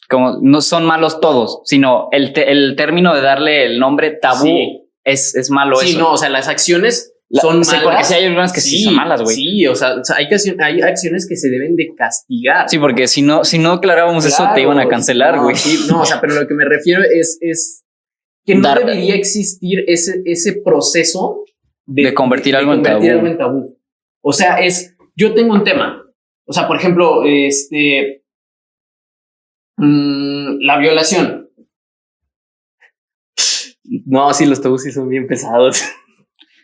como 0.10 0.38
no 0.42 0.62
son 0.62 0.86
malos 0.86 1.20
todos, 1.22 1.62
sino 1.66 2.10
el, 2.12 2.34
te- 2.34 2.52
el 2.52 2.76
término 2.76 3.16
de 3.16 3.22
darle 3.22 3.66
el 3.66 3.80
nombre 3.80 4.12
tabú 4.12 4.46
Sí. 4.46 4.82
es, 5.06 5.34
es 5.36 5.50
malo 5.50 5.78
sí, 5.78 5.92
eso. 5.92 6.00
no, 6.00 6.12
o 6.12 6.18
sea, 6.18 6.30
las 6.30 6.48
acciones 6.50 7.13
son 7.42 7.66
sí, 7.66 7.72
malas. 7.72 7.84
porque 7.84 8.04
sí 8.04 8.14
hay 8.14 8.26
algunas 8.26 8.54
que 8.54 8.62
sí, 8.62 8.84
son 8.84 8.96
malas, 8.96 9.22
güey. 9.22 9.36
Sí, 9.36 9.68
o 9.68 9.76
sea, 9.76 9.96
o 9.96 10.04
sea, 10.04 10.18
hay, 10.18 10.28
que, 10.28 10.36
hay 10.64 10.82
acciones 10.82 11.28
que 11.28 11.36
se 11.36 11.50
deben 11.50 11.76
de 11.76 11.94
castigar. 11.96 12.70
Sí, 12.70 12.78
porque 12.80 13.08
si 13.08 13.22
no, 13.22 13.44
si 13.44 13.58
no 13.60 13.72
aclarábamos 13.74 14.26
eso, 14.26 14.48
te 14.54 14.62
iban 14.62 14.80
a 14.80 14.88
cancelar, 14.88 15.36
no, 15.36 15.44
güey. 15.44 15.56
sí, 15.56 15.86
no, 15.90 16.02
o 16.02 16.06
sea, 16.06 16.22
pero 16.22 16.36
lo 16.36 16.48
que 16.48 16.54
me 16.54 16.66
refiero 16.66 17.02
es, 17.04 17.38
es 17.42 17.84
que 18.46 18.56
no 18.56 18.62
Dar- 18.62 18.80
debería 18.80 19.16
existir 19.16 19.84
ese, 19.88 20.22
ese 20.26 20.62
proceso 20.64 21.44
De 21.86 22.14
convertir 22.14 22.56
algo 22.56 22.74
en 22.74 22.80
convertir 22.80 23.10
tabú. 23.10 23.20
algo 23.20 23.28
en 23.32 23.38
tabú. 23.38 23.80
O 24.22 24.32
sea, 24.34 24.58
es, 24.60 24.96
yo 25.16 25.34
tengo 25.34 25.54
un 25.54 25.64
tema. 25.64 26.04
O 26.46 26.54
sea, 26.54 26.68
por 26.68 26.78
ejemplo, 26.78 27.24
este, 27.26 28.24
mm, 29.78 30.60
la 30.62 30.78
violación. 30.78 31.50
No, 34.06 34.34
sí, 34.34 34.46
los 34.46 34.62
tabús 34.62 34.84
sí 34.84 34.92
son 34.92 35.10
bien 35.10 35.28
pesados. 35.28 35.84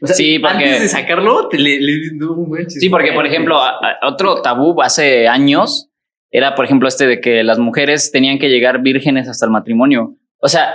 O 0.01 0.07
sea, 0.07 0.15
Sí, 0.15 0.39
porque- 0.39 0.63
antes 0.65 0.81
de 0.81 0.87
sacarlo, 0.89 1.47
te 1.49 1.57
le, 1.57 1.79
le- 1.79 2.11
no 2.13 2.35
manches. 2.47 2.79
Sí, 2.79 2.89
porque, 2.89 3.11
por 3.13 3.25
ejemplo, 3.25 3.57
a- 3.61 3.69
a- 4.01 4.07
otro 4.07 4.41
tabú 4.41 4.81
hace 4.81 5.27
años 5.27 5.89
era, 6.31 6.55
por 6.55 6.65
ejemplo, 6.65 6.87
este 6.87 7.07
de 7.07 7.19
que 7.21 7.43
las 7.43 7.59
mujeres 7.59 8.11
tenían 8.11 8.39
que 8.39 8.49
llegar 8.49 8.81
vírgenes 8.81 9.27
hasta 9.27 9.45
el 9.45 9.51
matrimonio. 9.51 10.15
O 10.39 10.47
sea, 10.47 10.73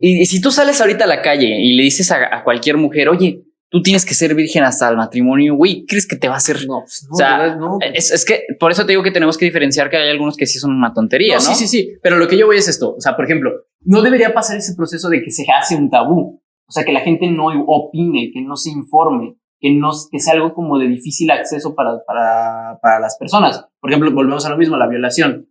y, 0.00 0.22
y 0.22 0.26
si 0.26 0.40
tú 0.40 0.50
sales 0.50 0.80
ahorita 0.80 1.04
a 1.04 1.08
la 1.08 1.22
calle 1.22 1.56
y 1.60 1.76
le 1.76 1.82
dices 1.82 2.10
a, 2.10 2.36
a 2.36 2.42
cualquier 2.44 2.76
mujer, 2.78 3.08
oye, 3.08 3.42
tú 3.70 3.82
tienes 3.82 4.06
que 4.06 4.14
ser 4.14 4.34
virgen 4.34 4.64
hasta 4.64 4.88
el 4.88 4.96
matrimonio, 4.96 5.54
güey, 5.54 5.84
¿crees 5.86 6.06
que 6.08 6.16
te 6.16 6.26
va 6.26 6.34
a 6.34 6.38
hacer? 6.38 6.56
no, 6.66 6.80
pues, 6.80 7.04
no, 7.06 7.14
o 7.14 7.16
sea, 7.18 7.38
¿verdad? 7.38 7.56
no. 7.58 7.78
Es, 7.94 8.10
es 8.10 8.24
que 8.24 8.44
por 8.58 8.72
eso 8.72 8.86
te 8.86 8.92
digo 8.92 9.02
que 9.02 9.10
tenemos 9.10 9.36
que 9.36 9.44
diferenciar 9.44 9.90
que 9.90 9.98
hay 9.98 10.08
algunos 10.08 10.36
que 10.38 10.46
sí 10.46 10.58
son 10.58 10.70
una 10.72 10.94
tontería, 10.94 11.34
¿no? 11.36 11.40
No, 11.42 11.46
sí, 11.48 11.54
sí, 11.54 11.68
sí. 11.68 11.92
Pero 12.02 12.16
lo 12.16 12.26
que 12.26 12.38
yo 12.38 12.46
voy 12.46 12.56
es 12.56 12.66
esto. 12.66 12.94
O 12.96 13.00
sea, 13.00 13.14
por 13.14 13.26
ejemplo, 13.26 13.50
no 13.82 14.00
debería 14.00 14.32
pasar 14.32 14.56
ese 14.56 14.74
proceso 14.74 15.08
de 15.10 15.22
que 15.22 15.30
se 15.30 15.44
hace 15.60 15.76
un 15.76 15.90
tabú. 15.90 16.42
O 16.68 16.72
sea, 16.72 16.84
que 16.84 16.92
la 16.92 17.00
gente 17.00 17.26
no 17.30 17.46
opine, 17.66 18.30
que 18.32 18.42
no 18.42 18.56
se 18.56 18.70
informe, 18.70 19.36
que 19.60 19.70
no 19.72 19.90
que 20.10 20.18
sea 20.18 20.34
algo 20.34 20.52
como 20.54 20.78
de 20.78 20.86
difícil 20.86 21.30
acceso 21.30 21.74
para, 21.74 22.04
para, 22.06 22.78
para 22.82 23.00
las 23.00 23.16
personas. 23.18 23.66
Por 23.80 23.90
ejemplo, 23.90 24.12
volvemos 24.12 24.44
a 24.46 24.50
lo 24.50 24.58
mismo, 24.58 24.76
la 24.76 24.86
violación. 24.88 25.48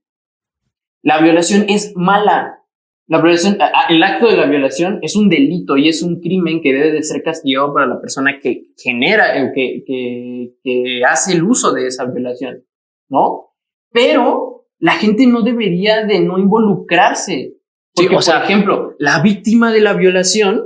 La 1.01 1.19
violación 1.21 1.65
es 1.69 1.93
mala. 1.95 2.53
La 3.09 3.21
violación, 3.21 3.57
el 3.89 4.03
acto 4.03 4.27
de 4.27 4.35
la 4.35 4.47
violación 4.47 4.99
es 5.01 5.15
un 5.15 5.29
delito 5.29 5.77
y 5.77 5.87
es 5.87 6.03
un 6.03 6.19
crimen 6.19 6.61
que 6.61 6.73
debe 6.73 6.91
de 6.91 7.03
ser 7.03 7.23
castigado 7.23 7.73
para 7.73 7.85
la 7.87 8.01
persona 8.01 8.37
que 8.41 8.65
genera, 8.77 9.37
eh, 9.41 9.51
que, 9.55 9.83
que, 9.87 10.53
que 10.61 11.01
hace 11.05 11.33
el 11.33 11.43
uso 11.43 11.71
de 11.71 11.87
esa 11.87 12.03
violación, 12.05 12.65
¿no? 13.09 13.53
Pero 13.93 14.65
la 14.79 14.91
gente 14.93 15.25
no 15.25 15.41
debería 15.41 16.05
de 16.05 16.19
no 16.19 16.37
involucrarse. 16.37 17.53
Sí, 17.95 18.03
Porque, 18.03 18.15
o 18.17 18.21
sea- 18.21 18.41
por 18.41 18.51
ejemplo, 18.51 18.93
la 18.99 19.21
víctima 19.21 19.71
de 19.71 19.79
la 19.81 19.93
violación, 19.93 20.65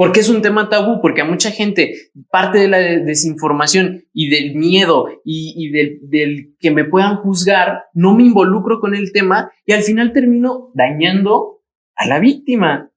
porque 0.00 0.20
es 0.20 0.30
un 0.30 0.40
tema 0.40 0.70
tabú, 0.70 1.02
porque 1.02 1.20
a 1.20 1.26
mucha 1.26 1.50
gente 1.50 1.92
parte 2.30 2.58
de 2.58 2.68
la 2.68 2.78
de- 2.78 3.00
desinformación 3.04 4.04
y 4.14 4.30
del 4.30 4.54
miedo 4.54 5.08
y, 5.26 5.68
del, 5.70 6.56
que 6.58 6.70
me 6.70 6.84
puedan 6.86 7.16
juzgar, 7.18 7.82
no 7.92 8.14
me 8.16 8.22
involucro 8.22 8.80
con 8.80 8.94
el 8.94 9.12
tema 9.12 9.50
y 9.66 9.72
al 9.74 9.82
final 9.82 10.14
termino 10.14 10.70
dañando 10.72 11.60
a 11.94 12.06
la 12.06 12.18
víctima. 12.18 12.90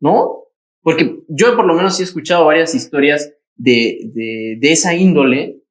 ¿No? 0.00 0.34
Porque 0.82 1.20
yo 1.28 1.56
por 1.56 1.64
lo 1.64 1.72
menos 1.72 1.98
he 1.98 2.02
escuchado 2.02 2.44
varias 2.44 2.74
historias 2.74 3.32
de, 3.56 4.00
de, 4.12 4.58
de 4.60 4.72
esa 4.72 4.94
índole 4.94 5.62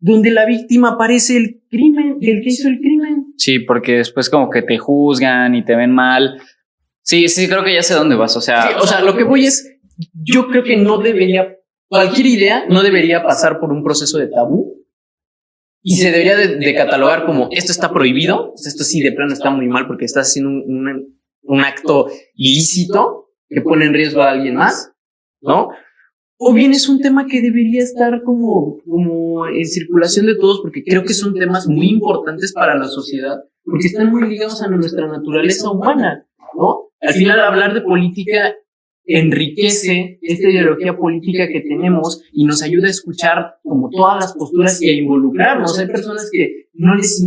donde 0.00 0.32
la 0.32 0.44
víctima 0.44 0.98
parece 0.98 1.36
el 1.36 1.62
crimen, 1.70 2.18
el 2.20 2.42
que 2.42 2.48
hizo 2.48 2.66
el 2.66 2.80
crimen. 2.80 3.26
Sí, 3.36 3.60
porque 3.60 3.98
después 3.98 4.28
como 4.28 4.50
que 4.50 4.62
te 4.62 4.76
juzgan 4.76 5.54
y 5.54 5.64
te 5.64 5.76
ven 5.76 5.92
mal. 5.92 6.40
Sí, 7.02 7.28
sí, 7.28 7.48
creo 7.48 7.64
que 7.64 7.74
ya 7.74 7.82
sé 7.82 7.94
dónde 7.94 8.14
vas. 8.16 8.36
O 8.36 8.40
sea, 8.40 8.68
Sí, 8.68 8.74
o 8.80 8.86
sea, 8.86 9.00
lo 9.02 9.16
que 9.16 9.24
voy 9.24 9.46
es, 9.46 9.76
yo 10.14 10.48
creo 10.48 10.62
que 10.62 10.76
no 10.76 10.98
debería, 10.98 11.56
cualquier 11.88 12.26
idea 12.26 12.64
no 12.68 12.82
debería 12.82 13.22
pasar 13.22 13.58
por 13.60 13.72
un 13.72 13.82
proceso 13.84 14.18
de 14.18 14.28
tabú 14.28 14.76
y 15.82 15.96
se 15.96 16.10
debería 16.12 16.36
de, 16.36 16.56
de 16.56 16.74
catalogar 16.74 17.26
como 17.26 17.48
esto 17.50 17.72
está 17.72 17.92
prohibido, 17.92 18.54
esto 18.64 18.84
sí 18.84 19.00
de 19.02 19.12
plano 19.12 19.32
está 19.32 19.50
muy 19.50 19.66
mal 19.66 19.86
porque 19.86 20.04
estás 20.04 20.28
haciendo 20.28 20.50
un, 20.50 20.86
un- 20.88 21.22
un 21.44 21.60
acto 21.60 22.06
ilícito 22.36 23.30
que 23.48 23.60
pone 23.62 23.86
en 23.86 23.92
riesgo 23.94 24.22
a 24.22 24.30
alguien 24.30 24.54
más, 24.54 24.92
¿no? 25.40 25.70
O 26.38 26.52
bien 26.54 26.70
es 26.72 26.88
un 26.88 27.00
tema 27.00 27.26
que 27.26 27.40
debería 27.42 27.82
estar 27.82 28.22
como, 28.22 28.78
como 28.88 29.46
en 29.48 29.66
circulación 29.66 30.26
de 30.26 30.36
todos 30.36 30.60
porque 30.60 30.84
creo 30.84 31.02
que 31.04 31.14
son 31.14 31.34
temas 31.34 31.66
muy 31.66 31.88
importantes 31.88 32.52
para 32.52 32.76
la 32.78 32.84
sociedad 32.86 33.38
porque 33.64 33.88
están 33.88 34.10
muy 34.10 34.28
ligados 34.28 34.62
a 34.62 34.68
nuestra 34.68 35.06
naturaleza 35.08 35.68
humana, 35.70 36.26
¿no? 36.56 36.81
Al 37.02 37.14
final 37.14 37.40
hablar 37.40 37.74
de 37.74 37.80
política 37.80 38.54
enriquece 39.04 40.18
esta 40.22 40.48
ideología 40.48 40.96
política 40.96 41.48
que 41.48 41.60
tenemos 41.60 42.22
y 42.32 42.44
nos 42.44 42.62
ayuda 42.62 42.86
a 42.86 42.90
escuchar 42.90 43.56
como 43.62 43.90
todas 43.90 44.16
las 44.22 44.32
posturas 44.34 44.80
y 44.80 44.90
a 44.90 44.92
involucrarnos. 44.92 45.78
Hay 45.78 45.88
personas 45.88 46.28
que 46.32 46.68
no 46.74 46.94
les... 46.94 47.20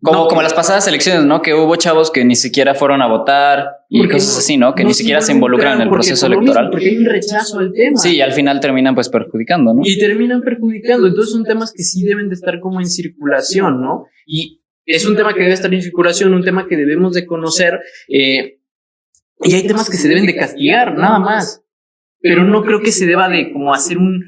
como, 0.00 0.16
no, 0.16 0.28
como 0.28 0.40
las 0.40 0.54
pasadas 0.54 0.88
elecciones, 0.88 1.24
¿no? 1.24 1.42
Que 1.42 1.52
hubo 1.52 1.76
chavos 1.76 2.10
que 2.10 2.24
ni 2.24 2.36
siquiera 2.36 2.74
fueron 2.74 3.02
a 3.02 3.06
votar 3.06 3.66
y 3.90 4.08
cosas 4.08 4.38
así, 4.38 4.56
¿no? 4.56 4.74
Que 4.74 4.82
no 4.82 4.88
ni 4.88 4.94
siquiera 4.94 5.20
se 5.20 5.32
involucran 5.32 5.76
en 5.76 5.82
el 5.82 5.90
proceso 5.90 6.26
mismo, 6.26 6.42
electoral. 6.42 6.70
porque 6.70 6.88
hay 6.88 6.96
un 6.96 7.04
rechazo 7.04 7.58
al 7.58 7.72
tema. 7.72 7.98
Sí, 7.98 8.16
y 8.16 8.20
al 8.22 8.32
final 8.32 8.60
terminan 8.60 8.94
pues 8.94 9.10
perjudicando, 9.10 9.74
¿no? 9.74 9.82
y 9.84 9.98
terminan 9.98 10.40
perjudicando. 10.40 11.06
Entonces 11.06 11.32
son 11.32 11.44
temas 11.44 11.72
que 11.72 11.82
sí 11.82 12.02
deben 12.02 12.30
de 12.30 12.34
estar 12.34 12.60
como 12.60 12.80
en 12.80 12.88
circulación, 12.88 13.82
¿no? 13.82 14.06
Y 14.26 14.57
es 14.88 15.06
un 15.06 15.16
tema 15.16 15.34
que 15.34 15.40
debe 15.40 15.52
estar 15.52 15.72
en 15.72 15.82
circulación, 15.82 16.32
un 16.32 16.44
tema 16.44 16.66
que 16.66 16.76
debemos 16.76 17.12
de 17.12 17.26
conocer. 17.26 17.78
eh, 18.08 18.54
y 19.40 19.54
hay 19.54 19.66
temas 19.66 19.88
que 19.88 19.96
se 19.96 20.08
deben 20.08 20.26
de 20.26 20.34
castigar, 20.34 20.96
nada 20.96 21.20
más. 21.20 21.62
Pero 22.20 22.42
no 22.44 22.64
creo 22.64 22.80
que 22.80 22.90
se 22.90 23.06
deba 23.06 23.28
de 23.28 23.52
como 23.52 23.72
hacer 23.72 23.98
un 23.98 24.24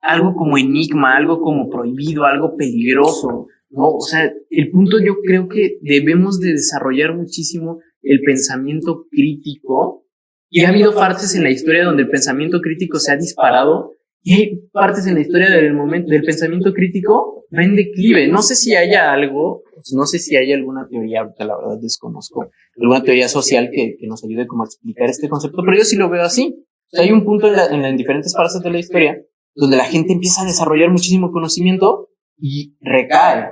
algo 0.00 0.34
como 0.34 0.58
enigma, 0.58 1.16
algo 1.16 1.40
como 1.40 1.68
prohibido, 1.68 2.24
algo 2.24 2.56
peligroso, 2.56 3.46
¿no? 3.70 3.88
O 3.88 4.00
sea, 4.00 4.32
el 4.50 4.70
punto 4.70 4.98
yo 5.04 5.16
creo 5.24 5.48
que 5.48 5.78
debemos 5.82 6.40
de 6.40 6.52
desarrollar 6.52 7.14
muchísimo 7.14 7.80
el 8.02 8.20
pensamiento 8.22 9.06
crítico 9.10 10.06
y 10.50 10.62
ha 10.62 10.70
habido 10.70 10.94
partes 10.94 11.34
en 11.34 11.44
la 11.44 11.50
historia 11.50 11.84
donde 11.84 12.02
el 12.02 12.08
pensamiento 12.08 12.60
crítico 12.60 12.98
se 12.98 13.12
ha 13.12 13.16
disparado 13.16 13.92
y 14.22 14.34
hay 14.34 14.56
partes 14.72 15.06
en 15.06 15.14
la 15.14 15.20
historia 15.20 15.50
del 15.50 15.72
momento 15.74 16.10
del 16.10 16.22
pensamiento 16.22 16.72
crítico 16.72 17.44
va 17.56 17.62
en 17.64 17.76
declive. 17.76 18.28
No 18.28 18.42
sé 18.42 18.56
si 18.56 18.74
haya 18.74 19.12
algo, 19.12 19.62
no 19.94 20.06
sé 20.06 20.18
si 20.18 20.36
hay 20.36 20.52
alguna 20.52 20.86
teoría, 20.88 21.20
ahorita 21.20 21.44
la 21.44 21.56
verdad 21.56 21.78
desconozco, 21.80 22.50
alguna 22.76 23.02
teoría 23.02 23.28
social 23.28 23.70
que, 23.72 23.96
que 23.98 24.06
nos 24.06 24.22
ayude 24.24 24.46
como 24.46 24.64
a 24.64 24.66
explicar 24.66 25.08
este 25.08 25.28
concepto, 25.28 25.62
pero 25.64 25.78
yo 25.78 25.84
sí 25.84 25.96
lo 25.96 26.10
veo 26.10 26.22
así. 26.22 26.54
O 26.92 26.96
sea, 26.96 27.04
hay 27.04 27.12
un 27.12 27.24
punto 27.24 27.46
en, 27.48 27.52
la- 27.56 27.66
en 27.66 27.96
diferentes 27.96 28.34
partes 28.34 28.60
de 28.60 28.70
la 28.70 28.78
historia 28.78 29.22
donde 29.54 29.76
la 29.76 29.84
gente 29.84 30.12
empieza 30.12 30.42
a 30.42 30.46
desarrollar 30.46 30.90
muchísimo 30.90 31.30
conocimiento 31.32 32.08
y 32.38 32.76
recae, 32.80 33.50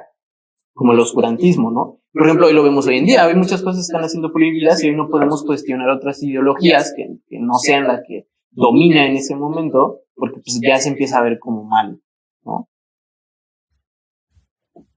como 0.72 0.92
el 0.92 1.00
oscurantismo, 1.00 1.70
¿no? 1.70 2.00
Por 2.12 2.24
ejemplo, 2.26 2.46
hoy 2.46 2.52
lo 2.54 2.62
vemos 2.62 2.86
hoy 2.86 2.98
en 2.98 3.06
día, 3.06 3.26
hoy 3.26 3.34
muchas 3.34 3.62
cosas 3.62 3.82
están 3.82 4.02
haciendo 4.02 4.32
prohibidas 4.32 4.82
y 4.84 4.88
hoy 4.88 4.96
no 4.96 5.08
podemos 5.08 5.44
cuestionar 5.44 5.90
otras 5.90 6.22
ideologías 6.22 6.92
que, 6.96 7.06
que 7.28 7.38
no 7.40 7.54
sean 7.54 7.86
las 7.88 8.00
que 8.06 8.26
domina 8.52 9.06
en 9.06 9.16
ese 9.16 9.34
momento, 9.36 10.00
porque 10.16 10.40
pues 10.40 10.58
ya 10.60 10.76
se 10.78 10.88
empieza 10.88 11.18
a 11.18 11.22
ver 11.22 11.38
como 11.38 11.62
mal, 11.64 12.00
¿no? 12.44 12.68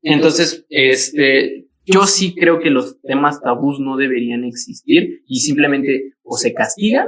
Entonces, 0.02 0.66
este, 0.70 1.68
yo 1.86 2.06
sí 2.06 2.34
creo 2.36 2.60
que 2.60 2.70
los 2.70 3.02
temas 3.02 3.42
tabús 3.42 3.80
no 3.80 3.98
deberían 3.98 4.44
existir 4.46 5.24
y 5.28 5.40
simplemente 5.42 6.14
o 6.24 6.38
se 6.38 6.54
castigan 6.54 7.08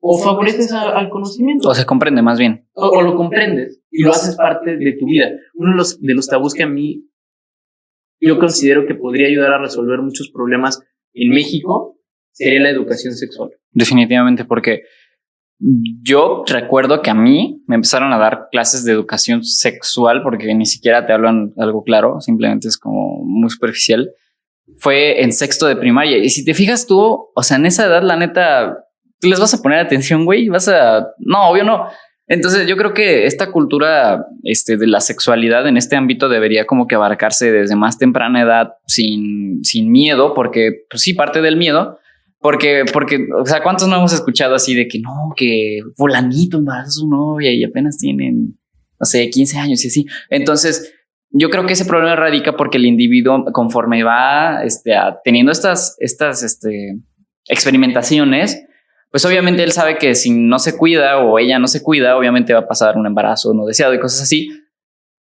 o 0.00 0.18
favoreces 0.18 0.70
a- 0.72 0.98
al 0.98 1.08
conocimiento 1.10 1.68
O 1.68 1.74
se 1.74 1.86
comprende 1.86 2.20
más 2.22 2.38
bien. 2.38 2.66
o, 2.74 2.88
o 2.88 3.02
lo 3.02 3.16
comprendes 3.16 3.80
y 3.90 4.02
lo 4.02 4.10
haces 4.10 4.36
parte 4.36 4.76
de 4.76 4.92
tu 4.98 5.06
vida. 5.06 5.30
Uno 5.54 5.70
de 5.72 5.76
los, 5.76 6.00
de 6.00 6.14
los 6.14 6.26
tabús 6.28 6.54
que 6.54 6.62
a 6.62 6.68
mí 6.68 7.08
yo 8.20 8.38
considero 8.38 8.86
que 8.86 8.94
podría 8.94 9.26
ayudar 9.28 9.52
a 9.52 9.58
resolver 9.58 10.00
muchos 10.00 10.30
problemas 10.30 10.80
en 11.12 11.30
México 11.30 11.98
sería 12.32 12.60
la 12.60 12.70
educación 12.70 13.14
sexual. 13.14 13.50
Definitivamente, 13.72 14.44
porque 14.44 14.82
yo 16.02 16.44
recuerdo 16.46 17.00
que 17.00 17.10
a 17.10 17.14
mí 17.14 17.62
me 17.66 17.76
empezaron 17.76 18.12
a 18.12 18.18
dar 18.18 18.48
clases 18.50 18.84
de 18.84 18.92
educación 18.92 19.42
sexual 19.44 20.22
porque 20.22 20.54
ni 20.54 20.66
siquiera 20.66 21.06
te 21.06 21.12
hablan 21.12 21.54
algo 21.56 21.82
claro, 21.84 22.20
simplemente 22.20 22.68
es 22.68 22.76
como 22.76 23.24
muy 23.24 23.48
superficial. 23.48 24.10
Fue 24.78 25.22
en 25.22 25.32
sexto 25.32 25.66
de 25.66 25.76
primaria. 25.76 26.18
Y 26.18 26.28
si 26.28 26.44
te 26.44 26.52
fijas 26.52 26.86
tú, 26.86 27.28
o 27.34 27.42
sea, 27.42 27.56
en 27.56 27.66
esa 27.66 27.86
edad, 27.86 28.02
la 28.02 28.16
neta, 28.16 28.78
les 29.22 29.40
vas 29.40 29.54
a 29.54 29.62
poner 29.62 29.78
atención, 29.78 30.24
güey. 30.24 30.48
Vas 30.48 30.68
a. 30.68 31.08
No, 31.18 31.48
obvio 31.48 31.64
no. 31.64 31.86
Entonces 32.26 32.66
yo 32.66 32.76
creo 32.76 32.94
que 32.94 33.26
esta 33.26 33.50
cultura 33.50 34.26
este, 34.42 34.76
de 34.76 34.86
la 34.86 35.00
sexualidad 35.00 35.66
en 35.66 35.76
este 35.76 35.96
ámbito 35.96 36.28
debería 36.28 36.66
como 36.66 36.86
que 36.86 36.94
abarcarse 36.94 37.52
desde 37.52 37.76
más 37.76 37.98
temprana 37.98 38.42
edad 38.42 38.74
sin, 38.86 39.62
sin 39.62 39.90
miedo, 39.90 40.32
porque 40.34 40.84
pues 40.88 41.02
sí, 41.02 41.12
parte 41.12 41.42
del 41.42 41.56
miedo, 41.56 41.98
porque, 42.44 42.84
porque, 42.92 43.26
o 43.40 43.46
sea, 43.46 43.62
¿cuántos 43.62 43.88
no 43.88 43.96
hemos 43.96 44.12
escuchado 44.12 44.54
así 44.54 44.74
de 44.74 44.86
que 44.86 45.00
no, 45.00 45.32
que 45.34 45.78
fulanito 45.96 46.58
embarazó 46.58 46.88
a 46.88 46.90
su 46.90 47.08
novia 47.08 47.50
y 47.54 47.64
apenas 47.64 47.96
tienen, 47.96 48.58
no 49.00 49.06
sé, 49.06 49.30
15 49.30 49.58
años 49.58 49.82
y 49.82 49.88
así? 49.88 50.06
Entonces, 50.28 50.92
yo 51.30 51.48
creo 51.48 51.64
que 51.64 51.72
ese 51.72 51.86
problema 51.86 52.16
radica 52.16 52.54
porque 52.54 52.76
el 52.76 52.84
individuo, 52.84 53.46
conforme 53.50 54.02
va 54.02 54.62
este, 54.62 54.92
teniendo 55.24 55.52
estas, 55.52 55.96
estas, 56.00 56.42
este, 56.42 56.98
experimentaciones, 57.48 58.62
pues 59.10 59.24
obviamente 59.24 59.64
él 59.64 59.72
sabe 59.72 59.96
que 59.96 60.14
si 60.14 60.28
no 60.28 60.58
se 60.58 60.76
cuida 60.76 61.20
o 61.20 61.38
ella 61.38 61.58
no 61.58 61.66
se 61.66 61.82
cuida, 61.82 62.14
obviamente 62.14 62.52
va 62.52 62.60
a 62.60 62.68
pasar 62.68 62.98
un 62.98 63.06
embarazo 63.06 63.54
no 63.54 63.64
deseado 63.64 63.94
y 63.94 64.00
cosas 64.00 64.20
así, 64.20 64.50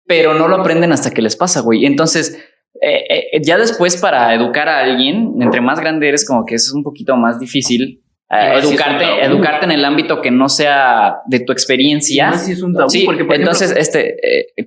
pero 0.07 0.33
no 0.33 0.47
lo 0.47 0.55
aprenden 0.55 0.91
hasta 0.91 1.11
que 1.11 1.21
les 1.21 1.35
pasa, 1.35 1.61
güey. 1.61 1.85
Entonces, 1.85 2.43
eh, 2.83 3.29
eh, 3.33 3.41
ya 3.43 3.59
después 3.59 3.95
para 3.97 4.33
educar 4.33 4.67
a 4.67 4.79
alguien, 4.79 5.35
entre 5.39 5.61
más 5.61 5.79
grande 5.79 6.07
eres, 6.07 6.25
como 6.25 6.45
que 6.45 6.55
es 6.55 6.73
un 6.73 6.81
poquito 6.81 7.15
más 7.15 7.39
difícil 7.39 8.01
eh, 8.31 8.53
educarte, 8.55 9.23
educarte 9.23 9.65
en 9.65 9.71
el 9.71 9.85
ámbito 9.85 10.19
que 10.19 10.31
no 10.31 10.49
sea 10.49 11.17
de 11.27 11.41
tu 11.41 11.51
experiencia. 11.51 12.33
Sí, 12.33 12.53
es 12.53 12.63
un 12.63 12.73
tabú. 12.73 12.89
Sí, 12.89 13.03
porque, 13.05 13.23
por 13.23 13.35
entonces, 13.35 13.71
este, 13.77 14.17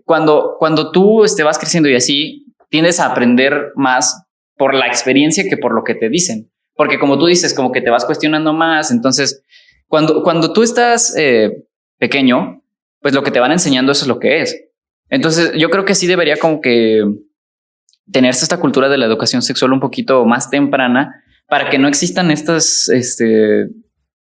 cuando, 0.04 0.54
cuando 0.60 0.92
tú 0.92 1.24
este, 1.24 1.42
vas 1.42 1.58
creciendo 1.58 1.88
y 1.88 1.96
así, 1.96 2.46
tiendes 2.70 3.00
a 3.00 3.06
aprender 3.06 3.72
más 3.74 4.24
por 4.56 4.74
la 4.74 4.86
experiencia 4.86 5.44
que 5.48 5.56
por 5.56 5.74
lo 5.74 5.82
que 5.82 5.96
te 5.96 6.08
dicen. 6.08 6.52
Porque 6.76 7.00
como 7.00 7.18
tú 7.18 7.26
dices, 7.26 7.52
como 7.52 7.72
que 7.72 7.80
te 7.80 7.90
vas 7.90 8.04
cuestionando 8.04 8.52
más. 8.52 8.92
Entonces, 8.92 9.42
cuando, 9.88 10.22
cuando 10.22 10.52
tú 10.52 10.62
estás 10.62 11.16
pequeño, 11.98 12.62
pues 13.00 13.12
lo 13.12 13.24
que 13.24 13.32
te 13.32 13.40
van 13.40 13.50
enseñando 13.50 13.90
eso 13.90 14.04
es 14.04 14.08
lo 14.08 14.20
que 14.20 14.40
es. 14.40 14.56
Entonces, 15.10 15.52
yo 15.56 15.68
creo 15.70 15.84
que 15.84 15.96
sí 15.96 16.06
debería 16.06 16.36
como 16.36 16.60
que 16.60 17.02
tenerse 18.10 18.44
esta 18.44 18.60
cultura 18.60 18.88
de 18.88 18.98
la 18.98 19.06
educación 19.06 19.42
sexual 19.42 19.72
un 19.72 19.80
poquito 19.80 20.24
más 20.24 20.50
temprana 20.50 21.22
para 21.48 21.70
que 21.70 21.78
no 21.78 21.88
existan 21.88 22.30
este, 22.30 23.68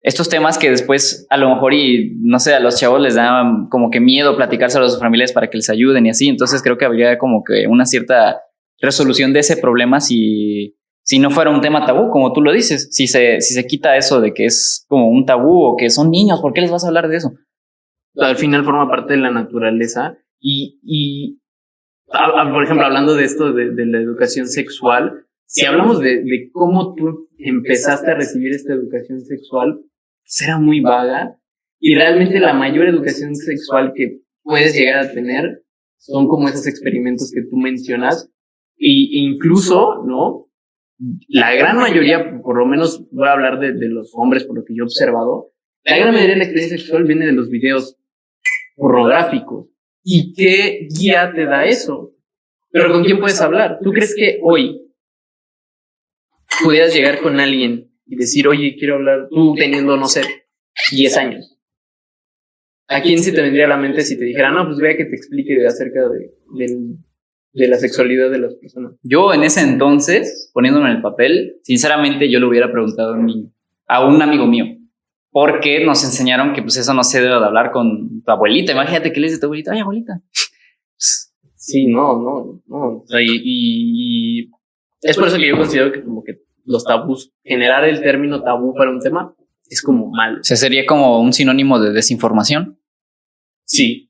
estos 0.02 0.28
temas 0.28 0.58
que 0.58 0.70
después 0.70 1.26
a 1.30 1.36
lo 1.36 1.48
mejor 1.48 1.74
y 1.74 2.16
no 2.20 2.38
sé, 2.38 2.54
a 2.54 2.60
los 2.60 2.78
chavos 2.78 3.00
les 3.00 3.14
da 3.14 3.42
como 3.70 3.90
que 3.90 4.00
miedo 4.00 4.36
platicarse 4.36 4.78
a 4.78 4.88
sus 4.88 5.00
familias 5.00 5.32
para 5.32 5.48
que 5.48 5.58
les 5.58 5.70
ayuden 5.70 6.06
y 6.06 6.10
así. 6.10 6.28
Entonces 6.28 6.62
creo 6.62 6.78
que 6.78 6.84
habría 6.84 7.18
como 7.18 7.42
que 7.44 7.66
una 7.66 7.86
cierta 7.86 8.40
resolución 8.80 9.32
de 9.32 9.40
ese 9.40 9.56
problema 9.56 10.00
si, 10.00 10.76
si 11.02 11.18
no 11.18 11.30
fuera 11.30 11.50
un 11.50 11.60
tema 11.60 11.86
tabú, 11.86 12.10
como 12.10 12.32
tú 12.32 12.42
lo 12.42 12.52
dices, 12.52 12.88
si 12.92 13.06
se, 13.06 13.40
si 13.40 13.54
se 13.54 13.66
quita 13.66 13.96
eso 13.96 14.20
de 14.20 14.34
que 14.34 14.44
es 14.44 14.84
como 14.88 15.08
un 15.08 15.24
tabú 15.24 15.64
o 15.64 15.76
que 15.76 15.90
son 15.90 16.10
niños, 16.10 16.40
¿por 16.40 16.52
qué 16.52 16.60
les 16.60 16.70
vas 16.70 16.84
a 16.84 16.88
hablar 16.88 17.08
de 17.08 17.16
eso? 17.16 17.32
Al 18.16 18.36
final 18.36 18.64
forma 18.64 18.88
parte 18.88 19.14
de 19.14 19.20
la 19.20 19.30
naturaleza 19.30 20.16
y, 20.40 20.80
y 20.82 21.40
por 22.06 22.64
ejemplo, 22.64 22.86
hablando 22.86 23.14
de 23.14 23.24
esto 23.24 23.52
de, 23.52 23.72
de 23.72 23.86
la 23.86 23.98
educación 23.98 24.46
sexual, 24.46 25.26
si 25.46 25.64
hablamos 25.64 26.00
de, 26.00 26.22
de, 26.22 26.50
cómo 26.52 26.94
tú 26.94 27.28
empezaste 27.38 28.10
a 28.10 28.14
recibir 28.14 28.52
esta 28.52 28.74
educación 28.74 29.20
sexual, 29.20 29.80
será 30.24 30.58
muy 30.58 30.80
vaga 30.80 31.38
y 31.78 31.94
realmente 31.94 32.40
la 32.40 32.52
mayor 32.52 32.88
educación 32.88 33.34
sexual 33.34 33.92
que 33.94 34.20
puedes 34.42 34.74
llegar 34.74 34.98
a 35.04 35.12
tener 35.12 35.62
son 35.98 36.26
como 36.28 36.48
esos 36.48 36.66
experimentos 36.66 37.32
que 37.32 37.42
tú 37.42 37.56
mencionas 37.56 38.30
y 38.76 39.26
incluso, 39.26 40.04
¿no? 40.06 40.46
la 41.28 41.54
gran 41.54 41.76
mayoría, 41.76 42.40
por 42.42 42.56
lo 42.56 42.66
menos 42.66 43.06
voy 43.10 43.28
a 43.28 43.32
hablar 43.32 43.58
de, 43.60 43.72
de, 43.74 43.88
los 43.88 44.12
hombres, 44.14 44.44
por 44.44 44.56
lo 44.56 44.64
que 44.64 44.74
yo 44.74 44.82
he 44.82 44.86
observado, 44.86 45.52
la 45.84 45.98
gran 45.98 46.12
mayoría 46.12 46.34
de 46.34 46.38
la 46.38 46.44
experiencia 46.44 46.78
sexual 46.78 47.04
viene 47.04 47.26
de 47.26 47.32
los 47.32 47.50
videos 47.50 47.96
pornográficos. 48.76 49.68
¿Y 50.08 50.32
qué 50.34 50.86
guía 50.88 51.32
te 51.34 51.46
da 51.46 51.64
eso? 51.64 52.14
Pero 52.70 52.92
¿con 52.92 53.02
quién 53.02 53.18
puedes 53.18 53.40
hablar? 53.40 53.80
¿Tú 53.82 53.90
crees 53.90 54.14
que 54.14 54.38
hoy 54.40 54.80
pudieras 56.62 56.94
llegar 56.94 57.20
con 57.20 57.40
alguien 57.40 57.90
y 58.06 58.14
decir, 58.14 58.46
oye, 58.46 58.76
quiero 58.78 58.94
hablar, 58.94 59.26
tú 59.28 59.56
teniendo, 59.56 59.96
no 59.96 60.06
sé, 60.06 60.22
10 60.92 61.16
años? 61.16 61.58
¿A 62.86 63.02
quién 63.02 63.18
se 63.18 63.32
te 63.32 63.42
vendría 63.42 63.64
a 63.64 63.70
la 63.70 63.78
mente 63.78 64.02
si 64.02 64.16
te 64.16 64.26
dijera, 64.26 64.52
no, 64.52 64.64
pues 64.66 64.78
vea 64.78 64.96
que 64.96 65.06
te 65.06 65.16
explique 65.16 65.66
acerca 65.66 66.08
de, 66.08 66.30
de 67.52 67.68
la 67.68 67.76
sexualidad 67.76 68.30
de 68.30 68.38
las 68.38 68.54
personas. 68.54 68.92
Yo 69.02 69.34
en 69.34 69.42
ese 69.42 69.62
entonces, 69.62 70.52
poniéndome 70.54 70.90
en 70.90 70.96
el 70.96 71.02
papel, 71.02 71.56
sinceramente 71.64 72.30
yo 72.30 72.38
le 72.38 72.46
hubiera 72.46 72.70
preguntado 72.70 73.14
a 73.14 73.18
un 73.18 73.26
niño, 73.26 73.50
a 73.88 74.06
un 74.06 74.22
amigo 74.22 74.46
mío, 74.46 74.66
porque 75.36 75.84
nos 75.84 76.02
enseñaron 76.02 76.54
que 76.54 76.62
pues 76.62 76.78
eso 76.78 76.94
no 76.94 77.04
se 77.04 77.20
debe 77.20 77.38
de 77.38 77.44
hablar 77.44 77.70
con 77.70 78.22
tu 78.22 78.30
abuelita. 78.30 78.72
Imagínate 78.72 79.12
que 79.12 79.20
le 79.20 79.26
dice 79.26 79.36
a 79.36 79.40
tu 79.40 79.44
abuelita, 79.48 79.70
ay 79.70 79.80
abuelita. 79.80 80.22
Sí, 80.96 81.88
no, 81.88 82.18
no, 82.18 82.62
no. 82.66 83.04
y, 83.20 84.40
y, 84.40 84.50
es 85.02 85.14
por 85.14 85.28
eso 85.28 85.36
que 85.36 85.46
yo 85.46 85.58
considero 85.58 85.92
que 85.92 86.02
como 86.02 86.24
que 86.24 86.38
los 86.64 86.84
tabús, 86.84 87.34
generar 87.44 87.84
el 87.84 88.00
término 88.00 88.42
tabú 88.42 88.72
para 88.74 88.90
un 88.90 88.98
tema 88.98 89.36
es 89.68 89.82
como 89.82 90.10
mal. 90.10 90.38
O 90.40 90.42
sea, 90.42 90.56
sería 90.56 90.86
como 90.86 91.20
un 91.20 91.34
sinónimo 91.34 91.78
de 91.80 91.92
desinformación. 91.92 92.80
Sí, 93.66 94.08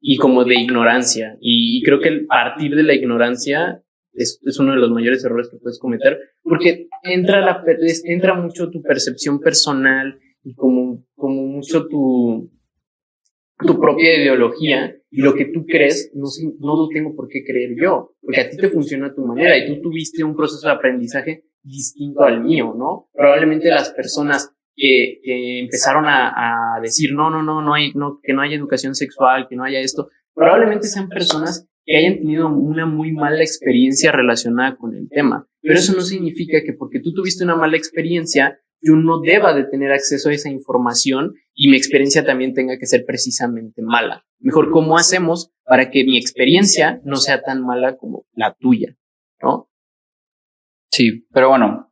y 0.00 0.16
como 0.16 0.44
de 0.44 0.54
ignorancia. 0.54 1.36
Y, 1.42 1.82
creo 1.82 2.00
que 2.00 2.08
el 2.08 2.24
partir 2.24 2.74
de 2.74 2.84
la 2.84 2.94
ignorancia 2.94 3.82
es, 4.14 4.40
es, 4.42 4.58
uno 4.58 4.72
de 4.72 4.78
los 4.78 4.90
mayores 4.90 5.22
errores 5.26 5.50
que 5.50 5.58
puedes 5.58 5.78
cometer, 5.78 6.18
porque 6.42 6.88
entra, 7.02 7.42
la, 7.42 7.62
entra 8.04 8.32
mucho 8.32 8.70
tu 8.70 8.80
percepción 8.80 9.40
personal 9.40 10.20
y 10.44 10.54
como, 10.54 11.04
como 11.16 11.46
mucho 11.46 11.86
tu, 11.88 12.50
tu 13.58 13.80
propia 13.80 14.22
ideología 14.22 14.94
y 15.10 15.22
lo 15.22 15.34
que 15.34 15.46
tú 15.46 15.64
crees, 15.66 16.12
no, 16.14 16.26
no 16.60 16.76
lo 16.76 16.88
tengo 16.88 17.16
por 17.16 17.28
qué 17.28 17.42
creer 17.44 17.74
yo, 17.80 18.14
porque 18.20 18.40
a 18.40 18.50
ti 18.50 18.56
te 18.56 18.68
funciona 18.68 19.08
a 19.08 19.14
tu 19.14 19.24
manera 19.24 19.56
y 19.56 19.66
tú 19.66 19.80
tuviste 19.80 20.22
un 20.22 20.36
proceso 20.36 20.68
de 20.68 20.74
aprendizaje 20.74 21.44
distinto 21.62 22.22
al 22.22 22.42
mío, 22.42 22.74
¿no? 22.76 23.08
Probablemente 23.12 23.70
las 23.70 23.90
personas 23.90 24.52
que, 24.76 25.20
que 25.22 25.60
empezaron 25.60 26.04
a, 26.04 26.76
a, 26.76 26.80
decir, 26.80 27.14
no, 27.14 27.30
no, 27.30 27.42
no, 27.42 27.62
no 27.62 27.74
hay, 27.74 27.92
no, 27.94 28.20
que 28.22 28.34
no 28.34 28.42
haya 28.42 28.56
educación 28.56 28.94
sexual, 28.94 29.46
que 29.48 29.56
no 29.56 29.64
haya 29.64 29.80
esto, 29.80 30.08
probablemente 30.34 30.88
sean 30.88 31.08
personas 31.08 31.68
que 31.84 31.96
hayan 31.96 32.18
tenido 32.18 32.48
una 32.48 32.86
muy 32.86 33.12
mala 33.12 33.42
experiencia 33.42 34.12
relacionada 34.12 34.76
con 34.76 34.94
el 34.94 35.08
tema. 35.08 35.46
Pero 35.60 35.78
eso 35.78 35.94
no 35.94 36.02
significa 36.02 36.62
que 36.64 36.72
porque 36.72 37.00
tú 37.00 37.12
tuviste 37.12 37.44
una 37.44 37.56
mala 37.56 37.76
experiencia, 37.76 38.58
yo 38.80 38.94
no 38.96 39.20
deba 39.20 39.54
de 39.54 39.64
tener 39.64 39.92
acceso 39.92 40.28
a 40.28 40.34
esa 40.34 40.50
información 40.50 41.34
y 41.54 41.68
mi 41.68 41.76
experiencia 41.76 42.24
también 42.24 42.54
tenga 42.54 42.78
que 42.78 42.86
ser 42.86 43.04
precisamente 43.06 43.82
mala. 43.82 44.26
Mejor, 44.40 44.70
¿cómo 44.70 44.98
hacemos 44.98 45.52
para 45.64 45.90
que 45.90 46.04
mi 46.04 46.18
experiencia 46.18 47.00
no 47.04 47.16
sea 47.16 47.42
tan 47.42 47.62
mala 47.62 47.96
como 47.96 48.26
la 48.34 48.54
tuya? 48.54 48.96
¿No? 49.42 49.70
Sí, 50.90 51.26
pero 51.32 51.48
bueno. 51.48 51.90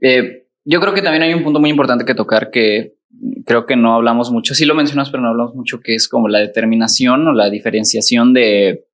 Eh, 0.00 0.46
yo 0.64 0.80
creo 0.80 0.94
que 0.94 1.02
también 1.02 1.22
hay 1.22 1.34
un 1.34 1.42
punto 1.42 1.58
muy 1.58 1.70
importante 1.70 2.04
que 2.04 2.14
tocar 2.14 2.50
que 2.50 2.94
creo 3.44 3.66
que 3.66 3.76
no 3.76 3.94
hablamos 3.94 4.30
mucho, 4.30 4.54
sí 4.54 4.64
lo 4.64 4.74
mencionas, 4.74 5.10
pero 5.10 5.22
no 5.22 5.30
hablamos 5.30 5.54
mucho, 5.54 5.80
que 5.80 5.94
es 5.94 6.08
como 6.08 6.28
la 6.28 6.38
determinación 6.38 7.26
o 7.26 7.32
la 7.32 7.50
diferenciación 7.50 8.32
de, 8.32 8.86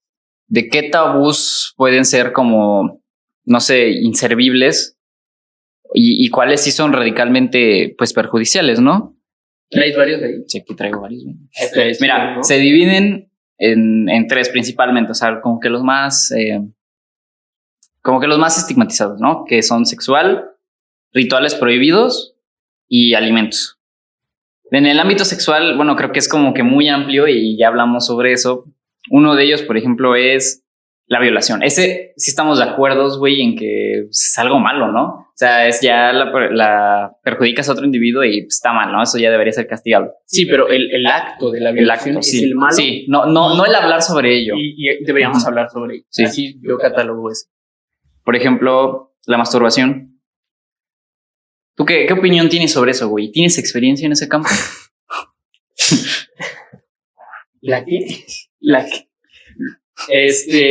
de 0.48 0.68
qué 0.68 0.84
tabús 0.84 1.74
pueden 1.76 2.04
ser 2.04 2.32
como, 2.32 3.02
no 3.44 3.60
sé, 3.60 3.90
inservibles 3.90 4.98
y, 5.94 6.28
cuáles 6.30 6.62
sí 6.62 6.72
son 6.72 6.92
radicalmente, 6.92 7.94
pues, 7.96 8.12
perjudiciales, 8.12 8.80
¿no? 8.80 9.16
¿Traes 9.70 9.96
varios 9.96 10.22
ahí? 10.22 10.42
Sí, 10.46 10.58
aquí 10.58 10.74
traigo 10.74 11.00
varios. 11.00 11.24
Este, 11.52 11.92
mira, 12.00 12.38
se 12.42 12.58
dividen 12.58 13.30
en, 13.58 14.08
en, 14.08 14.26
tres 14.26 14.48
principalmente, 14.48 15.12
o 15.12 15.14
sea, 15.14 15.40
como 15.40 15.60
que 15.60 15.70
los 15.70 15.82
más, 15.82 16.32
eh, 16.32 16.60
como 18.02 18.20
que 18.20 18.26
los 18.26 18.38
más 18.38 18.58
estigmatizados, 18.58 19.20
¿no? 19.20 19.44
Que 19.46 19.62
son 19.62 19.86
sexual, 19.86 20.50
rituales 21.12 21.54
prohibidos 21.54 22.36
y 22.88 23.14
alimentos. 23.14 23.75
En 24.70 24.86
el 24.86 24.98
ámbito 24.98 25.24
sexual, 25.24 25.76
bueno, 25.76 25.96
creo 25.96 26.12
que 26.12 26.18
es 26.18 26.28
como 26.28 26.52
que 26.54 26.62
muy 26.62 26.88
amplio 26.88 27.28
y 27.28 27.56
ya 27.56 27.68
hablamos 27.68 28.06
sobre 28.06 28.32
eso. 28.32 28.64
Uno 29.10 29.34
de 29.34 29.44
ellos, 29.44 29.62
por 29.62 29.76
ejemplo, 29.76 30.16
es 30.16 30.64
la 31.06 31.20
violación. 31.20 31.62
Ese 31.62 32.12
sí 32.16 32.30
estamos 32.30 32.58
de 32.58 32.64
acuerdo, 32.64 33.16
güey, 33.18 33.40
en 33.40 33.56
que 33.56 34.06
es 34.10 34.34
algo 34.38 34.58
malo, 34.58 34.90
¿no? 34.90 35.04
O 35.04 35.38
sea, 35.38 35.68
es 35.68 35.80
ya 35.80 36.12
la, 36.12 37.12
perjudicas 37.22 37.68
a 37.68 37.72
otro 37.72 37.84
individuo 37.84 38.24
y 38.24 38.46
está 38.48 38.72
mal, 38.72 38.90
¿no? 38.90 39.02
Eso 39.02 39.18
ya 39.18 39.30
debería 39.30 39.52
ser 39.52 39.66
castigable. 39.68 40.10
Sí, 40.24 40.46
pero 40.46 40.68
el, 40.68 41.06
acto 41.06 41.50
de 41.50 41.60
la 41.60 41.72
violación 41.72 42.18
es 42.18 42.34
el 42.34 42.54
malo. 42.54 42.72
Sí, 42.72 43.04
no, 43.08 43.26
no, 43.26 43.54
no 43.54 43.66
el 43.66 43.74
hablar 43.74 44.02
sobre 44.02 44.36
ello. 44.36 44.54
Y, 44.56 45.04
deberíamos 45.04 45.46
hablar 45.46 45.68
sobre 45.70 45.96
ello. 45.96 46.04
Sí. 46.08 46.24
Así 46.24 46.60
yo 46.62 46.78
catalogo 46.78 47.30
eso. 47.30 47.46
Por 48.24 48.34
ejemplo, 48.34 49.14
la 49.26 49.36
masturbación. 49.36 50.15
¿Tú 51.76 51.84
qué, 51.84 52.06
qué 52.06 52.14
opinión 52.14 52.48
tienes 52.48 52.72
sobre 52.72 52.92
eso, 52.92 53.08
güey? 53.08 53.30
¿Tienes 53.30 53.58
experiencia 53.58 54.06
en 54.06 54.12
ese 54.12 54.28
campo? 54.28 54.48
la 57.60 57.84
que, 57.84 58.24
la 58.60 58.86
que, 58.86 59.10
este, 60.08 60.70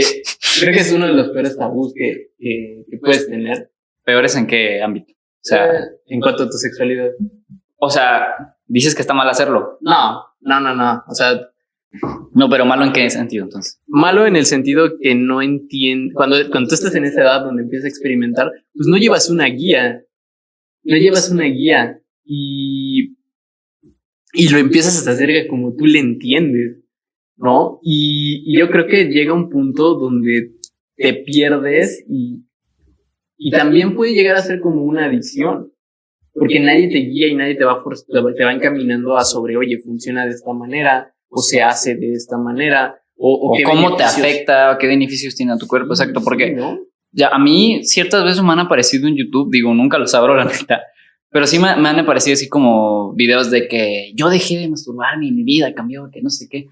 creo 0.60 0.74
que 0.74 0.80
es 0.80 0.92
uno 0.92 1.06
de 1.06 1.14
los 1.14 1.30
peores 1.30 1.58
tabús 1.58 1.94
que, 1.94 2.32
que, 2.40 2.98
puedes 3.00 3.28
tener. 3.28 3.72
¿Peores 4.04 4.36
en 4.36 4.48
qué 4.48 4.82
ámbito? 4.82 5.14
O 5.14 5.42
sea, 5.42 5.76
eh, 5.76 5.84
en 6.08 6.22
cuanto 6.22 6.44
a 6.44 6.50
tu 6.50 6.58
sexualidad. 6.58 7.12
O 7.78 7.90
sea, 7.90 8.28
dices 8.66 8.96
que 8.96 9.02
está 9.02 9.14
mal 9.14 9.30
hacerlo. 9.30 9.78
No, 9.82 10.24
no, 10.42 10.60
no, 10.60 10.74
no. 10.74 11.04
O 11.08 11.14
sea, 11.14 11.40
no, 12.34 12.50
pero 12.50 12.66
malo 12.66 12.84
en 12.84 12.94
qué 12.94 13.10
sentido 13.10 13.44
entonces? 13.44 13.82
Malo 13.88 14.26
en 14.26 14.36
el 14.36 14.46
sentido 14.46 14.98
que 15.00 15.14
no 15.14 15.42
entiende, 15.42 16.14
cuando, 16.14 16.38
cuando 16.50 16.68
tú 16.68 16.76
estás 16.76 16.96
en 16.96 17.06
esa 17.06 17.22
edad 17.22 17.42
donde 17.42 17.64
empiezas 17.64 17.86
a 17.86 17.90
experimentar, 17.90 18.52
pues 18.74 18.88
no 18.88 18.98
llevas 18.98 19.30
una 19.30 19.46
guía 19.46 20.02
no 20.86 20.98
llevas 20.98 21.30
una 21.32 21.46
guía 21.46 22.00
y, 22.24 23.16
y 24.34 24.50
lo 24.50 24.58
empiezas 24.58 25.08
a 25.08 25.12
hacer 25.12 25.48
como 25.48 25.76
tú 25.76 25.86
le 25.86 26.00
entiendes, 26.00 26.78
¿no? 27.38 27.80
Y, 27.82 28.58
yo 28.58 28.70
creo 28.70 28.88
que 28.88 29.06
llega 29.06 29.34
un 29.34 29.50
punto 29.50 29.96
donde 29.96 30.52
te 30.96 31.14
pierdes 31.14 32.06
y, 32.08 32.44
Y 33.38 33.52
también 33.52 33.96
puede 33.96 34.14
llegar 34.14 34.38
a 34.38 34.42
ser 34.42 34.62
como 34.62 34.84
una 34.84 35.06
adicción, 35.06 35.74
porque 36.34 36.60
nadie 36.60 36.90
te 36.90 37.00
guía 37.00 37.28
y 37.28 37.36
nadie 37.36 37.56
te 37.56 37.66
va, 37.66 37.84
te 38.38 38.44
va 38.46 38.54
encaminando 38.54 39.18
a 39.18 39.26
sobre, 39.26 39.58
oye, 39.58 39.80
funciona 39.80 40.26
de 40.26 40.32
esta 40.32 40.54
manera, 40.54 41.14
o 41.30 41.42
se 41.42 41.62
hace 41.62 41.96
de 41.96 42.14
esta 42.14 42.38
manera, 42.38 43.02
o, 43.18 43.52
o, 43.52 43.58
cómo 43.66 43.96
te 43.96 44.04
afecta, 44.04 44.72
o 44.72 44.78
qué 44.78 44.88
beneficios 44.88 45.36
tiene 45.36 45.54
a 45.54 45.58
tu 45.58 45.68
cuerpo, 45.68 45.94
exacto, 45.94 46.22
porque 46.24 46.56
ya 47.16 47.30
a 47.30 47.40
mí 47.40 47.84
ciertas 47.84 48.24
veces 48.24 48.44
me 48.44 48.52
han 48.52 48.60
aparecido 48.60 49.08
en 49.08 49.16
YouTube, 49.16 49.50
digo, 49.52 49.74
nunca 49.74 49.98
los 49.98 50.14
abro 50.14 50.36
la 50.36 50.46
neta, 50.46 50.82
pero 51.32 51.48
sí 51.48 51.60
me, 51.60 51.76
me, 51.78 51.90
han 51.90 52.00
aparecido 52.00 52.34
así 52.34 52.50
como 52.50 53.14
videos 53.14 53.50
de 53.50 53.68
que 53.68 54.12
yo 54.16 54.30
dejé 54.30 54.58
de 54.58 54.70
masturbarme 54.70 55.28
y 55.28 55.32
mi 55.32 55.44
vida 55.44 55.74
cambió, 55.74 56.10
que 56.12 56.22
no 56.22 56.30
sé 56.30 56.48
qué. 56.50 56.68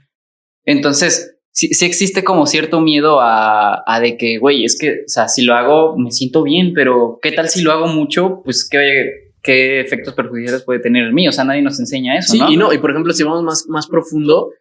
Entonces, 0.65 1.37
sí, 1.51 1.69
sí 1.73 1.85
existe 1.85 2.23
como 2.23 2.45
cierto 2.45 2.81
miedo 2.81 3.19
a, 3.21 3.83
a 3.85 3.99
de 3.99 4.17
que, 4.17 4.37
güey, 4.37 4.65
es 4.65 4.77
que, 4.77 5.01
o 5.05 5.07
sea, 5.07 5.27
si 5.27 5.43
lo 5.43 5.55
hago 5.55 5.97
me 5.97 6.11
siento 6.11 6.43
bien, 6.43 6.73
pero 6.73 7.19
¿qué 7.21 7.31
tal 7.31 7.49
si 7.49 7.61
lo 7.61 7.71
hago 7.71 7.87
mucho? 7.87 8.41
Pues 8.43 8.67
qué, 8.69 9.33
qué 9.41 9.81
efectos 9.81 10.13
perjudiciales 10.13 10.63
puede 10.63 10.79
tener 10.79 11.05
en 11.07 11.13
mí. 11.13 11.27
O 11.27 11.31
sea, 11.31 11.43
nadie 11.43 11.61
nos 11.61 11.79
enseña 11.79 12.17
eso. 12.17 12.33
Sí, 12.33 12.41
y 12.49 12.57
no, 12.57 12.73
y 12.73 12.77
por 12.77 12.91
ejemplo, 12.91 13.13
si 13.13 13.23
vamos 13.23 13.43
más, 13.43 13.65
más 13.67 13.87
profundo, 13.87 14.51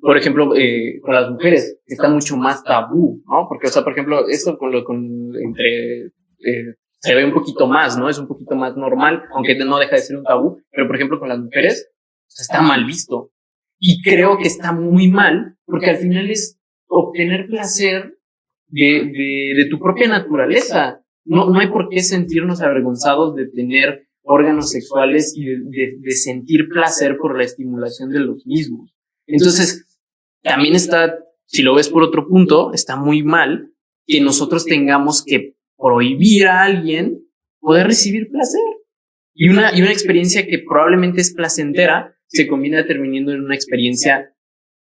por 0.00 0.16
ejemplo, 0.16 0.54
eh, 0.56 1.00
con 1.02 1.14
las 1.14 1.30
mujeres 1.30 1.78
está 1.86 2.08
mucho 2.08 2.36
más 2.36 2.62
tabú, 2.64 3.22
¿no? 3.26 3.46
Porque, 3.48 3.68
o 3.68 3.70
sea, 3.70 3.82
por 3.82 3.92
ejemplo, 3.92 4.28
esto 4.28 4.56
con 4.58 4.72
lo, 4.72 4.84
con, 4.84 5.04
entre, 5.36 6.06
eh, 6.06 6.74
se 6.98 7.14
ve 7.14 7.24
un 7.24 7.32
poquito 7.32 7.66
más, 7.66 7.98
¿no? 7.98 8.08
Es 8.08 8.18
un 8.18 8.26
poquito 8.26 8.54
más 8.56 8.76
normal, 8.76 9.24
aunque 9.34 9.56
no 9.56 9.78
deja 9.78 9.96
de 9.96 10.02
ser 10.02 10.16
un 10.16 10.24
tabú, 10.24 10.60
pero 10.70 10.86
por 10.86 10.96
ejemplo, 10.96 11.18
con 11.18 11.28
las 11.28 11.38
mujeres, 11.38 11.90
está 12.28 12.62
mal 12.62 12.84
visto. 12.84 13.32
Y 13.78 14.02
creo 14.02 14.38
que 14.38 14.46
está 14.46 14.72
muy 14.72 15.08
mal, 15.08 15.56
porque 15.64 15.90
al 15.90 15.96
final 15.96 16.30
es 16.30 16.58
obtener 16.86 17.46
placer 17.46 18.18
de, 18.68 19.10
de, 19.12 19.54
de 19.56 19.68
tu 19.70 19.78
propia 19.78 20.08
naturaleza. 20.08 21.02
No, 21.24 21.50
no 21.50 21.60
hay 21.60 21.68
por 21.68 21.88
qué 21.88 22.00
sentirnos 22.02 22.60
avergonzados 22.60 23.34
de 23.34 23.48
tener 23.48 24.06
órganos 24.22 24.70
sexuales 24.70 25.34
y 25.36 25.44
de, 25.44 25.96
de, 25.98 26.10
sentir 26.12 26.68
placer 26.68 27.16
por 27.16 27.36
la 27.36 27.44
estimulación 27.44 28.10
de 28.10 28.20
los 28.20 28.46
mismos. 28.46 28.94
Entonces, 29.32 29.86
también 30.42 30.74
está, 30.74 31.18
si 31.46 31.62
lo 31.62 31.74
ves 31.74 31.88
por 31.88 32.02
otro 32.02 32.26
punto, 32.26 32.72
está 32.72 32.96
muy 32.96 33.22
mal 33.22 33.72
que 34.06 34.20
nosotros 34.20 34.64
tengamos 34.64 35.24
que 35.24 35.54
prohibir 35.78 36.46
a 36.46 36.64
alguien 36.64 37.26
poder 37.60 37.86
recibir 37.86 38.30
placer. 38.30 38.60
Y 39.34 39.48
una, 39.48 39.76
y 39.76 39.80
una 39.80 39.92
experiencia 39.92 40.46
que 40.46 40.58
probablemente 40.58 41.20
es 41.20 41.32
placentera 41.32 42.16
se 42.26 42.46
combina 42.46 42.86
terminando 42.86 43.32
en 43.32 43.42
una 43.44 43.54
experiencia 43.54 44.34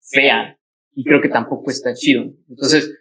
fea. 0.00 0.58
Y 0.94 1.04
creo 1.04 1.20
que 1.20 1.28
tampoco 1.28 1.70
está 1.70 1.94
chido. 1.94 2.34
Entonces, 2.48 2.97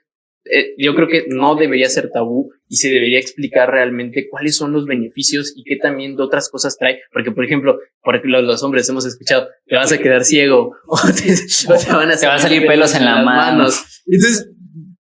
eh, 0.52 0.74
yo 0.78 0.95
creo 0.95 1.08
que 1.08 1.26
no 1.30 1.56
debería 1.56 1.89
ser 1.89 2.10
tabú 2.12 2.52
y 2.68 2.78
se 2.78 2.89
debería 2.89 3.20
explicar 3.20 3.70
realmente 3.70 4.28
cuáles 4.30 4.56
son 4.56 4.72
los 4.74 4.86
beneficios 4.86 5.54
y 5.56 5.64
qué 5.64 5.78
también 5.78 6.16
de 6.16 6.24
otras 6.24 6.50
cosas 6.50 6.78
trae. 6.78 7.00
Porque, 7.12 7.32
por 7.32 7.45
ejemplo, 7.45 7.80
por 8.04 8.16
ejemplo, 8.16 8.41
los 8.41 8.64
hombres 8.64 8.88
hemos 8.89 9.06
escuchado, 9.06 9.48
te 9.66 9.76
vas 9.76 9.91
a 9.91 9.98
quedar 9.98 10.24
ciego 10.24 10.76
o 10.88 10.98
te, 10.98 11.93
van, 11.93 12.12
a 12.12 12.18
salir 12.18 12.66
pelos 12.68 12.95
en, 12.95 13.06
las 13.06 13.24
manos. 13.24 14.04
Entonces, 14.06 14.50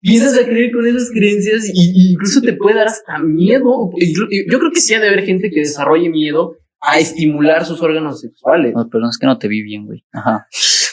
empiezas 0.03 0.39
a 0.39 0.45
creer 0.45 0.73
con 0.73 0.87
esas 0.87 1.11
creencias 1.11 1.71
y, 1.73 2.13
incluso 2.13 2.41
te 2.41 2.53
puede 2.53 2.77
dar 2.77 2.89
hasta 2.89 3.19
miedo. 3.19 3.91
Yo 3.99 4.59
creo 4.59 4.71
que 4.73 4.81
sí 4.81 4.95
ha 4.95 5.01
de 5.01 5.09
haber 5.09 5.25
gente 5.25 5.51
que 5.51 5.61
desarrolle 5.61 6.09
miedo 6.09 6.57
a 6.81 6.99
estimular 6.99 7.65
sus 7.65 7.83
órganos 7.83 8.21
sexuales. 8.21 8.75
No, 8.75 8.89
pero 8.91 9.09
es 9.09 9.19
que 9.19 9.27
no 9.27 9.39
te 9.39 9.49
vi 9.49 9.63
bien, 9.63 9.87
güey. 9.87 10.05
Ajá. 10.13 10.47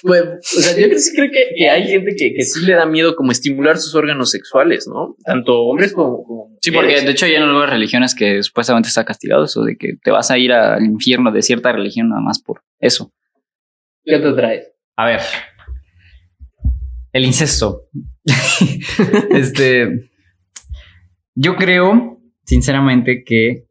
Pues, 0.04 0.22
o 0.22 0.62
sea, 0.62 0.78
yo 0.78 0.88
creo, 0.88 1.00
sí 1.00 1.16
creo 1.16 1.32
que, 1.32 1.56
que, 1.58 1.70
hay 1.70 1.88
gente 1.88 2.14
que, 2.18 2.34
que, 2.34 2.44
sí 2.44 2.66
le 2.66 2.74
da 2.74 2.86
miedo 2.86 3.16
como 3.16 3.32
estimular 3.32 3.78
sus 3.78 3.96
órganos 3.96 4.32
sexuales, 4.32 4.86
¿no? 4.86 5.16
Tanto 5.24 5.62
hombres 5.62 5.94
como... 5.94 6.50
sí, 6.62 6.72
porque 6.72 7.00
de 7.00 7.10
hecho 7.10 7.26
hay 7.26 7.36
en 7.36 7.44
algunas 7.44 7.70
religiones 7.70 8.14
que 8.14 8.44
supuestamente 8.44 8.90
está 8.90 9.06
castigado 9.06 9.46
eso 9.46 9.64
de 9.64 9.78
que 9.78 9.94
te 10.04 10.12
vas 10.12 10.30
a 10.30 10.38
ir 10.38 10.52
al 10.52 10.84
infierno 10.84 11.32
de 11.32 11.42
cierta 11.42 11.72
religión 11.72 12.10
nada 12.10 12.22
más 12.22 12.42
por 12.42 12.64
eso. 12.82 13.14
¿Qué 14.04 14.20
te 14.20 14.34
traes? 14.34 14.68
A 14.98 15.06
ver. 15.06 15.22
El 17.14 17.24
incesto. 17.24 17.84
este. 19.30 20.10
Yo 21.34 21.56
creo, 21.56 22.20
sinceramente, 22.44 23.24
que 23.24 23.68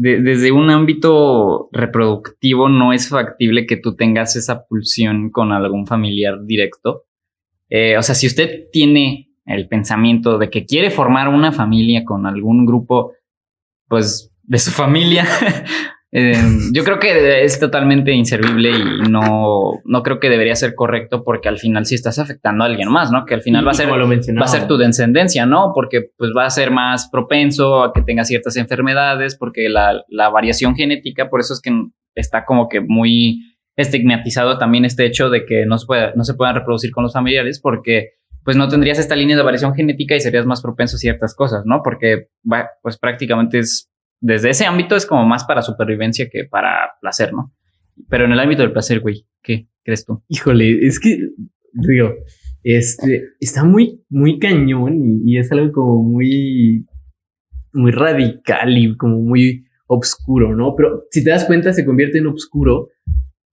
desde 0.00 0.52
un 0.52 0.70
ámbito 0.70 1.68
reproductivo 1.72 2.68
no 2.68 2.92
es 2.92 3.08
factible 3.08 3.66
que 3.66 3.76
tú 3.76 3.96
tengas 3.96 4.36
esa 4.36 4.64
pulsión 4.64 5.30
con 5.30 5.50
algún 5.52 5.86
familiar 5.86 6.44
directo. 6.44 7.04
Eh, 7.68 7.96
o 7.98 8.02
sea, 8.02 8.14
si 8.14 8.28
usted 8.28 8.68
tiene 8.72 9.30
el 9.44 9.66
pensamiento 9.66 10.38
de 10.38 10.50
que 10.50 10.66
quiere 10.66 10.90
formar 10.90 11.28
una 11.28 11.50
familia 11.50 12.04
con 12.04 12.26
algún 12.26 12.64
grupo, 12.64 13.12
pues 13.88 14.32
de 14.42 14.58
su 14.58 14.70
familia, 14.70 15.26
Eh, 16.10 16.32
yo 16.72 16.84
creo 16.84 16.98
que 16.98 17.44
es 17.44 17.60
totalmente 17.60 18.12
inservible 18.12 18.70
y 18.70 19.10
no, 19.10 19.74
no 19.84 20.02
creo 20.02 20.18
que 20.18 20.30
debería 20.30 20.54
ser 20.54 20.74
correcto 20.74 21.22
porque 21.22 21.50
al 21.50 21.58
final 21.58 21.84
sí 21.84 21.94
estás 21.94 22.18
afectando 22.18 22.64
a 22.64 22.66
alguien 22.66 22.90
más, 22.90 23.12
¿no? 23.12 23.26
Que 23.26 23.34
al 23.34 23.42
final 23.42 23.66
va 23.66 23.72
a 23.72 23.74
ser, 23.74 23.90
va 23.90 24.44
a 24.44 24.48
ser 24.48 24.66
tu 24.66 24.78
descendencia, 24.78 25.44
¿no? 25.44 25.72
Porque 25.74 26.10
pues 26.16 26.30
va 26.36 26.46
a 26.46 26.50
ser 26.50 26.70
más 26.70 27.10
propenso 27.10 27.82
a 27.82 27.92
que 27.92 28.00
tenga 28.00 28.24
ciertas 28.24 28.56
enfermedades 28.56 29.36
porque 29.36 29.68
la, 29.68 30.02
la 30.08 30.30
variación 30.30 30.74
genética, 30.74 31.28
por 31.28 31.40
eso 31.40 31.52
es 31.52 31.60
que 31.60 31.70
está 32.14 32.46
como 32.46 32.68
que 32.68 32.80
muy 32.80 33.42
estigmatizado 33.76 34.58
también 34.58 34.86
este 34.86 35.04
hecho 35.04 35.28
de 35.28 35.44
que 35.44 35.66
no 35.66 35.78
se, 35.78 35.86
pueda, 35.86 36.12
no 36.16 36.24
se 36.24 36.34
puedan 36.34 36.54
reproducir 36.54 36.90
con 36.90 37.04
los 37.04 37.12
familiares 37.12 37.60
porque 37.60 38.14
pues 38.44 38.56
no 38.56 38.66
tendrías 38.68 38.98
esta 38.98 39.14
línea 39.14 39.36
de 39.36 39.42
variación 39.42 39.74
genética 39.74 40.16
y 40.16 40.20
serías 40.20 40.46
más 40.46 40.62
propenso 40.62 40.96
a 40.96 40.98
ciertas 40.98 41.34
cosas, 41.34 41.64
¿no? 41.66 41.82
Porque 41.84 42.28
pues 42.82 42.96
prácticamente 42.96 43.58
es 43.58 43.90
desde 44.20 44.50
ese 44.50 44.66
ámbito 44.66 44.96
es 44.96 45.06
como 45.06 45.24
más 45.24 45.44
para 45.44 45.62
supervivencia 45.62 46.28
que 46.30 46.44
para 46.44 46.92
placer, 47.00 47.32
¿no? 47.32 47.54
Pero 48.08 48.24
en 48.24 48.32
el 48.32 48.40
ámbito 48.40 48.62
del 48.62 48.72
placer, 48.72 49.00
güey, 49.00 49.26
¿qué 49.42 49.68
crees 49.84 50.04
tú? 50.04 50.22
Híjole, 50.28 50.86
es 50.86 51.00
que, 51.00 51.18
digo, 51.72 52.14
este, 52.62 53.30
está 53.40 53.64
muy, 53.64 54.04
muy 54.08 54.38
cañón 54.38 55.22
y, 55.24 55.38
es 55.38 55.50
algo 55.52 55.72
como 55.72 56.02
muy, 56.02 56.86
muy 57.72 57.90
radical 57.92 58.76
y 58.76 58.96
como 58.96 59.20
muy 59.20 59.64
obscuro, 59.86 60.54
¿no? 60.54 60.74
Pero 60.76 61.04
si 61.10 61.24
te 61.24 61.30
das 61.30 61.44
cuenta, 61.44 61.72
se 61.72 61.84
convierte 61.84 62.18
en 62.18 62.26
obscuro 62.26 62.88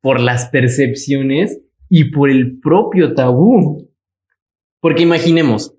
por 0.02 0.20
las 0.20 0.50
percepciones 0.50 1.60
y 1.90 2.12
por 2.12 2.30
el 2.30 2.60
propio 2.60 3.14
tabú. 3.14 3.90
Porque 4.82 5.04
imaginemos, 5.04 5.76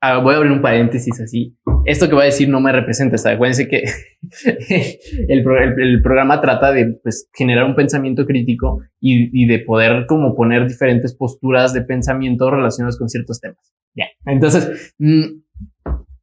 Ah, 0.00 0.18
voy 0.18 0.34
a 0.34 0.36
abrir 0.36 0.52
un 0.52 0.62
paréntesis 0.62 1.20
así. 1.20 1.56
Esto 1.84 2.08
que 2.08 2.14
voy 2.14 2.22
a 2.22 2.26
decir 2.26 2.48
no 2.48 2.60
me 2.60 2.70
representa. 2.70 3.16
Acuérdense 3.30 3.66
que 3.66 3.82
el, 5.28 5.44
el, 5.78 6.02
programa 6.02 6.40
trata 6.40 6.70
de 6.70 6.98
pues, 7.02 7.28
generar 7.34 7.64
un 7.64 7.74
pensamiento 7.74 8.24
crítico 8.24 8.80
y, 9.00 9.42
y, 9.42 9.46
de 9.48 9.58
poder 9.58 10.06
como 10.06 10.36
poner 10.36 10.68
diferentes 10.68 11.14
posturas 11.14 11.72
de 11.72 11.82
pensamiento 11.82 12.48
relacionadas 12.48 12.96
con 12.96 13.08
ciertos 13.08 13.40
temas. 13.40 13.72
Ya. 13.96 14.06
Entonces, 14.24 14.94
mm, 14.98 15.40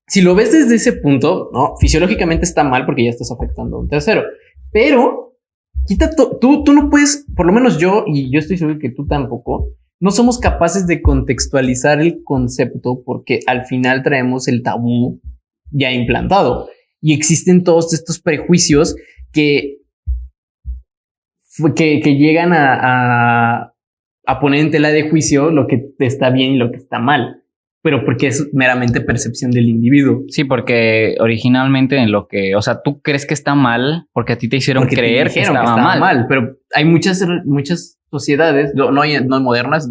si 0.07 0.21
lo 0.21 0.35
ves 0.35 0.53
desde 0.53 0.75
ese 0.75 0.93
punto, 0.93 1.49
no, 1.51 1.75
fisiológicamente 1.77 2.45
está 2.45 2.63
mal 2.63 2.85
porque 2.85 3.03
ya 3.03 3.09
estás 3.09 3.31
afectando 3.31 3.75
a 3.75 3.79
un 3.81 3.89
tercero. 3.89 4.23
Pero 4.71 5.37
quita 5.85 6.11
tú, 6.15 6.63
tú 6.63 6.73
no 6.73 6.89
puedes, 6.89 7.25
por 7.35 7.45
lo 7.45 7.51
menos 7.51 7.77
yo, 7.77 8.05
y 8.07 8.31
yo 8.31 8.39
estoy 8.39 8.57
seguro 8.57 8.79
que 8.79 8.91
tú 8.91 9.05
tampoco, 9.05 9.73
no 10.05 10.11
somos 10.11 10.37
capaces 10.37 10.85
de 10.85 11.01
contextualizar 11.01 11.99
el 11.99 12.21
concepto 12.23 13.01
porque 13.03 13.39
al 13.47 13.65
final 13.65 14.03
traemos 14.03 14.47
el 14.47 14.61
tabú 14.61 15.19
ya 15.71 15.91
implantado 15.91 16.69
y 17.01 17.15
existen 17.15 17.63
todos 17.63 17.91
estos 17.91 18.21
prejuicios 18.21 18.95
que, 19.33 19.77
que, 21.75 22.17
llegan 22.19 22.53
a, 22.53 23.73
a, 24.27 24.39
poner 24.39 24.59
en 24.59 24.69
tela 24.69 24.89
de 24.89 25.09
juicio 25.09 25.49
lo 25.49 25.65
que 25.65 25.87
está 25.97 26.29
bien 26.29 26.51
y 26.51 26.57
lo 26.57 26.69
que 26.69 26.77
está 26.77 26.99
mal 26.99 27.41
pero 27.81 28.03
porque 28.03 28.25
es 28.25 28.49
meramente 28.51 28.99
percepción 28.99 29.51
del 29.51 29.69
individuo. 29.69 30.23
Sí, 30.29 30.43
porque 30.43 31.17
originalmente 31.19 31.97
en 31.97 32.11
lo 32.11 32.27
que, 32.27 32.55
o 32.55 32.61
sea, 32.63 32.81
tú 32.83 32.99
crees 32.99 33.27
que 33.27 33.35
está 33.35 33.53
mal 33.53 34.07
porque 34.11 34.33
a 34.33 34.39
ti 34.39 34.49
te 34.49 34.57
hicieron 34.57 34.87
creer 34.87 35.29
que, 35.29 35.41
estaba 35.41 35.77
mal. 35.77 35.99
mal. 35.99 36.25
Pero 36.27 36.57
hay 36.73 36.83
muchas, 36.83 37.23
muchas 37.45 37.94
sociedades, 38.21 38.73
no, 38.75 39.01
hay, 39.01 39.23
no 39.25 39.39
modernas, 39.41 39.89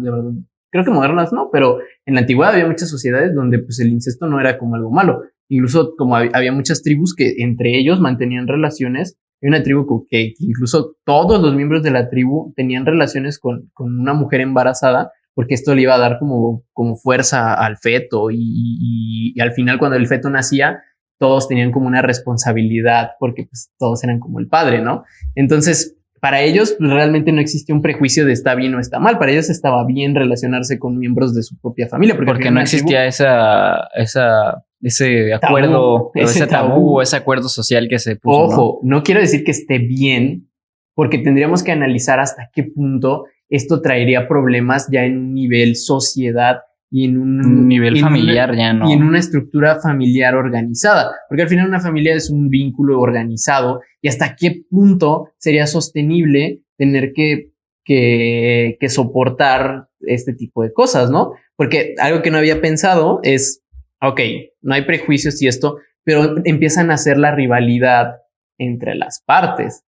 creo 0.71 0.83
que 0.83 0.91
modernas 0.91 1.31
no, 1.31 1.49
pero 1.51 1.79
en 2.05 2.15
la 2.15 2.21
antigüedad 2.21 2.53
había 2.53 2.67
muchas 2.67 2.89
sociedades 2.89 3.33
donde 3.33 3.59
pues 3.59 3.79
el 3.79 3.89
incesto 3.89 4.27
no 4.27 4.39
era 4.39 4.57
como 4.57 4.75
algo 4.75 4.91
malo. 4.91 5.21
Incluso 5.47 5.93
como 5.95 6.15
había 6.15 6.51
muchas 6.51 6.81
tribus 6.81 7.13
que 7.15 7.35
entre 7.37 7.77
ellos 7.77 7.99
mantenían 7.99 8.47
relaciones. 8.47 9.17
Hay 9.41 9.49
una 9.49 9.63
tribu 9.63 10.07
que, 10.09 10.33
incluso 10.39 10.95
todos 11.05 11.41
los 11.41 11.55
miembros 11.55 11.83
de 11.83 11.91
la 11.91 12.09
tribu 12.09 12.51
tenían 12.55 12.85
relaciones 12.85 13.37
con, 13.39 13.69
con 13.73 13.99
una 13.99 14.13
mujer 14.13 14.41
embarazada 14.41 15.11
porque 15.35 15.53
esto 15.53 15.75
le 15.75 15.83
iba 15.83 15.93
a 15.95 15.99
dar 15.99 16.17
como, 16.17 16.63
como 16.71 16.95
fuerza 16.95 17.53
al 17.53 17.77
feto 17.77 18.31
y, 18.31 19.33
y, 19.35 19.39
al 19.41 19.51
final 19.51 19.77
cuando 19.77 19.97
el 19.97 20.07
feto 20.07 20.29
nacía, 20.29 20.81
todos 21.19 21.47
tenían 21.47 21.71
como 21.71 21.87
una 21.87 22.01
responsabilidad 22.01 23.11
porque 23.19 23.43
pues 23.43 23.71
todos 23.77 24.03
eran 24.03 24.19
como 24.19 24.39
el 24.39 24.47
padre, 24.47 24.81
¿no? 24.81 25.03
Entonces, 25.35 25.97
para 26.25 26.41
ellos 26.41 26.75
realmente 26.79 27.31
no 27.31 27.39
existía 27.39 27.75
un 27.75 27.83
prejuicio 27.83 28.25
de 28.25 28.33
está 28.33 28.55
bien 28.55 28.73
o 28.73 28.79
está 28.79 28.97
mal, 28.97 29.19
para 29.19 29.31
ellos 29.31 29.51
estaba 29.51 29.85
bien 29.85 30.15
relacionarse 30.15 30.79
con 30.79 30.97
miembros 30.97 31.35
de 31.35 31.43
su 31.43 31.55
propia 31.59 31.87
familia. 31.87 32.15
Porque, 32.15 32.49
no 32.49 32.59
existía 32.59 33.05
esa, 33.05 33.89
esa 33.93 34.65
ese 34.81 35.35
acuerdo, 35.35 36.09
ese, 36.15 36.47
tabú, 36.47 36.99
ese 36.99 37.15
acuerdo 37.15 37.47
social 37.47 37.87
que 37.87 37.99
se 37.99 38.15
puso. 38.15 38.39
Ojo, 38.39 38.79
¿no? 38.81 39.03
quiero 39.03 39.21
decir 39.21 39.43
que 39.43 39.51
esté 39.51 39.77
bien, 39.77 40.49
porque 40.95 41.19
tendríamos 41.19 41.61
que 41.61 41.71
analizar 41.71 42.19
hasta 42.19 42.49
qué 42.51 42.63
punto 42.63 43.25
esto 43.47 43.83
traería 43.83 44.27
problemas 44.27 44.87
ya 44.91 45.05
en 45.05 45.19
un 45.19 45.33
nivel 45.35 45.75
sociedad 45.75 46.61
y 46.95 47.03
en 47.03 47.17
un, 47.17 47.67
nivel 47.67 47.99
familiar 47.99 48.55
ya 48.55 48.71
no. 48.71 48.89
Y 48.89 48.93
en 48.93 49.03
una 49.03 49.19
estructura 49.19 49.81
familiar 49.81 50.33
organizada, 50.33 51.11
porque 51.27 51.41
al 51.41 51.49
final 51.49 51.67
una 51.67 51.81
familia 51.81 52.15
es 52.15 52.29
un 52.29 52.47
vínculo 52.47 53.01
organizado 53.01 53.81
y 54.01 54.07
hasta 54.07 54.37
qué 54.37 54.63
punto 54.69 55.27
sería 55.37 55.67
sostenible 55.67 56.61
tener 56.77 57.11
que, 57.11 57.51
que, 57.83 58.77
que 58.79 58.87
soportar 58.87 59.89
este 59.99 60.33
tipo 60.33 60.63
de 60.63 60.71
cosas, 60.71 61.11
¿no? 61.11 61.33
Porque 61.57 61.95
algo 61.99 62.21
que 62.21 62.31
no 62.31 62.37
había 62.37 62.61
pensado 62.61 63.19
es, 63.23 63.61
ok, 64.01 64.21
no 64.61 64.73
hay 64.73 64.83
prejuicios 64.83 65.41
y 65.41 65.47
esto, 65.47 65.79
pero 66.05 66.35
empiezan 66.45 66.91
a 66.91 66.93
hacer 66.93 67.17
la 67.17 67.35
rivalidad 67.35 68.21
entre 68.57 68.95
las 68.95 69.21
partes. 69.21 69.83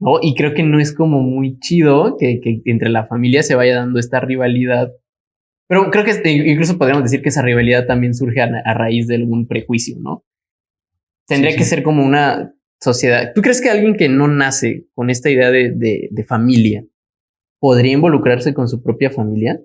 ¿no? 0.00 0.12
Y 0.22 0.34
creo 0.34 0.54
que 0.54 0.62
no 0.62 0.80
es 0.80 0.94
como 0.94 1.20
muy 1.20 1.58
chido 1.58 2.16
que, 2.18 2.40
que 2.42 2.62
entre 2.64 2.88
la 2.88 3.06
familia 3.06 3.42
se 3.42 3.54
vaya 3.54 3.76
dando 3.76 4.00
esta 4.00 4.18
rivalidad 4.18 4.92
pero 5.72 5.90
creo 5.90 6.04
que 6.04 6.10
este, 6.10 6.30
incluso 6.30 6.76
podríamos 6.76 7.04
decir 7.04 7.22
que 7.22 7.30
esa 7.30 7.40
rivalidad 7.40 7.86
también 7.86 8.12
surge 8.12 8.42
a, 8.42 8.74
raíz 8.74 9.06
de 9.06 9.14
algún 9.14 9.46
prejuicio, 9.46 9.96
¿no? 9.98 10.22
Tendría 11.26 11.56
que 11.56 11.64
ser 11.64 11.82
como 11.82 12.04
una 12.04 12.52
sociedad. 12.78 13.32
¿Tú 13.34 13.40
crees 13.40 13.62
que 13.62 13.70
alguien 13.70 13.96
que 13.96 14.10
no 14.10 14.28
nace 14.28 14.84
con 14.94 15.08
esta 15.08 15.30
idea 15.30 15.50
de, 15.50 15.72
de, 15.74 16.24
familia 16.24 16.84
podría 17.58 17.94
involucrarse 17.94 18.52
con 18.52 18.68
su 18.68 18.82
propia 18.82 19.08
familia? 19.08 19.62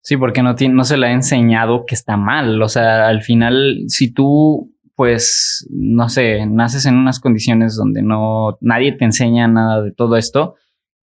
Sí, 0.00 0.16
porque 0.16 0.42
no, 0.42 0.56
no 0.72 0.82
se 0.82 0.96
le 0.96 1.06
ha 1.06 1.12
enseñado 1.12 1.84
que 1.86 1.94
está 1.94 2.16
mal. 2.16 2.60
O 2.60 2.68
sea, 2.68 3.06
al 3.06 3.22
final, 3.22 3.84
si 3.86 4.12
tú, 4.12 4.74
pues, 4.96 5.64
no 5.70 6.08
sé, 6.08 6.44
naces 6.46 6.86
en 6.86 6.96
unas 6.96 7.20
condiciones 7.20 7.76
donde 7.76 8.02
no 8.02 8.58
nadie 8.60 8.90
te 8.90 9.04
enseña 9.04 9.46
nada 9.46 9.80
de 9.80 9.92
todo 9.92 10.16
esto, 10.16 10.56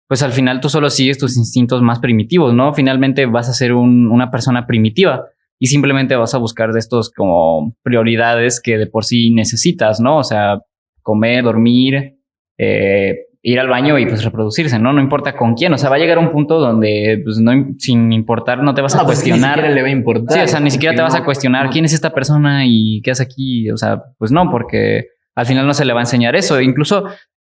pues 0.07 0.23
al 0.23 0.31
final 0.31 0.61
tú 0.61 0.69
solo 0.69 0.89
sigues 0.89 1.17
tus 1.17 1.37
instintos 1.37 1.81
más 1.81 1.99
primitivos, 1.99 2.53
¿no? 2.53 2.73
Finalmente 2.73 3.25
vas 3.25 3.49
a 3.49 3.53
ser 3.53 3.73
una 3.73 4.31
persona 4.31 4.65
primitiva 4.65 5.25
y 5.59 5.67
simplemente 5.67 6.15
vas 6.15 6.33
a 6.33 6.37
buscar 6.37 6.71
de 6.71 6.79
estos 6.79 7.11
como 7.11 7.75
prioridades 7.83 8.61
que 8.61 8.77
de 8.77 8.87
por 8.87 9.03
sí 9.03 9.31
necesitas, 9.31 9.99
¿no? 9.99 10.17
O 10.17 10.23
sea, 10.23 10.59
comer, 11.01 11.43
dormir, 11.43 12.19
eh, 12.57 13.15
ir 13.41 13.59
al 13.59 13.67
baño 13.67 13.97
y 13.97 14.05
pues 14.05 14.23
reproducirse, 14.23 14.79
¿no? 14.79 14.93
No 14.93 15.01
importa 15.01 15.35
con 15.35 15.55
quién, 15.55 15.73
o 15.73 15.77
sea, 15.77 15.89
va 15.89 15.97
a 15.97 15.99
llegar 15.99 16.19
un 16.19 16.31
punto 16.31 16.59
donde 16.59 17.21
pues 17.23 17.39
no, 17.39 17.51
sin 17.77 18.13
importar, 18.13 18.63
no 18.63 18.73
te 18.73 18.81
vas 18.81 18.95
a 18.95 19.03
pues, 19.03 19.19
cuestionar. 19.19 19.61
ni 19.61 19.73
le 19.73 19.81
va 19.81 19.87
a 19.87 19.91
importar. 19.91 20.37
Sí, 20.37 20.43
o 20.43 20.47
sea, 20.47 20.59
ni 20.59 20.71
siquiera 20.71 20.95
te 20.95 21.01
vas 21.01 21.15
a 21.15 21.25
cuestionar 21.25 21.69
quién 21.69 21.85
es 21.85 21.93
esta 21.93 22.13
persona 22.13 22.63
y 22.65 23.01
qué 23.01 23.11
hace 23.11 23.23
aquí, 23.23 23.69
o 23.71 23.77
sea, 23.77 24.01
pues 24.17 24.31
no, 24.31 24.49
porque 24.49 25.07
al 25.35 25.45
final 25.45 25.67
no 25.67 25.73
se 25.73 25.85
le 25.85 25.93
va 25.93 25.99
a 25.99 26.03
enseñar 26.03 26.35
eso. 26.35 26.59
Incluso 26.61 27.05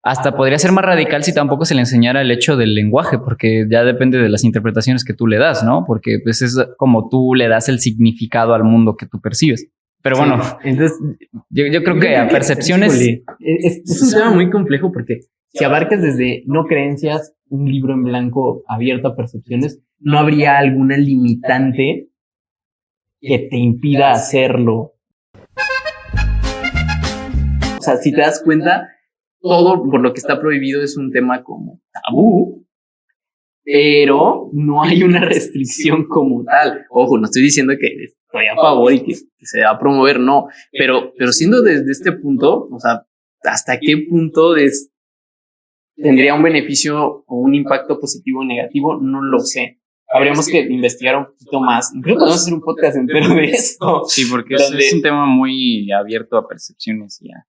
hasta 0.05 0.37
podría 0.37 0.59
ser 0.59 0.71
más 0.71 0.85
radical 0.85 1.23
si 1.23 1.33
tampoco 1.33 1.65
se 1.65 1.73
le 1.73 1.81
enseñara 1.81 2.21
el 2.21 2.29
hecho 2.29 2.55
del 2.55 2.75
lenguaje, 2.75 3.17
porque 3.17 3.65
ya 3.67 3.83
depende 3.83 4.19
de 4.19 4.29
las 4.29 4.43
interpretaciones 4.43 5.03
que 5.03 5.15
tú 5.15 5.25
le 5.25 5.39
das, 5.39 5.63
¿no? 5.63 5.83
Porque 5.87 6.19
pues 6.23 6.43
es 6.43 6.55
como 6.77 7.09
tú 7.09 7.33
le 7.33 7.47
das 7.47 7.69
el 7.69 7.79
significado 7.79 8.53
al 8.53 8.63
mundo 8.63 8.97
que 8.97 9.07
tú 9.07 9.19
percibes. 9.19 9.67
Pero 10.03 10.17
bueno, 10.17 10.39
entonces 10.63 10.99
yo, 11.49 11.83
creo 11.83 11.99
que 11.99 12.17
a 12.17 12.27
percepciones... 12.27 12.93
Es, 13.39 13.81
es, 13.83 14.01
un 14.03 14.11
tema 14.11 14.29
muy 14.29 14.51
complejo 14.51 14.91
porque 14.91 15.21
si 15.47 15.63
abarcas 15.63 16.03
desde 16.03 16.43
no 16.45 16.65
creencias, 16.65 17.33
un 17.49 17.65
libro 17.65 17.95
en 17.95 18.03
blanco 18.03 18.61
abierto 18.67 19.07
a 19.07 19.15
percepciones, 19.15 19.81
no 19.97 20.19
habría 20.19 20.59
alguna 20.59 20.97
limitante 20.97 22.09
que 23.19 23.39
te 23.49 23.57
impida 23.57 24.11
hacerlo. 24.11 24.93
O 27.79 27.81
sea, 27.81 27.97
si 27.97 28.11
te 28.11 28.21
das 28.21 28.43
cuenta, 28.45 28.89
todo 29.45 29.83
por 29.83 30.01
lo 30.01 30.11
que 30.11 30.19
está 30.19 30.41
prohibido 30.41 30.81
es 30.81 30.97
un 30.97 31.11
tema 31.11 31.43
como 31.43 31.79
tabú, 31.91 32.65
pero 33.63 34.49
no 34.53 34.83
hay 34.83 35.03
una 35.03 35.19
restricción 35.19 36.07
como 36.07 36.43
tal. 36.43 36.85
Ojo, 36.89 37.19
no 37.19 37.25
estoy 37.25 37.43
diciendo 37.43 37.73
que 37.79 37.87
estoy 38.05 38.47
a 38.47 38.55
favor 38.55 38.91
y 38.91 39.03
que, 39.03 39.13
se 39.13 39.61
va 39.61 39.71
a 39.71 39.79
promover, 39.79 40.19
no, 40.19 40.47
pero, 40.71 41.13
pero 41.15 41.31
siendo 41.31 41.61
desde 41.61 41.91
este 41.91 42.11
punto, 42.11 42.67
o 42.71 42.79
sea, 42.79 43.05
hasta 43.43 43.79
qué 43.79 44.05
punto 44.09 44.55
tendría 45.95 46.33
un 46.33 46.41
beneficio 46.41 47.23
o 47.27 47.35
un 47.37 47.53
impacto 47.53 47.99
positivo 47.99 48.39
o 48.39 48.45
negativo, 48.45 48.99
no 48.99 49.21
lo 49.21 49.39
sé. 49.39 49.79
Habríamos 50.11 50.47
que 50.47 50.59
investigar 50.59 51.17
un 51.17 51.25
poquito 51.25 51.59
más. 51.59 51.93
Incluso 51.93 52.19
podemos 52.19 52.41
hacer 52.41 52.53
un 52.53 52.61
podcast 52.61 52.97
entero 52.97 53.29
de 53.35 53.43
esto. 53.45 54.03
Sí, 54.07 54.25
porque 54.29 54.55
es 54.55 54.93
un 54.93 55.01
tema 55.03 55.27
muy 55.27 55.91
abierto 55.91 56.37
a 56.37 56.47
percepciones 56.47 57.21
y 57.21 57.31
a 57.31 57.45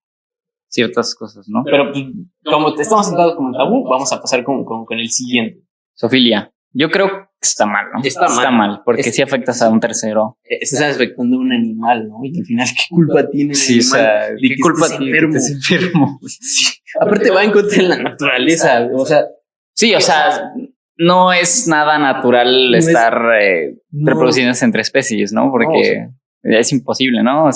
ciertas 0.69 1.15
cosas, 1.15 1.45
¿no? 1.47 1.63
Pero 1.63 1.91
pues, 1.91 2.05
como 2.43 2.75
estamos 2.75 3.07
sentados 3.07 3.35
con 3.35 3.47
el 3.47 3.53
tabú, 3.53 3.87
vamos 3.87 4.11
a 4.11 4.21
pasar 4.21 4.43
con, 4.43 4.65
con, 4.65 4.85
el 4.99 5.09
siguiente. 5.09 5.63
Sofilia. 5.93 6.51
Yo 6.73 6.89
creo 6.89 7.07
que 7.07 7.27
está 7.41 7.65
mal, 7.65 7.85
¿no? 7.93 8.01
Está, 8.03 8.51
mal. 8.51 8.81
porque 8.85 9.03
si 9.03 9.21
afectas 9.21 9.61
a 9.61 9.69
un 9.69 9.79
tercero. 9.79 10.37
Estás 10.43 10.95
afectando 10.95 11.37
a 11.37 11.39
un 11.39 11.51
animal, 11.51 12.07
¿no? 12.07 12.19
Y 12.23 12.37
al 12.37 12.45
final, 12.45 12.67
¿qué 12.75 12.83
culpa 12.89 13.27
tiene 13.29 13.51
el 13.51 13.55
sí, 13.55 13.79
O 13.79 13.83
sea, 13.83 14.27
¿qué 14.39 14.55
culpa 14.61 14.87
tiene 14.97 15.17
que 15.17 15.25
enfermo? 15.25 16.19
Aparte 17.01 17.31
va 17.31 17.43
en 17.43 17.51
contra 17.51 17.77
de 17.77 17.87
la 17.87 17.97
naturaleza, 17.97 18.87
o 18.93 19.05
sea... 19.05 19.25
Sí, 19.73 19.93
o 19.93 20.01
sea, 20.01 20.51
no 20.97 21.31
es 21.31 21.67
nada 21.67 21.99
natural 21.99 22.73
estar 22.73 23.13
eh, 23.39 23.75
reproduciéndose 23.91 24.65
entre 24.65 24.81
especies, 24.81 25.31
¿no? 25.31 25.51
Porque 25.51 26.09
es 26.41 26.71
imposible, 26.71 27.21
¿no? 27.23 27.49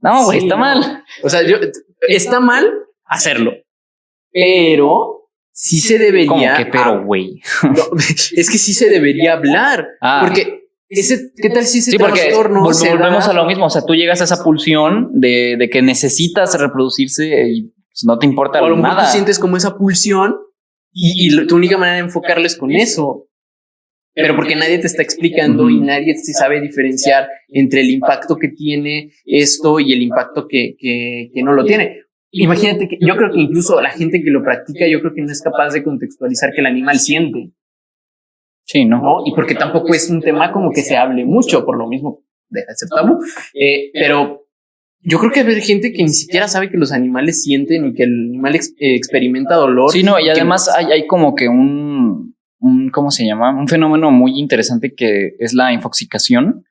no, 0.00 0.24
güey, 0.24 0.38
está 0.38 0.56
mal. 0.56 1.02
O 1.22 1.30
sea, 1.30 1.42
yo 1.42 1.56
está 2.08 2.40
mal 2.40 2.70
hacerlo, 3.04 3.52
pero 4.32 5.28
sí 5.52 5.80
se 5.80 5.98
debería. 5.98 6.28
¿Cómo 6.28 6.56
que 6.56 6.66
pero, 6.66 7.04
güey? 7.04 7.40
es 8.36 8.50
que 8.50 8.58
sí 8.58 8.74
se 8.74 8.88
debería 8.88 9.34
hablar. 9.34 9.86
Ah. 10.00 10.22
Porque 10.24 10.62
ese, 10.88 11.32
¿qué 11.36 11.48
tal 11.48 11.64
si 11.64 11.78
ese 11.78 11.92
sí, 11.92 11.98
porque 11.98 12.32
volvemos 12.34 13.26
a 13.26 13.32
lo 13.32 13.46
mismo. 13.46 13.66
O 13.66 13.70
sea, 13.70 13.82
tú 13.84 13.94
llegas 13.94 14.20
a 14.20 14.24
esa 14.24 14.42
pulsión 14.44 15.10
de, 15.12 15.56
de 15.58 15.70
que 15.70 15.80
necesitas 15.80 16.58
reproducirse 16.60 17.48
y 17.48 17.62
pues, 17.62 18.04
no 18.04 18.18
te 18.18 18.26
importa 18.26 18.60
o 18.60 18.66
a 18.66 18.68
lo 18.68 18.76
mejor 18.76 18.96
nada. 18.96 19.06
Tú 19.06 19.12
sientes 19.12 19.38
como 19.38 19.56
esa 19.56 19.76
pulsión 19.76 20.36
y, 20.92 21.34
y 21.34 21.46
tu 21.46 21.56
única 21.56 21.78
manera 21.78 21.96
de 21.96 22.02
enfocarles 22.02 22.56
con 22.56 22.72
eso. 22.72 23.26
Pero 24.14 24.36
porque 24.36 24.56
nadie 24.56 24.78
te 24.78 24.86
está 24.86 25.02
explicando 25.02 25.70
y 25.70 25.80
nadie 25.80 26.14
se 26.16 26.34
sabe 26.34 26.60
diferenciar 26.60 27.28
entre 27.48 27.80
el 27.80 27.90
impacto 27.90 28.36
que 28.36 28.48
tiene 28.48 29.10
esto 29.24 29.80
y 29.80 29.92
el 29.92 30.02
impacto 30.02 30.46
que, 30.46 30.74
que, 30.78 31.30
que 31.32 31.42
no 31.42 31.54
lo 31.54 31.64
tiene. 31.64 32.02
Imagínate 32.30 32.88
que 32.88 32.98
yo 33.00 33.16
creo 33.16 33.30
que 33.30 33.40
incluso 33.40 33.80
la 33.80 33.90
gente 33.90 34.22
que 34.22 34.30
lo 34.30 34.42
practica, 34.42 34.86
yo 34.86 35.00
creo 35.00 35.14
que 35.14 35.22
no 35.22 35.30
es 35.30 35.42
capaz 35.42 35.72
de 35.72 35.82
contextualizar 35.82 36.52
que 36.52 36.60
el 36.60 36.66
animal 36.66 36.98
siente. 36.98 37.52
Sí, 38.64 38.84
¿no? 38.84 39.22
Y 39.26 39.34
porque 39.34 39.54
tampoco 39.54 39.94
es 39.94 40.08
un 40.08 40.20
tema 40.20 40.52
como 40.52 40.70
que 40.70 40.82
se 40.82 40.96
hable 40.96 41.24
mucho, 41.24 41.64
por 41.64 41.76
lo 41.76 41.88
mismo 41.88 42.22
deja 42.48 42.72
de 42.72 42.88
tabú. 42.88 43.18
Eh, 43.54 43.90
pero 43.92 44.46
yo 45.00 45.18
creo 45.18 45.32
que 45.32 45.40
hay 45.40 45.60
gente 45.60 45.92
que 45.92 46.02
ni 46.02 46.10
siquiera 46.10 46.48
sabe 46.48 46.70
que 46.70 46.78
los 46.78 46.92
animales 46.92 47.42
sienten 47.42 47.86
y 47.86 47.94
que 47.94 48.04
el 48.04 48.30
animal 48.30 48.58
experimenta 48.78 49.56
dolor. 49.56 49.90
Sí, 49.90 50.02
no, 50.02 50.18
y 50.20 50.28
además 50.28 50.68
hay, 50.74 50.86
hay 50.86 51.06
como 51.06 51.34
que 51.34 51.48
un, 51.48 52.31
un, 52.62 52.90
¿cómo 52.90 53.10
se 53.10 53.26
llama? 53.26 53.50
Un 53.50 53.68
fenómeno 53.68 54.10
muy 54.10 54.38
interesante 54.38 54.94
que 54.94 55.34
es 55.38 55.52
la 55.52 55.72
infoxicación, 55.72 56.64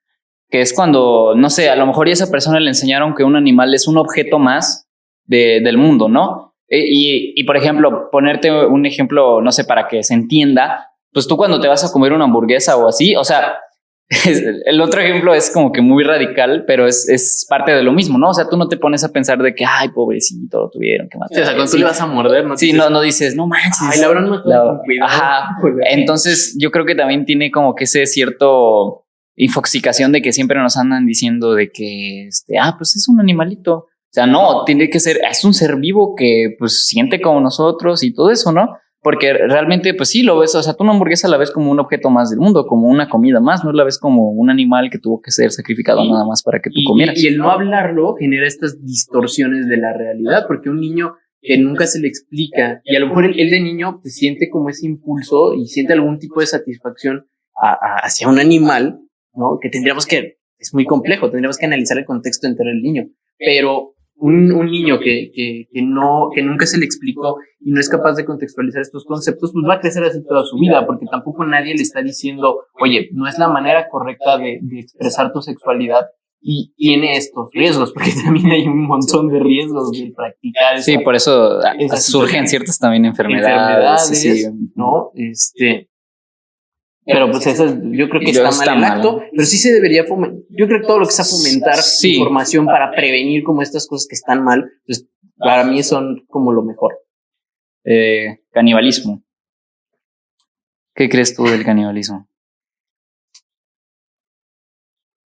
que 0.49 0.61
es 0.61 0.73
cuando, 0.73 1.33
no 1.35 1.49
sé, 1.49 1.69
a 1.69 1.75
lo 1.75 1.85
mejor 1.85 2.07
a 2.07 2.11
esa 2.11 2.31
persona 2.31 2.59
le 2.59 2.69
enseñaron 2.69 3.13
que 3.13 3.23
un 3.23 3.35
animal 3.35 3.73
es 3.73 3.87
un 3.87 3.97
objeto 3.97 4.39
más 4.39 4.87
del 5.25 5.77
mundo, 5.77 6.09
¿no? 6.09 6.55
E, 6.67 6.79
y, 6.79 7.33
y, 7.35 7.43
por 7.43 7.57
ejemplo, 7.57 8.09
ponerte 8.11 8.51
un 8.51 8.85
ejemplo, 8.85 9.41
no 9.41 9.51
sé, 9.51 9.65
para 9.65 9.87
que 9.87 10.03
se 10.03 10.13
entienda, 10.13 10.91
pues 11.13 11.27
tú 11.27 11.37
cuando 11.37 11.59
te 11.59 11.67
vas 11.67 11.83
a 11.85 11.91
comer 11.91 12.13
una 12.13 12.25
hamburguesa 12.25 12.77
o 12.77 12.87
así, 12.87 13.15
o 13.15 13.23
sea, 13.23 13.59
el 14.65 14.81
otro 14.81 14.99
ejemplo 14.99 15.33
es 15.33 15.49
como 15.51 15.71
que 15.71 15.81
muy 15.81 16.03
radical, 16.03 16.65
pero 16.67 16.85
es, 16.85 17.07
es, 17.07 17.45
parte 17.47 17.71
de 17.71 17.81
lo 17.81 17.93
mismo, 17.93 18.17
¿no? 18.17 18.29
O 18.29 18.33
sea, 18.33 18.49
tú 18.49 18.57
no 18.57 18.67
te 18.67 18.75
pones 18.75 19.05
a 19.05 19.09
pensar 19.09 19.41
de 19.41 19.55
que, 19.55 19.63
ay, 19.65 19.89
pobrecito, 19.89 20.59
lo 20.59 20.69
tuvieron, 20.69 21.07
que 21.07 21.17
Sí, 21.29 21.39
o 21.39 21.45
sea, 21.45 21.55
cuando 21.55 21.71
tú 21.71 21.77
le 21.77 21.85
vas 21.85 22.01
a 22.01 22.07
morder, 22.07 22.45
¿no? 22.45 22.57
Sí, 22.57 22.73
no, 22.73 22.89
no 22.89 22.99
dices, 22.99 23.35
no 23.35 23.47
manches. 23.47 23.87
Ay, 23.89 24.01
la 24.01 24.09
verdad 24.09 24.23
no 24.23 25.05
Ajá. 25.05 25.57
Entonces, 25.91 26.57
yo 26.59 26.71
creo 26.71 26.85
que 26.85 26.95
también 26.95 27.25
tiene 27.25 27.51
como 27.51 27.73
que 27.73 27.85
ese 27.85 28.05
cierto 28.05 29.05
infoxicación 29.37 30.11
de 30.11 30.21
que 30.21 30.33
siempre 30.33 30.59
nos 30.59 30.75
andan 30.75 31.05
diciendo 31.05 31.53
de 31.53 31.71
que, 31.71 32.27
este, 32.27 32.59
ah, 32.59 32.75
pues 32.77 32.97
es 32.97 33.07
un 33.07 33.21
animalito. 33.21 33.75
O 33.75 34.13
sea, 34.13 34.27
no, 34.27 34.65
tiene 34.65 34.89
que 34.89 34.99
ser, 34.99 35.19
es 35.29 35.45
un 35.45 35.53
ser 35.53 35.77
vivo 35.77 36.15
que 36.17 36.55
pues 36.59 36.85
siente 36.85 37.21
como 37.21 37.39
nosotros 37.39 38.03
y 38.03 38.13
todo 38.13 38.29
eso, 38.29 38.51
¿no? 38.51 38.75
Porque 39.01 39.33
realmente, 39.33 39.95
pues 39.95 40.09
sí, 40.09 40.21
lo 40.21 40.37
ves, 40.37 40.53
o 40.53 40.61
sea, 40.61 40.75
tú 40.75 40.83
una 40.83 40.93
hamburguesa 40.93 41.27
la 41.27 41.37
ves 41.37 41.49
como 41.49 41.71
un 41.71 41.79
objeto 41.79 42.11
más 42.11 42.29
del 42.29 42.39
mundo, 42.39 42.67
como 42.67 42.87
una 42.87 43.09
comida 43.09 43.39
más, 43.39 43.63
no 43.63 43.71
la 43.73 43.83
ves 43.83 43.97
como 43.97 44.29
un 44.29 44.51
animal 44.51 44.89
que 44.91 44.99
tuvo 44.99 45.21
que 45.21 45.31
ser 45.31 45.51
sacrificado 45.51 46.05
nada 46.05 46.23
más 46.23 46.43
para 46.43 46.59
que 46.59 46.69
tú 46.69 46.79
comieras. 46.85 47.17
Y, 47.17 47.27
el 47.27 47.37
no 47.37 47.49
hablarlo 47.49 48.15
genera 48.15 48.45
estas 48.45 48.85
distorsiones 48.85 49.67
de 49.67 49.77
la 49.77 49.91
realidad, 49.97 50.45
porque 50.47 50.69
un 50.69 50.79
niño 50.79 51.15
que 51.41 51.57
nunca 51.57 51.87
se 51.87 51.99
le 51.99 52.07
explica, 52.07 52.81
y 52.85 52.95
a 52.95 52.99
lo 52.99 53.07
mejor 53.07 53.25
él, 53.25 53.49
de 53.49 53.59
niño 53.59 53.99
pues, 54.01 54.15
siente 54.15 54.49
como 54.51 54.69
ese 54.69 54.85
impulso 54.85 55.55
y 55.55 55.65
siente 55.65 55.93
algún 55.93 56.19
tipo 56.19 56.39
de 56.39 56.45
satisfacción 56.45 57.25
hacia 57.55 58.29
un 58.29 58.39
animal, 58.39 58.99
¿no? 59.33 59.57
Que 59.59 59.69
tendríamos 59.69 60.05
que 60.05 60.37
es 60.59 60.73
muy 60.75 60.85
complejo, 60.85 61.31
tendríamos 61.31 61.57
que 61.57 61.65
analizar 61.65 61.97
el 61.97 62.05
contexto 62.05 62.45
entero 62.45 62.69
del 62.69 62.83
niño, 62.83 63.07
pero 63.39 63.95
un, 64.21 64.51
un 64.51 64.67
niño 64.67 64.99
que, 64.99 65.31
que, 65.33 65.67
que, 65.71 65.81
no, 65.81 66.29
que 66.33 66.43
nunca 66.43 66.67
se 66.67 66.77
le 66.77 66.85
explicó 66.85 67.37
y 67.59 67.71
no 67.71 67.79
es 67.79 67.89
capaz 67.89 68.13
de 68.13 68.23
contextualizar 68.23 68.81
estos 68.81 69.03
conceptos, 69.03 69.51
pues 69.51 69.65
va 69.67 69.75
a 69.75 69.79
crecer 69.79 70.03
así 70.03 70.23
toda 70.23 70.43
su 70.45 70.57
vida, 70.57 70.85
porque 70.85 71.07
tampoco 71.09 71.43
nadie 71.43 71.73
le 71.75 71.81
está 71.81 72.01
diciendo, 72.01 72.59
oye, 72.79 73.09
no 73.13 73.27
es 73.27 73.39
la 73.39 73.47
manera 73.47 73.89
correcta 73.89 74.37
de, 74.37 74.59
de 74.61 74.79
expresar 74.79 75.33
tu 75.33 75.41
sexualidad 75.41 76.05
y 76.39 76.73
tiene 76.75 77.17
estos 77.17 77.49
riesgos, 77.51 77.91
porque 77.93 78.11
también 78.23 78.51
hay 78.51 78.67
un 78.67 78.85
montón 78.85 79.27
de 79.27 79.39
riesgos 79.39 79.91
de 79.91 80.13
practicar. 80.15 80.81
Sí, 80.81 80.99
por 80.99 81.15
eso 81.15 81.59
surgen 81.99 82.47
ciertas 82.47 82.77
también 82.77 83.05
enfermedades. 83.05 84.11
enfermedades 84.11 84.53
¿no? 84.75 85.11
Este, 85.15 85.89
pero 87.05 87.31
pues 87.31 87.47
eso 87.47 87.65
yo 87.91 88.09
creo 88.09 88.21
que 88.21 88.29
está, 88.29 88.75
mal 88.75 88.77
el 88.77 88.83
acto, 88.83 89.23
pero 89.31 89.45
sí 89.45 89.57
se 89.57 89.73
debería 89.73 90.03
fomentar. 90.03 90.39
Yo 90.49 90.67
creo 90.67 90.81
que 90.81 90.87
todo 90.87 90.99
lo 90.99 91.05
que 91.05 91.11
sea 91.11 91.25
fomentar 91.25 91.79
información 92.03 92.65
para 92.65 92.91
prevenir 92.91 93.43
como 93.43 93.61
estas 93.61 93.87
cosas 93.87 94.07
que 94.07 94.15
están 94.15 94.43
mal, 94.43 94.71
pues 94.85 95.07
para 95.37 95.63
mí 95.63 95.81
son 95.81 96.23
como 96.27 96.51
lo 96.51 96.61
mejor. 96.63 96.99
Eh, 97.83 98.41
canibalismo. 98.51 99.23
¿Qué 100.93 101.09
crees 101.09 101.35
tú 101.35 101.45
del 101.45 101.65
canibalismo? 101.65 102.27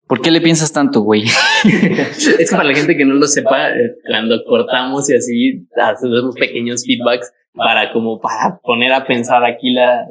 ¿Por 0.07 0.23
qué 0.23 0.31
le 0.31 0.41
piensas 0.41 0.73
tanto, 0.73 1.01
güey? 1.01 1.25
es 1.65 2.51
que 2.51 2.57
para 2.57 2.63
la 2.63 2.75
gente 2.75 2.97
que 2.97 3.05
no 3.05 3.15
lo 3.15 3.27
sepa, 3.27 3.71
eh, 3.71 3.97
cuando 4.07 4.45
cortamos 4.45 5.11
y 5.11 5.17
así 5.17 5.67
hacemos 5.77 6.37
pequeños 6.37 6.85
feedbacks 6.87 7.33
para 7.55 7.93
como 7.93 8.21
para 8.21 8.61
poner 8.63 8.93
a 8.93 9.05
pensar 9.05 9.45
aquí 9.45 9.73
la 9.73 10.07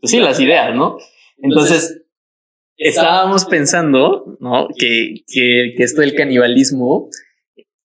pues 0.00 0.10
sí, 0.10 0.20
las 0.20 0.38
ideas, 0.40 0.74
¿no? 0.74 0.98
Entonces, 1.38 2.02
estábamos 2.76 3.44
pensando, 3.44 4.36
¿no? 4.40 4.68
Que, 4.78 5.22
que, 5.26 5.74
que 5.76 5.82
esto 5.82 6.00
del 6.00 6.14
canibalismo 6.14 7.08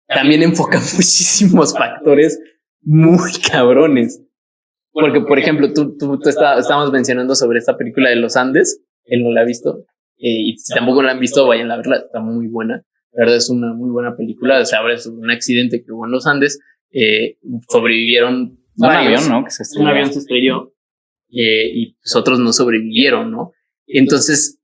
también 0.08 0.44
enfoca 0.44 0.80
muchísimos 0.96 1.74
factores 1.74 2.40
muy 2.82 3.32
cabrones. 3.52 4.24
Porque, 4.92 5.22
por 5.22 5.38
ejemplo, 5.38 5.74
tú, 5.74 5.96
tú, 5.98 6.20
tú 6.20 6.30
estábamos 6.30 6.92
mencionando 6.92 7.36
sobre 7.36 7.60
esta 7.60 7.78
película 7.78 8.10
de 8.10 8.16
los 8.16 8.36
Andes, 8.36 8.82
él 9.06 9.24
no 9.24 9.32
la 9.32 9.42
ha 9.42 9.46
visto, 9.46 9.86
eh, 10.18 10.42
y 10.42 10.58
si 10.58 10.74
tampoco 10.74 11.04
la 11.04 11.12
han 11.12 11.20
visto, 11.20 11.46
vayan 11.48 11.70
a 11.72 11.78
verla, 11.78 11.98
está 11.98 12.20
muy 12.20 12.48
buena. 12.48 12.84
La 13.12 13.24
verdad 13.24 13.36
es 13.36 13.50
una 13.50 13.74
muy 13.74 13.92
buena 13.92 14.16
película, 14.16 14.64
se 14.66 14.76
habla 14.76 14.98
sobre 14.98 15.20
un 15.20 15.32
accidente 15.32 15.84
que 15.84 15.92
hubo 15.92 16.06
en 16.06 16.12
los 16.12 16.26
Andes, 16.26 16.60
eh, 16.92 17.38
sobrevivieron 17.70 18.60
un 18.78 18.86
avión, 18.86 19.30
¿no? 19.30 19.44
Que 19.44 19.52
se 19.52 19.80
un 19.80 19.88
avión 19.88 20.12
se 20.12 20.20
estrelló 20.20 20.74
eh, 21.30 21.70
y 21.74 21.94
pues 21.94 22.16
otros 22.16 22.40
no 22.40 22.54
sobrevivieron, 22.54 23.32
¿no? 23.32 23.54
Entonces, 23.86 24.60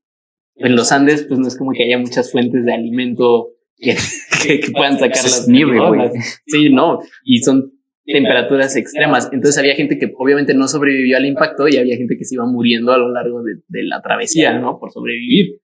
en 0.56 0.76
los 0.76 0.92
Andes, 0.92 1.24
pues 1.28 1.40
no 1.40 1.48
es 1.48 1.56
como 1.56 1.72
que 1.72 1.84
haya 1.84 1.98
muchas 1.98 2.30
fuentes 2.30 2.64
de 2.64 2.72
alimento 2.72 3.50
que, 3.76 3.96
que, 4.42 4.70
puedan 4.72 4.98
sacar 4.98 5.22
las 5.22 5.48
nieve, 5.48 5.78
güey. 5.78 6.10
Sí, 6.46 6.70
no, 6.70 7.00
y 7.24 7.38
son 7.38 7.72
temperaturas 8.04 8.76
extremas. 8.76 9.28
Entonces 9.32 9.58
había 9.58 9.74
gente 9.74 9.98
que 9.98 10.12
obviamente 10.16 10.54
no 10.54 10.68
sobrevivió 10.68 11.16
al 11.16 11.26
impacto 11.26 11.68
y 11.68 11.76
había 11.76 11.96
gente 11.96 12.16
que 12.16 12.24
se 12.24 12.34
iba 12.34 12.46
muriendo 12.46 12.92
a 12.92 12.98
lo 12.98 13.10
largo 13.10 13.42
de, 13.42 13.56
de 13.66 13.84
la 13.84 14.02
travesía, 14.02 14.58
¿no? 14.58 14.78
Por 14.78 14.92
sobrevivir. 14.92 15.60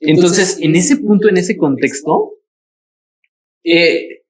Entonces, 0.00 0.58
en 0.60 0.76
ese 0.76 0.96
punto, 0.98 1.28
en 1.28 1.36
ese 1.36 1.56
contexto, 1.56 2.32
eh, 3.64 4.22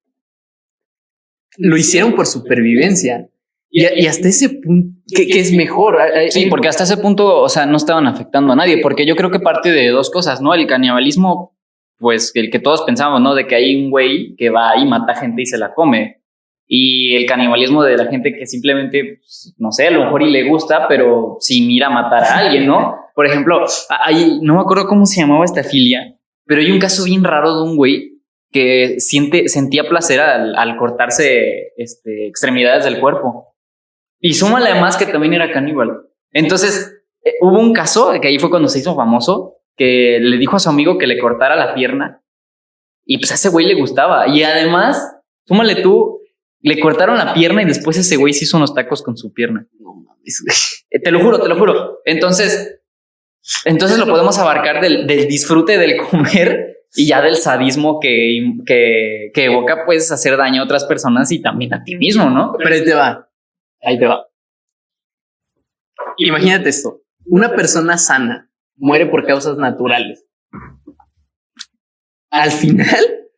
lo 1.59 1.77
hicieron 1.77 2.15
por 2.15 2.27
supervivencia. 2.27 3.29
Y, 3.77 4.07
hasta 4.07 4.29
ese 4.29 4.51
punto, 4.51 5.01
que, 5.13 5.41
es 5.41 5.53
mejor. 5.53 5.99
Sí, 6.29 6.47
porque 6.47 6.69
hasta 6.69 6.85
ese 6.85 6.97
punto, 6.97 7.41
o 7.41 7.49
sea, 7.49 7.67
no 7.67 7.77
estaban 7.77 8.07
afectando 8.07 8.53
a 8.53 8.57
nadie, 8.57 8.79
porque 8.81 9.05
yo 9.05 9.17
creo 9.17 9.33
que 9.33 9.41
parte 9.41 9.73
de 9.73 9.89
dos 9.89 10.13
cosas, 10.13 10.41
¿no? 10.41 10.55
El 10.55 10.69
canibalismo, 10.69 11.57
pues 11.99 12.31
el 12.37 12.53
que 12.53 12.61
todos 12.61 12.83
pensamos, 12.83 13.21
¿no? 13.21 13.35
De 13.35 13.49
que 13.49 13.57
hay 13.57 13.75
un 13.75 13.91
güey 13.91 14.37
que 14.37 14.49
va 14.51 14.77
y 14.77 14.87
mata 14.87 15.17
gente 15.17 15.43
y 15.43 15.47
se 15.47 15.59
la 15.59 15.75
come. 15.75 16.23
Y 16.69 17.17
el 17.17 17.27
canibalismo 17.27 17.83
de 17.83 17.97
la 17.97 18.07
gente 18.07 18.33
que 18.33 18.47
simplemente, 18.47 19.19
pues, 19.19 19.57
no 19.59 19.73
sé, 19.73 19.89
a 19.89 19.91
lo 19.91 20.05
mejor 20.05 20.23
y 20.23 20.31
le 20.31 20.49
gusta, 20.49 20.87
pero 20.87 21.39
sin 21.41 21.69
ir 21.69 21.83
a 21.83 21.91
matar 21.91 22.23
a 22.23 22.39
alguien, 22.39 22.69
¿no? 22.69 22.95
Por 23.13 23.27
ejemplo, 23.27 23.65
hay, 24.05 24.39
no 24.41 24.55
me 24.55 24.61
acuerdo 24.61 24.87
cómo 24.87 25.05
se 25.05 25.21
llamaba 25.21 25.45
esta 25.45 25.65
filia, 25.65 26.17
pero 26.47 26.61
hay 26.61 26.71
un 26.71 26.79
caso 26.79 27.03
bien 27.03 27.25
raro 27.25 27.57
de 27.57 27.63
un 27.65 27.77
güey 27.77 28.21
que 28.53 29.01
siente, 29.01 29.49
sentía 29.49 29.89
placer 29.89 30.21
al, 30.21 30.55
al 30.55 30.77
cortarse 30.77 31.73
este, 31.77 32.29
extremidades 32.29 32.85
del 32.85 33.01
cuerpo. 33.01 33.54
Y 34.25 34.33
súmale 34.33 34.71
además 34.71 34.97
que 34.97 35.05
también 35.05 35.35
era 35.35 35.53
caníbal. 35.53 36.01
Entonces, 36.33 36.97
eh, 37.23 37.35
hubo 37.43 37.61
un 37.61 37.75
caso, 37.75 38.11
que 38.23 38.29
ahí 38.29 38.39
fue 38.39 38.49
cuando 38.49 38.71
se 38.71 38.79
hizo 38.79 38.97
famoso, 38.97 39.59
que 39.77 40.19
le 40.19 40.39
dijo 40.39 40.57
a 40.57 40.61
su 40.61 40.71
amigo 40.71 40.97
que 40.97 41.07
le 41.07 41.19
cortara 41.19 41.57
la 41.57 41.75
pierna. 41.75 42.23
Y 43.05 43.19
pues 43.19 43.33
a 43.33 43.35
ese 43.35 43.51
güey 43.51 43.67
le 43.67 43.75
gustaba. 43.75 44.27
Y 44.27 44.43
además, 44.43 45.15
súmale 45.45 45.83
tú, 45.83 46.23
le 46.63 46.81
cortaron 46.81 47.19
la 47.19 47.35
pierna 47.35 47.61
y 47.61 47.67
después 47.67 47.99
ese 47.99 48.17
güey 48.17 48.33
se 48.33 48.45
hizo 48.45 48.57
unos 48.57 48.75
tacos 48.75 49.03
con 49.03 49.15
su 49.19 49.31
pierna. 49.35 49.69
Eh, 50.91 51.01
te 51.01 51.11
lo 51.11 51.21
juro, 51.21 51.39
te 51.39 51.49
lo 51.51 51.59
juro. 51.59 52.01
Entonces, 52.07 52.81
entonces 53.67 53.99
lo 53.99 54.07
podemos 54.07 54.39
abarcar 54.39 54.81
del, 54.81 55.07
del 55.07 55.29
disfrute 55.29 55.77
del 55.77 55.99
comer 55.99 56.79
y 56.95 57.09
ya 57.09 57.21
del 57.21 57.37
sadismo 57.37 58.01
que, 58.01 58.41
que, 58.65 59.33
que 59.35 59.45
evoca 59.45 59.85
pues 59.85 60.11
hacer 60.11 60.39
daño 60.39 60.63
a 60.63 60.65
otras 60.65 60.87
personas 60.87 61.31
y 61.31 61.43
también 61.43 61.75
a 61.75 61.85
ti 61.85 61.97
mismo, 61.97 62.31
¿no? 62.31 62.55
Pero 62.57 62.83
te 62.83 62.95
va. 62.95 63.29
Ahí 63.85 63.99
te 63.99 64.07
va. 64.07 64.27
Imagínate 66.19 66.69
esto. 66.69 67.03
Una 67.27 67.55
persona 67.55 67.99
sana 67.99 68.51
muere 68.77 69.07
por 69.07 69.27
causas 69.27 69.57
naturales. 69.59 70.25
Al 72.31 72.51
final, 72.51 73.29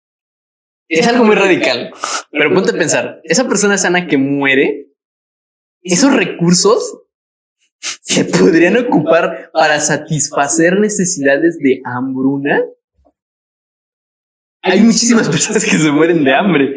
es 0.88 1.06
algo 1.06 1.24
muy 1.24 1.36
radical. 1.36 1.92
Pero 2.30 2.54
ponte 2.54 2.70
a 2.70 2.78
pensar, 2.78 3.20
esa 3.24 3.48
persona 3.48 3.78
sana 3.78 4.06
que 4.06 4.18
muere, 4.18 4.88
esos 5.82 6.12
recursos 6.14 7.02
se 7.80 8.24
podrían 8.24 8.76
ocupar 8.76 9.50
para 9.52 9.80
satisfacer 9.80 10.78
necesidades 10.78 11.58
de 11.58 11.80
hambruna 11.84 12.62
hay 14.62 14.80
muchísimas 14.80 15.28
personas 15.28 15.64
que 15.64 15.78
se 15.78 15.90
mueren 15.90 16.22
de 16.22 16.34
hambre. 16.34 16.76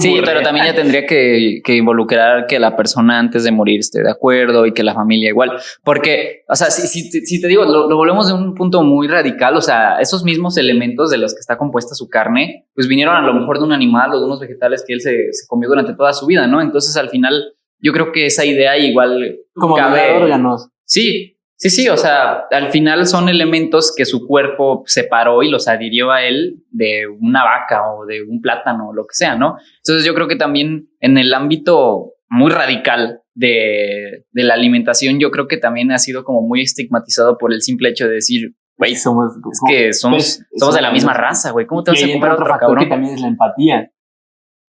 Sí, 0.00 0.20
pero 0.24 0.42
también 0.42 0.66
ya 0.66 0.74
tendría 0.74 1.06
que, 1.06 1.60
que, 1.64 1.76
involucrar 1.76 2.46
que 2.46 2.58
la 2.58 2.76
persona 2.76 3.18
antes 3.18 3.44
de 3.44 3.52
morir 3.52 3.80
esté 3.80 4.02
de 4.02 4.10
acuerdo 4.10 4.66
y 4.66 4.72
que 4.72 4.82
la 4.82 4.94
familia 4.94 5.28
igual. 5.28 5.52
Porque, 5.82 6.44
o 6.48 6.56
sea, 6.56 6.70
si, 6.70 6.86
si, 6.86 7.10
si 7.10 7.40
te 7.40 7.48
digo, 7.48 7.64
lo, 7.64 7.94
volvemos 7.94 8.28
de 8.28 8.34
un 8.34 8.54
punto 8.54 8.82
muy 8.82 9.08
radical, 9.08 9.56
o 9.56 9.60
sea, 9.60 9.98
esos 10.00 10.24
mismos 10.24 10.56
elementos 10.56 11.10
de 11.10 11.18
los 11.18 11.34
que 11.34 11.40
está 11.40 11.58
compuesta 11.58 11.94
su 11.94 12.08
carne, 12.08 12.66
pues 12.74 12.88
vinieron 12.88 13.14
a 13.16 13.22
lo 13.22 13.34
mejor 13.34 13.58
de 13.58 13.64
un 13.64 13.72
animal 13.72 14.12
o 14.12 14.18
de 14.18 14.26
unos 14.26 14.40
vegetales 14.40 14.84
que 14.86 14.94
él 14.94 15.00
se, 15.00 15.32
se 15.32 15.46
comió 15.46 15.68
durante 15.68 15.94
toda 15.94 16.12
su 16.12 16.26
vida, 16.26 16.46
¿no? 16.46 16.60
Entonces, 16.60 16.96
al 16.96 17.10
final, 17.10 17.54
yo 17.78 17.92
creo 17.92 18.12
que 18.12 18.26
esa 18.26 18.44
idea 18.44 18.78
igual... 18.78 19.38
Como 19.54 19.76
cabe, 19.76 20.12
órganos. 20.12 20.68
Sí, 20.84 21.33
Sí, 21.56 21.70
sí, 21.70 21.88
o 21.88 21.96
sea, 21.96 22.46
al 22.50 22.70
final 22.70 23.06
son 23.06 23.28
elementos 23.28 23.94
que 23.96 24.04
su 24.04 24.26
cuerpo 24.26 24.82
separó 24.86 25.42
y 25.42 25.50
los 25.50 25.68
adhirió 25.68 26.10
a 26.10 26.22
él 26.22 26.62
de 26.70 27.06
una 27.06 27.44
vaca 27.44 27.92
o 27.92 28.06
de 28.06 28.22
un 28.22 28.40
plátano 28.40 28.88
o 28.88 28.92
lo 28.92 29.06
que 29.06 29.14
sea, 29.14 29.36
¿no? 29.36 29.56
Entonces 29.78 30.04
yo 30.04 30.14
creo 30.14 30.26
que 30.26 30.36
también 30.36 30.88
en 31.00 31.16
el 31.16 31.32
ámbito 31.32 32.14
muy 32.28 32.50
radical 32.50 33.20
de, 33.34 34.24
de 34.30 34.44
la 34.44 34.54
alimentación, 34.54 35.20
yo 35.20 35.30
creo 35.30 35.46
que 35.46 35.56
también 35.56 35.92
ha 35.92 35.98
sido 35.98 36.24
como 36.24 36.42
muy 36.42 36.62
estigmatizado 36.62 37.38
por 37.38 37.52
el 37.52 37.62
simple 37.62 37.90
hecho 37.90 38.08
de 38.08 38.14
decir, 38.14 38.54
güey, 38.76 38.96
somos, 38.96 39.32
es 39.36 39.60
que 39.66 39.92
somos, 39.92 40.16
pues, 40.16 40.46
somos 40.56 40.74
de 40.74 40.82
la 40.82 40.90
misma 40.90 41.14
raza, 41.14 41.52
güey, 41.52 41.66
¿cómo 41.66 41.82
te 41.82 41.92
vas 41.92 42.02
a 42.02 42.10
comprar 42.10 42.32
otro, 42.32 42.44
otro 42.46 42.58
cabrón? 42.58 42.84
que 42.84 42.90
también 42.90 43.14
es 43.14 43.20
la 43.20 43.28
empatía. 43.28 43.90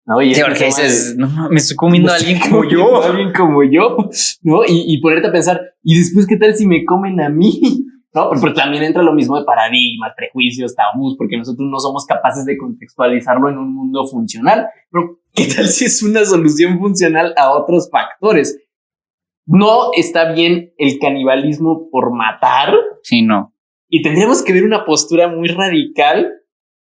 ¿No? 0.07 0.22
Y 0.22 0.34
porque 0.34 0.66
dices, 0.66 1.14
no, 1.16 1.48
me 1.50 1.57
estoy 1.57 1.76
comiendo 1.76 2.12
a 2.12 2.16
alguien 2.16 2.38
como 2.38 2.64
yo. 2.64 3.02
alguien 3.04 3.32
como 3.32 3.62
yo, 3.64 3.96
¿no? 4.42 4.64
Y, 4.64 4.84
y, 4.86 5.00
ponerte 5.00 5.28
a 5.28 5.32
pensar, 5.32 5.61
¿y 5.82 5.98
después 5.98 6.26
qué 6.26 6.36
tal 6.36 6.54
si 6.54 6.66
me 6.66 6.84
comen 6.84 7.20
a 7.20 7.28
mí? 7.28 7.61
¿No? 8.14 8.30
Pero 8.30 8.54
también 8.54 8.82
entra 8.82 9.02
lo 9.02 9.12
mismo 9.12 9.38
de 9.38 9.44
paradigmas, 9.44 10.12
prejuicios, 10.16 10.74
tabús, 10.74 11.16
porque 11.18 11.36
nosotros 11.36 11.68
no 11.70 11.78
somos 11.78 12.07
capaces 12.07 12.46
de 12.46 12.57
contextualizarlo 12.57 13.50
en 13.50 13.59
un 13.59 13.74
mundo 13.74 14.07
funcional. 14.07 14.68
Pero, 14.90 15.20
¿qué 15.34 15.44
tal 15.54 15.66
si 15.66 15.84
es 15.84 16.02
una 16.02 16.24
solución 16.24 16.78
funcional 16.78 17.34
a 17.36 17.50
otros 17.50 17.90
factores? 17.90 18.59
No 19.44 19.90
está 19.94 20.32
bien 20.32 20.72
el 20.78 20.98
canibalismo 20.98 21.90
por 21.90 22.11
matar. 22.11 22.72
Sí, 23.02 23.20
no. 23.20 23.52
Y 23.90 24.00
tendríamos 24.00 24.42
que 24.42 24.54
ver 24.54 24.64
una 24.64 24.86
postura 24.86 25.28
muy 25.28 25.48
radical 25.48 26.32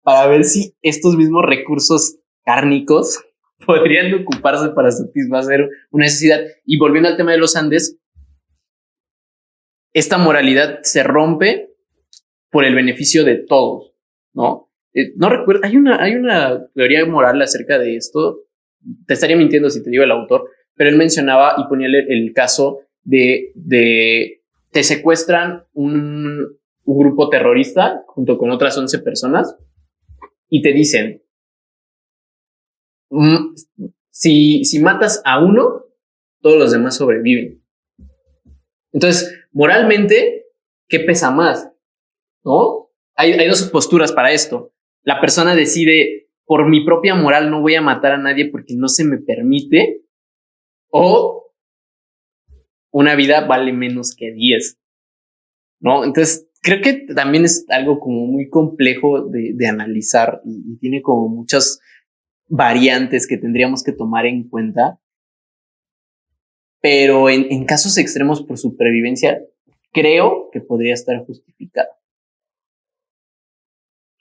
para 0.03 0.28
ver 0.28 0.45
si 0.45 0.73
estos 0.82 1.17
mismos 1.17 1.43
recursos 1.45 2.17
cárnicos 2.46 3.20
podrían 3.66 4.14
ocuparse 4.14 4.70
para 4.70 4.91
satisfacer 4.91 5.70
una 5.91 6.06
necesidad. 6.06 6.41
Y 6.66 6.78
volviendo 6.78 7.10
al 7.10 7.18
tema 7.18 7.32
de 7.32 7.38
los 7.38 7.56
Andes, 7.56 8.00
esta 9.93 10.18
moralidad 10.18 10.80
se 10.84 11.04
rompe 11.04 11.70
por 12.52 12.66
el 12.66 12.76
beneficio 12.76 13.24
de 13.24 13.36
todos, 13.36 13.93
¿no? 14.34 14.70
Eh, 14.93 15.14
no 15.18 15.30
recuerdo, 15.30 15.62
hay 15.64 15.76
una, 15.76 16.02
hay 16.02 16.16
una 16.16 16.68
teoría 16.74 17.06
moral 17.06 17.41
acerca 17.41 17.78
de 17.80 17.98
esto, 17.98 18.41
te 19.08 19.14
estaría 19.14 19.36
mintiendo 19.36 19.70
si 19.70 19.84
te 19.84 19.89
digo 19.89 20.04
el 20.04 20.12
autor, 20.12 20.50
pero 20.76 20.89
él 20.89 20.98
mencionaba 20.98 21.56
y 21.58 21.68
ponía 21.68 21.88
el, 21.88 22.32
caso 22.34 22.80
de, 23.04 23.52
de, 23.56 24.41
te 24.72 24.84
secuestran 24.84 25.64
un, 25.74 26.58
un 26.84 27.00
grupo 27.00 27.30
terrorista 27.30 28.04
junto 28.08 28.38
con 28.38 28.52
otras 28.52 28.78
11 28.78 29.00
personas 29.00 29.58
y 30.50 30.62
te 30.62 30.72
dicen, 30.72 31.24
si, 34.09 34.66
si 34.66 34.80
matas 34.80 35.22
a 35.26 35.43
uno, 35.43 35.86
todos 36.41 36.57
los 36.57 36.72
demás 36.72 36.97
sobreviven. 36.97 37.63
Entonces, 38.91 39.45
moralmente, 39.51 40.45
¿qué 40.88 40.99
pesa 40.99 41.32
más? 41.32 41.72
¿No? 42.43 42.89
Hay, 43.16 43.34
hay 43.34 43.47
dos 43.47 43.63
posturas 43.63 44.11
para 44.11 44.32
esto. 44.32 44.74
La 45.03 45.20
persona 45.20 45.55
decide, 45.55 46.30
por 46.45 46.70
mi 46.70 46.86
propia 46.86 47.16
moral 47.16 47.49
no 47.49 47.61
voy 47.61 47.76
a 47.76 47.82
matar 47.82 48.13
a 48.13 48.18
nadie 48.18 48.49
porque 48.49 48.76
no 48.76 48.88
se 48.88 49.03
me 49.03 49.18
permite, 49.18 50.03
o 50.89 51.51
una 52.91 53.16
vida 53.16 53.45
vale 53.45 53.74
menos 53.74 54.16
que 54.16 54.32
10. 54.32 54.80
¿No? 55.82 56.05
Entonces, 56.05 56.47
creo 56.61 56.82
que 56.82 56.93
también 57.13 57.45
es 57.45 57.66
algo 57.70 57.99
como 57.99 58.26
muy 58.26 58.49
complejo 58.49 59.22
de, 59.28 59.51
de 59.53 59.68
analizar 59.68 60.41
y, 60.45 60.78
tiene 60.78 61.01
como 61.01 61.28
muchas 61.28 61.80
variantes 62.48 63.28
que 63.28 63.38
tendríamos 63.38 63.84
que 63.84 63.91
tomar 63.91 64.26
en 64.26 64.48
cuenta. 64.48 65.00
Pero 66.82 67.30
en, 67.30 67.66
casos 67.66 67.98
extremos 67.98 68.43
por 68.43 68.58
supervivencia, 68.58 69.41
creo 69.91 70.50
que 70.52 70.62
podría 70.62 70.93
estar 70.93 71.18
justificado. 71.26 71.89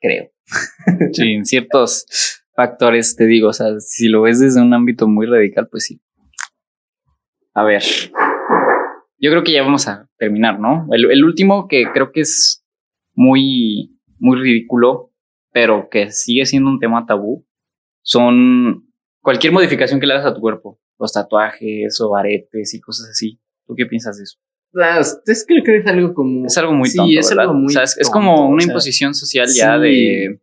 Creo. 0.00 0.30
Sí, 1.12 1.32
en 1.32 1.44
ciertos 1.44 2.42
factores 2.54 3.16
te 3.16 3.24
digo, 3.26 3.48
o 3.48 3.52
sea, 3.52 3.80
si 3.80 4.08
lo 4.08 4.22
ves 4.22 4.38
desde 4.38 4.60
un 4.60 4.72
ámbito 4.74 5.08
muy 5.08 5.26
radical, 5.26 5.68
pues 5.68 5.84
sí. 5.84 6.00
A 7.54 7.64
ver, 7.64 7.82
yo 9.18 9.30
creo 9.30 9.42
que 9.42 9.52
ya 9.52 9.62
vamos 9.62 9.88
a 9.88 10.08
terminar, 10.18 10.60
¿no? 10.60 10.86
El, 10.92 11.10
el, 11.10 11.24
último 11.24 11.66
que 11.68 11.84
creo 11.92 12.12
que 12.12 12.20
es 12.20 12.64
muy, 13.14 13.98
muy 14.18 14.38
ridículo, 14.38 15.12
pero 15.52 15.88
que 15.88 16.10
sigue 16.10 16.46
siendo 16.46 16.70
un 16.70 16.78
tema 16.78 17.06
tabú, 17.06 17.46
son 18.04 18.86
cualquier 19.20 19.52
modificación 19.52 19.98
que 19.98 20.06
le 20.06 20.12
hagas 20.12 20.26
a 20.26 20.34
tu 20.34 20.40
cuerpo, 20.40 20.78
los 20.98 21.12
tatuajes 21.12 22.00
o 22.00 22.14
aretes 22.14 22.74
y 22.74 22.80
cosas 22.80 23.08
así. 23.10 23.40
¿Tú 23.66 23.74
qué 23.74 23.86
piensas 23.86 24.18
de 24.18 24.24
eso? 24.24 24.38
Es 25.26 25.46
que 25.46 25.62
creo 25.62 25.82
que 25.82 25.88
es 25.88 25.94
algo 25.94 26.14
como... 26.14 26.46
Es 26.46 26.58
algo 26.58 26.72
muy 26.72 26.92
tonto, 26.92 27.08
sí, 27.08 27.16
es 27.16 27.30
¿verdad? 27.30 27.44
Algo 27.44 27.54
muy 27.54 27.66
o 27.66 27.70
sea, 27.70 27.82
es, 27.84 27.94
tonto, 27.94 28.02
es, 28.02 28.10
como 28.10 28.46
una 28.46 28.56
o 28.56 28.60
sea, 28.60 28.68
imposición 28.68 29.14
social 29.14 29.48
ya 29.48 29.76
sí. 29.76 29.82
de, 29.82 30.40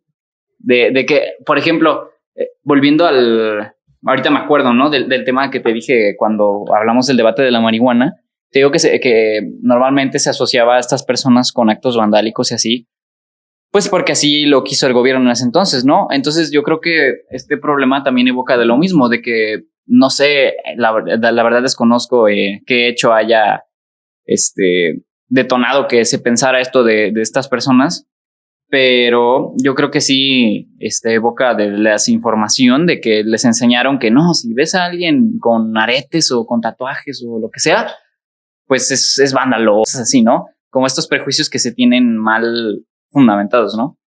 de, 0.60 0.92
de, 0.92 1.06
que, 1.06 1.22
por 1.46 1.58
ejemplo, 1.58 2.10
eh, 2.36 2.50
volviendo 2.64 3.06
al... 3.06 3.74
Ahorita 4.04 4.32
me 4.32 4.40
acuerdo, 4.40 4.74
¿no? 4.74 4.90
Del, 4.90 5.08
del, 5.08 5.24
tema 5.24 5.52
que 5.52 5.60
te 5.60 5.72
dije 5.72 6.16
cuando 6.18 6.64
hablamos 6.76 7.06
del 7.06 7.18
debate 7.18 7.44
de 7.44 7.52
la 7.52 7.62
marihuana. 7.62 8.16
Te 8.50 8.60
digo 8.60 8.72
que, 8.72 8.80
se, 8.80 9.00
que 9.00 9.42
normalmente 9.62 10.18
se 10.18 10.32
asociaba 10.32 10.78
a 10.78 10.80
estas 10.80 11.04
personas 11.04 11.52
con 11.52 11.70
actos 11.70 11.98
vandálicos 11.98 12.52
y 12.52 12.56
así. 12.56 12.88
Pues 13.72 13.88
porque 13.88 14.12
así 14.12 14.46
lo 14.46 14.64
quiso 14.66 14.86
el 14.86 14.94
gobierno 14.94 15.26
en 15.26 15.32
ese 15.32 15.46
entonces, 15.46 15.86
¿no? 15.86 16.08
Entonces 16.12 16.52
yo 16.52 16.62
creo 16.62 16.82
que 16.82 17.22
este 17.30 17.58
problema 17.58 18.04
también 18.04 18.28
evoca 18.28 18.58
de 18.58 18.66
lo 18.66 18.78
mismo, 18.78 19.08
de 19.08 19.22
que, 19.22 19.64
no 19.86 20.10
sé, 20.10 20.56
la, 20.76 20.92
la 21.32 21.44
verdad 21.44 21.62
desconozco 21.62 22.28
eh, 22.28 22.62
qué 22.66 22.90
hecho 22.90 23.14
haya 23.14 23.64
este, 24.26 25.04
detonado 25.30 25.88
que 25.88 26.04
se 26.04 26.20
pensara 26.20 26.60
esto 26.60 26.84
de, 26.84 27.12
de, 27.14 27.22
estas 27.22 27.48
personas, 27.48 28.06
pero 28.70 29.54
yo 29.64 29.74
creo 29.74 29.90
que 29.90 30.02
sí 30.02 30.70
este, 30.80 31.14
evoca 31.14 31.56
de 31.56 31.72
la 31.72 31.94
desinformación 31.94 32.86
de 32.86 33.00
que 33.00 33.24
les 33.24 33.46
enseñaron 33.46 34.00
que 34.00 34.12
no, 34.12 34.34
si 34.34 34.54
ves 34.54 34.76
a 34.76 34.86
alguien 34.86 35.40
con 35.40 35.78
aretes 35.78 36.32
o 36.34 36.46
con 36.46 36.60
tatuajes 36.60 37.24
o 37.26 37.40
lo 37.40 37.50
que 37.50 37.62
sea, 37.62 37.90
pues 38.68 38.92
es, 38.92 39.18
es 39.20 39.32
vándalo, 39.32 39.82
es 39.86 39.96
así, 39.96 40.22
¿no? 40.22 40.48
Como 40.70 40.88
estos 40.88 41.08
prejuicios 41.08 41.50
que 41.50 41.60
se 41.60 41.74
tienen 41.74 42.18
mal 42.18 42.86
fundamentados, 43.12 43.78
¿no? 43.78 44.00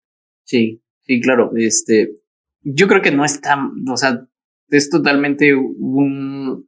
Sí, 0.44 0.82
sí, 1.02 1.20
claro. 1.20 1.50
Este, 1.56 2.14
yo 2.62 2.88
creo 2.88 3.02
que 3.02 3.10
no 3.10 3.24
está, 3.24 3.58
o 3.90 3.96
sea, 3.96 4.26
es 4.68 4.88
totalmente 4.88 5.54
un, 5.54 6.66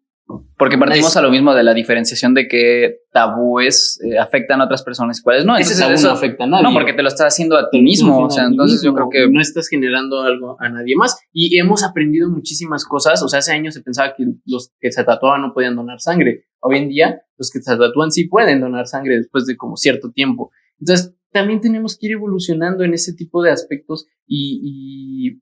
porque 0.57 0.79
partimos 0.79 1.11
es, 1.11 1.17
a 1.17 1.23
lo 1.23 1.31
mismo 1.31 1.55
de 1.55 1.63
la 1.63 1.75
diferenciación 1.75 2.33
de 2.33 2.49
que 2.49 3.01
tabúes 3.13 4.01
eh, 4.03 4.19
afectan 4.19 4.61
a 4.61 4.65
otras 4.65 4.83
personas 4.83 5.21
y 5.21 5.23
cuáles 5.23 5.45
no. 5.45 5.55
Entonces, 5.55 5.77
ese 5.77 5.83
tabú 5.83 5.95
eso, 5.95 6.09
no 6.09 6.15
afecta 6.15 6.45
a 6.45 6.47
nadie. 6.47 6.63
No, 6.65 6.73
porque 6.73 6.95
te 6.95 7.03
lo 7.03 7.09
estás 7.09 7.35
haciendo 7.35 7.59
a 7.59 7.69
ti 7.69 7.83
mismo. 7.83 8.25
o 8.25 8.31
sea, 8.31 8.45
entonces 8.45 8.81
mismo, 8.81 8.91
yo 8.91 8.95
creo 8.95 9.11
que. 9.11 9.33
No 9.33 9.41
estás 9.41 9.69
generando 9.69 10.23
algo 10.23 10.57
a 10.61 10.69
nadie 10.71 10.95
más. 10.97 11.21
Y 11.33 11.59
hemos 11.59 11.85
aprendido 11.85 12.31
muchísimas 12.31 12.87
cosas. 12.87 13.23
O 13.23 13.29
sea, 13.29 13.41
hace 13.41 13.53
años 13.53 13.75
se 13.75 13.83
pensaba 13.83 14.15
que 14.17 14.25
los 14.47 14.73
que 14.81 14.91
se 14.93 15.05
tatuaban 15.05 15.43
no 15.43 15.53
podían 15.53 15.77
donar 15.77 16.01
sangre. 16.01 16.47
Hoy 16.61 16.79
en 16.79 16.89
día, 16.89 17.23
los 17.37 17.51
que 17.51 17.61
se 17.61 17.77
tatúan 17.77 18.11
sí 18.11 18.27
pueden 18.27 18.61
donar 18.61 18.87
sangre 18.87 19.19
después 19.19 19.45
de 19.45 19.57
como 19.57 19.77
cierto 19.77 20.11
tiempo. 20.11 20.51
Entonces, 20.81 21.15
también 21.35 21.61
tenemos 21.61 21.99
que 21.99 22.07
ir 22.07 22.13
evolucionando 22.13 22.85
en 22.85 22.95
ese 22.95 23.13
tipo 23.13 23.43
de 23.43 23.51
aspectos 23.51 24.07
y, 24.27 24.61
y 24.63 25.41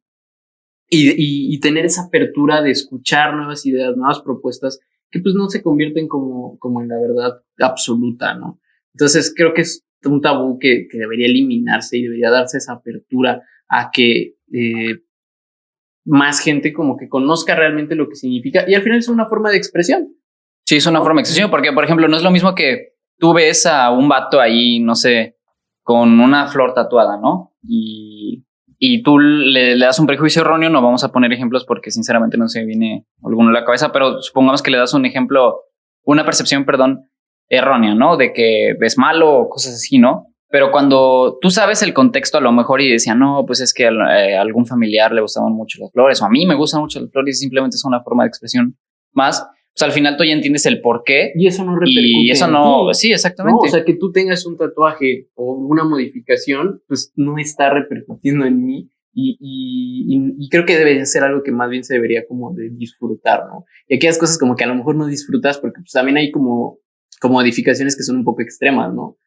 y, 0.95 1.55
y, 1.55 1.59
tener 1.61 1.87
esa 1.87 2.03
apertura 2.03 2.61
de 2.61 2.71
escuchar 2.71 3.35
nuevas 3.35 3.65
ideas, 3.65 3.97
nuevas 3.97 4.21
propuestas 4.21 4.79
que 5.11 5.21
pues 5.21 5.35
no 5.35 5.49
se 5.49 5.63
convierten 5.63 6.07
como, 6.07 6.59
como 6.59 6.83
en 6.83 6.89
la 6.89 6.97
verdad 7.01 7.41
absoluta, 7.61 8.35
¿no? 8.35 8.61
Entonces 8.93 9.33
creo 9.35 9.55
que 9.55 9.63
es 9.63 9.87
un 10.05 10.21
tabú 10.21 10.59
que, 10.59 10.89
que 10.91 10.99
debería 10.99 11.29
eliminarse 11.29 11.97
y 11.97 12.03
debería 12.03 12.31
darse 12.31 12.59
esa 12.59 12.75
apertura 12.75 13.43
a 13.69 13.91
que 13.91 14.35
eh, 14.53 15.01
más 16.05 16.41
gente 16.41 16.75
como 16.75 16.99
que 16.99 17.09
conozca 17.09 17.55
realmente 17.55 17.95
lo 17.95 18.11
que 18.11 18.17
significa 18.17 18.69
y 18.69 18.75
al 18.75 18.83
final 18.83 18.99
es 18.99 19.09
una 19.09 19.25
forma 19.25 19.51
de 19.51 19.57
expresión. 19.57 20.15
Sí, 20.67 20.77
es 20.77 20.87
una 20.87 21.01
forma 21.01 21.21
de 21.21 21.23
expresión 21.23 21.51
porque, 21.51 21.73
por 21.73 21.85
ejemplo, 21.85 22.07
no 22.07 22.19
es 22.19 22.23
lo 22.23 22.31
mismo 22.31 22.55
que 22.55 22.97
tú 23.19 23.33
ves 23.33 23.65
a 23.65 23.91
un 23.91 24.11
vato 24.11 24.39
ahí, 24.43 24.79
no 24.79 24.95
sé, 24.95 25.39
con 25.93 26.21
una 26.21 26.47
flor 26.49 26.73
tatuada, 26.73 27.19
¿no? 27.19 27.53
Y 27.63 28.45
y 28.85 29.05
tú 29.05 29.17
le, 29.21 29.77
le, 29.77 29.87
das 29.87 30.01
un 30.01 30.09
prejuicio 30.09 30.43
erróneo, 30.43 30.69
no 30.69 30.83
vamos 30.83 31.05
a 31.05 31.13
poner 31.13 31.33
ejemplos 31.33 31.65
porque 31.65 31.93
sinceramente 31.93 32.37
no 32.37 32.49
se 32.49 32.65
viene 32.65 33.07
alguno 33.23 33.51
a 33.51 33.53
la 33.53 33.65
cabeza, 33.65 33.93
pero 33.93 34.21
supongamos 34.21 34.61
que 34.61 34.73
le 34.73 34.79
das 34.79 34.93
un 34.93 35.07
ejemplo, 35.07 35.61
una 36.03 36.25
percepción, 36.25 36.65
perdón, 36.65 37.09
errónea, 37.49 37.95
¿no? 37.95 38.17
De 38.17 38.33
que 38.33 38.71
es 38.81 38.99
malo 38.99 39.39
o 39.39 39.49
cosas 39.49 39.75
así, 39.75 39.99
¿no? 39.99 40.27
Pero 40.49 40.73
cuando 40.73 41.39
tú 41.41 41.53
sabes 41.53 41.81
el 41.83 41.95
contexto 41.95 42.39
a 42.39 42.41
lo 42.41 42.51
mejor 42.51 42.81
y 42.81 42.91
decía, 42.91 43.15
no, 43.15 43.45
pues 43.47 43.61
es 43.61 43.73
que 43.73 43.87
a, 43.87 43.91
eh, 44.19 44.37
algún 44.37 44.67
familiar 44.67 45.13
le 45.13 45.21
gustaban 45.21 45.53
mucho 45.53 45.79
las 45.81 45.93
flores, 45.93 46.21
o 46.21 46.25
a 46.25 46.31
mí 46.31 46.45
me 46.45 46.57
gustan 46.57 46.81
mucho 46.81 46.99
las 46.99 47.13
flores 47.13 47.37
y 47.37 47.41
simplemente 47.41 47.77
es 47.77 47.85
una 47.85 48.03
forma 48.03 48.25
de 48.25 48.31
expresión 48.31 48.77
más, 49.13 49.47
pues 49.75 49.83
al 49.83 49.93
final 49.93 50.17
tú 50.17 50.25
ya 50.25 50.33
entiendes 50.33 50.67
el 50.67 50.81
por 50.81 51.03
qué. 51.05 51.33
Y 51.35 51.47
eso 51.47 51.65
no 51.65 51.75
repercute. 51.75 52.25
Y 52.25 52.31
eso 52.31 52.47
no, 52.47 52.93
sí, 52.93 53.13
exactamente. 53.13 53.59
No, 53.63 53.67
o 53.67 53.69
sea, 53.69 53.85
que 53.85 53.95
tú 53.95 54.13
tengas 54.13 54.45
un 54.45 54.57
tatuaje 54.59 55.29
o 55.35 55.55
una 55.55 55.85
modificación, 55.85 56.83
pues 56.87 57.13
no 57.17 57.39
está 57.39 57.71
repercutiendo 57.71 58.45
en 58.45 58.65
mí. 58.65 58.91
Y, 59.15 59.37
y, 59.41 60.35
y, 60.39 60.49
creo 60.49 60.65
que 60.65 60.79
debe 60.79 61.05
ser 61.05 61.23
algo 61.23 61.43
que 61.43 61.53
más 61.53 61.69
bien 61.69 61.85
se 61.85 61.93
debería 61.93 62.27
como 62.27 62.55
de 62.55 62.71
disfrutar, 62.71 63.45
¿no? 63.47 63.67
Y 63.87 63.97
aquellas 63.97 64.17
cosas 64.17 64.39
como 64.39 64.57
que 64.57 64.65
a 64.65 64.67
lo 64.67 64.75
mejor 64.75 64.97
no 64.97 65.07
disfrutas 65.07 65.59
porque 65.59 65.81
pues 65.83 65.93
también 65.93 66.17
hay 66.17 66.31
como, 66.31 66.79
como 67.21 67.35
modificaciones 67.35 67.95
que 67.95 68.05
son 68.05 68.17
un 68.17 68.25
poco 68.25 68.41
extremas, 68.41 68.95
¿no? 68.95 69.19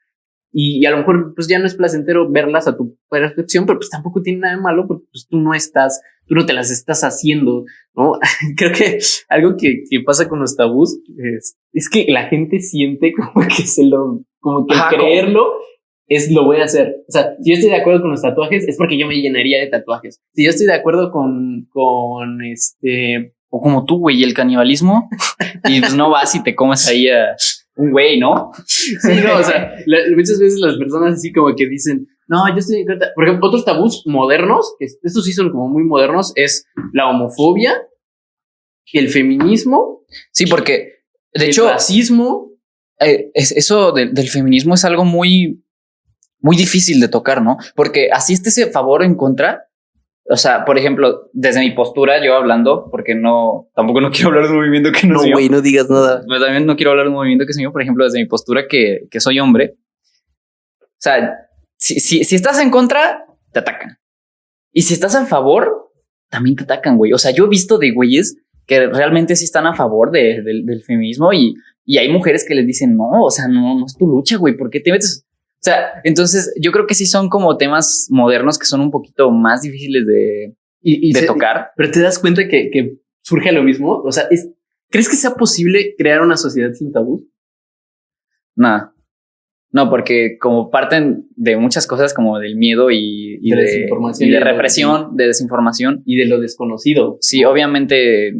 Y, 0.58 0.82
y, 0.82 0.86
a 0.86 0.92
lo 0.92 1.00
mejor 1.00 1.34
pues 1.36 1.50
ya 1.50 1.60
no 1.60 1.66
es 1.66 1.76
placentero 1.76 2.32
verlas 2.32 2.66
a 2.66 2.78
tu 2.78 2.98
percepción, 3.10 3.66
pero 3.66 3.78
pues 3.78 3.90
tampoco 3.90 4.22
tiene 4.22 4.40
nada 4.40 4.56
de 4.56 4.62
malo 4.62 4.88
porque 4.88 5.04
pues 5.12 5.28
tú 5.30 5.38
no 5.38 5.54
estás, 5.54 6.02
tú 6.28 6.34
no 6.34 6.46
te 6.46 6.54
las 6.54 6.72
estás 6.72 7.04
haciendo, 7.04 7.66
¿no? 7.94 8.14
Creo 8.56 8.72
que 8.72 9.00
algo 9.28 9.58
que, 9.58 9.84
que 9.90 10.00
pasa 10.00 10.30
con 10.30 10.40
los 10.40 10.56
tabús 10.56 10.98
es, 11.18 11.58
es, 11.74 11.90
que 11.90 12.06
la 12.08 12.30
gente 12.30 12.62
siente 12.62 13.12
como 13.12 13.46
que 13.46 13.64
se 13.64 13.84
lo, 13.84 14.22
como 14.40 14.66
que 14.66 14.76
Ajá, 14.76 14.96
creerlo 14.96 15.44
como... 15.44 15.66
es 16.08 16.32
lo 16.32 16.46
voy 16.46 16.62
a 16.62 16.64
hacer. 16.64 17.04
O 17.06 17.12
sea, 17.12 17.36
si 17.42 17.52
yo 17.52 17.56
estoy 17.56 17.72
de 17.72 17.82
acuerdo 17.82 18.00
con 18.00 18.12
los 18.12 18.22
tatuajes 18.22 18.66
es 18.66 18.78
porque 18.78 18.98
yo 18.98 19.08
me 19.08 19.16
llenaría 19.16 19.60
de 19.60 19.68
tatuajes. 19.68 20.22
Si 20.34 20.46
yo 20.46 20.52
estoy 20.52 20.68
de 20.68 20.76
acuerdo 20.76 21.12
con, 21.12 21.68
con 21.70 22.42
este... 22.46 23.34
O 23.50 23.60
como 23.60 23.84
tú, 23.84 24.00
güey, 24.00 24.24
el 24.24 24.34
canibalismo, 24.34 25.10
y 25.68 25.80
pues 25.82 25.96
no 25.96 26.10
vas 26.10 26.34
y 26.34 26.44
te 26.44 26.56
comes 26.56 26.88
ahí 26.88 27.10
a 27.10 27.36
un 27.76 27.92
güey, 27.92 28.20
¿no? 28.20 28.52
Sí, 28.66 29.22
no, 29.24 29.38
o 29.38 29.44
sea, 29.44 29.76
la, 29.86 30.00
muchas 30.16 30.40
veces 30.40 30.60
las 30.60 30.78
personas 30.78 31.16
así 31.16 31.32
como 31.32 31.56
que 31.56 31.68
dicen, 31.68 32.08
no, 32.28 32.48
yo 32.50 32.58
estoy 32.58 32.82
en 32.82 32.88
contra. 32.88 33.10
Por 33.14 33.26
ejemplo, 33.26 33.48
otros 33.48 33.66
tabús 33.66 34.04
modernos, 34.06 34.76
que 34.80 34.86
estos 34.86 35.26
sí 35.26 35.34
son 35.34 35.52
como 35.52 35.68
muy 35.68 35.84
modernos, 35.84 36.32
es 36.36 36.66
la 36.94 37.10
homofobia, 37.10 37.76
el 39.00 39.10
feminismo. 39.10 40.06
Sí, 40.32 40.46
porque 40.46 41.04
de 41.34 41.46
el 41.46 41.50
hecho, 41.50 41.70
racismo. 41.70 42.52
Eh, 43.00 43.30
es, 43.34 43.52
eso 43.52 43.92
de, 43.92 44.08
del 44.08 44.30
feminismo 44.30 44.74
es 44.74 44.86
algo 44.86 45.04
muy, 45.04 45.62
muy 46.40 46.56
difícil 46.56 47.02
de 47.02 47.10
tocar, 47.10 47.42
¿no? 47.42 47.58
Porque 47.76 48.10
así 48.12 48.34
estés 48.34 48.58
a 48.60 48.72
favor 48.72 49.02
o 49.02 49.04
en 49.04 49.16
contra. 49.16 49.66
O 50.28 50.38
sea, 50.38 50.66
por 50.66 50.78
ejemplo, 50.78 51.30
desde 51.34 51.60
mi 51.60 51.72
postura, 51.72 52.24
yo 52.24 52.36
hablando, 52.36 52.90
porque 52.90 53.14
no, 53.14 53.70
tampoco 53.76 54.02
no 54.02 54.10
quiero 54.12 54.30
hablar 54.30 54.46
de 54.46 54.52
un 54.52 54.58
movimiento 54.58 54.92
que 54.92 55.08
no 55.08 55.16
No, 55.16 55.32
güey, 55.32 55.50
no 55.50 55.62
digas 55.62 55.90
nada. 55.90 56.24
Pero 56.28 56.42
también 56.42 56.66
no 56.66 56.76
quiero 56.76 56.92
hablar 56.92 57.06
de 57.06 57.10
un 57.10 57.16
movimiento 57.16 57.46
que 57.46 57.52
es 57.52 57.58
mío, 57.58 57.72
por 57.72 57.82
ejemplo, 57.82 58.06
desde 58.06 58.20
mi 58.20 58.26
postura 58.26 58.64
que, 58.68 59.08
que 59.10 59.20
soy 59.20 59.40
hombre. 59.40 59.76
O 60.82 60.86
sea, 60.98 61.38
si, 61.78 62.00
si, 62.00 62.24
si 62.24 62.36
estás 62.36 62.60
en 62.60 62.72
contra, 62.72 63.26
te 63.52 63.60
atacan. 63.60 63.98
Y 64.72 64.82
si 64.82 64.94
estás 64.94 65.16
a 65.16 65.26
favor, 65.26 65.92
también 66.30 66.56
te 66.56 66.64
atacan, 66.64 66.98
güey. 66.98 67.14
O 67.14 67.18
sea, 67.18 67.32
yo 67.32 67.46
he 67.46 67.50
visto 67.50 67.78
de 67.78 67.92
güeyes 67.92 68.38
que 68.66 68.88
realmente 68.88 69.36
sí 69.36 69.46
están 69.46 69.68
a 69.68 69.76
favor 69.76 70.10
de, 70.12 70.42
de, 70.42 70.64
del 70.66 70.84
feminismo 70.84 71.32
y, 71.34 71.54
y 71.86 72.00
hay 72.00 72.12
mujeres 72.12 72.46
que 72.48 72.56
les 72.56 72.66
dicen, 72.66 72.96
no, 72.96 73.24
o 73.24 73.30
sea, 73.30 73.48
no, 73.48 73.78
no 73.78 73.86
es 73.86 73.96
tu 73.96 74.08
lucha, 74.08 74.38
güey, 74.38 74.58
¿por 74.58 74.72
qué 74.72 74.80
te 74.80 74.92
metes? 74.92 75.26
O 75.66 75.68
sea, 75.72 76.00
entonces 76.04 76.54
yo 76.62 76.72
creo 76.72 76.86
que 76.86 76.94
sí 76.94 77.08
son 77.08 77.28
como 77.28 77.58
temas 77.58 78.08
modernos 78.12 78.60
que 78.60 78.68
son 78.68 78.82
un 78.82 78.92
poquito 78.92 79.32
más 79.32 79.64
difíciles 79.64 80.06
de, 80.06 80.56
Y, 80.84 81.10
y 81.10 81.14
de 81.14 81.22
se- 81.22 81.26
tocar. 81.26 81.72
Pero 81.76 81.90
te 81.90 82.02
das 82.02 82.20
cuenta 82.20 82.48
que, 82.48 82.70
que 82.72 82.98
surge 83.24 83.52
lo 83.52 83.64
mismo. 83.64 84.00
O 84.04 84.12
sea, 84.12 84.26
es- 84.30 84.48
¿crees 84.92 85.10
que 85.10 85.16
sea 85.16 85.32
posible 85.32 85.96
crear 85.98 86.22
una 86.22 86.38
sociedad 86.38 86.72
sin 86.74 86.92
tabú? 86.92 87.28
Nada. 88.56 88.94
No, 89.72 89.90
porque 89.90 90.38
como 90.40 90.70
parten 90.70 91.28
de 91.36 91.58
muchas 91.58 91.88
cosas 91.88 92.14
como 92.14 92.38
del 92.40 92.56
miedo 92.58 92.92
y, 92.92 93.40
y 93.42 93.50
De 93.50 93.56
de, 93.58 93.62
desinformación 93.64 94.30
y 94.30 94.32
de 94.32 94.38
y 94.38 94.40
de- 94.40 94.46
represión, 94.52 95.18
de 95.18 95.28
desinformación. 95.28 96.04
Y 96.06 96.16
de 96.18 96.28
lo 96.28 96.40
desconocido. 96.40 97.18
Sí, 97.22 97.44
obviamente, 97.44 98.34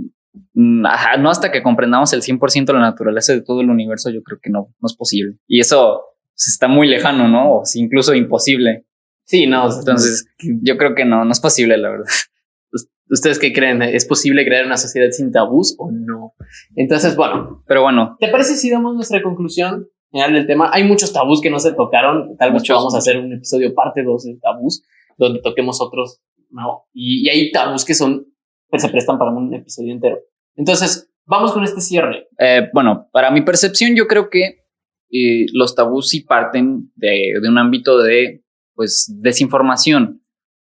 mm, 0.54 0.86
ajá, 0.86 1.18
no 1.18 1.32
hasta 1.32 1.52
que 1.52 1.64
comprendamos 1.64 2.14
el 2.14 2.22
100% 2.22 2.72
la 2.72 2.80
naturaleza 2.82 3.34
de 3.34 3.42
todo 3.42 3.62
el 3.62 3.70
universo, 3.72 4.12
yo 4.12 4.22
creo 4.24 4.38
que 4.42 4.52
no, 4.52 4.74
no 4.80 4.86
es 4.86 4.96
posible. 4.96 5.38
Y 5.48 5.60
eso 5.60 6.04
pues, 6.36 6.48
está 6.48 6.68
muy 6.68 6.88
lejano, 6.88 7.28
¿no? 7.28 7.60
O 7.60 7.66
si 7.66 7.80
incluso 7.80 8.14
imposible. 8.14 8.86
Sí, 9.24 9.48
no. 9.48 9.68
Entonces, 9.74 10.28
yo 10.62 10.78
creo 10.78 10.94
que 10.94 11.06
no, 11.06 11.26
no 11.26 11.32
es 11.32 11.40
posible, 11.40 11.78
la 11.78 11.90
verdad. 11.90 12.06
¿Ustedes 13.10 13.40
qué 13.40 13.54
creen? 13.54 13.82
¿Es 13.84 14.06
posible 14.06 14.46
crear 14.46 14.66
una 14.66 14.78
sociedad 14.78 15.10
sin 15.12 15.32
tabús 15.32 15.76
o 15.78 15.92
no? 15.92 16.34
Entonces, 16.76 17.16
bueno, 17.16 17.64
Pero 17.68 17.84
bueno, 17.84 18.18
¿te 18.20 18.30
parece 18.30 18.56
si 18.56 18.70
damos 18.70 18.96
nuestra 18.96 19.22
conclusión 19.22 19.88
general 20.12 20.34
del 20.34 20.48
tema? 20.48 20.70
Hay 20.74 20.84
muchos 20.84 21.14
tabús 21.14 21.40
que 21.40 21.50
no 21.52 21.60
se 21.60 21.74
tocaron. 21.74 22.36
Tal 22.38 22.52
vez 22.52 22.64
vamos 22.68 22.96
a 22.96 22.98
hacer 22.98 23.18
un 23.18 23.32
episodio 23.34 23.74
parte 23.76 24.04
2 24.04 24.24
de 24.24 24.38
tabús, 24.42 24.84
donde 25.18 25.40
toquemos 25.42 25.82
otros, 25.82 26.20
¿no? 26.50 26.86
Y, 26.94 27.26
y 27.26 27.30
hay 27.30 27.52
tabús 27.52 27.86
que 27.86 27.94
son, 27.94 28.26
que 28.72 28.80
se 28.80 28.90
prestan 28.90 29.20
para 29.20 29.32
un 29.32 29.54
episodio 29.54 29.94
entero. 29.94 30.18
Entonces, 30.56 31.10
vamos 31.26 31.54
con 31.54 31.64
este 31.64 31.82
cierre. 31.82 32.28
eh, 32.40 32.70
bueno, 32.74 33.08
para 33.12 33.30
mi 33.30 33.42
percepción, 33.42 33.96
yo 33.96 34.08
creo 34.08 34.30
que 34.32 34.65
eh, 35.12 35.46
los 35.54 35.76
tabús 35.76 36.10
sí 36.10 36.22
parten 36.22 36.92
de, 36.96 37.34
de 37.42 37.50
un 37.50 37.58
ámbito 37.58 38.02
de, 38.02 38.44
pues, 38.74 39.14
desinformación. 39.22 40.22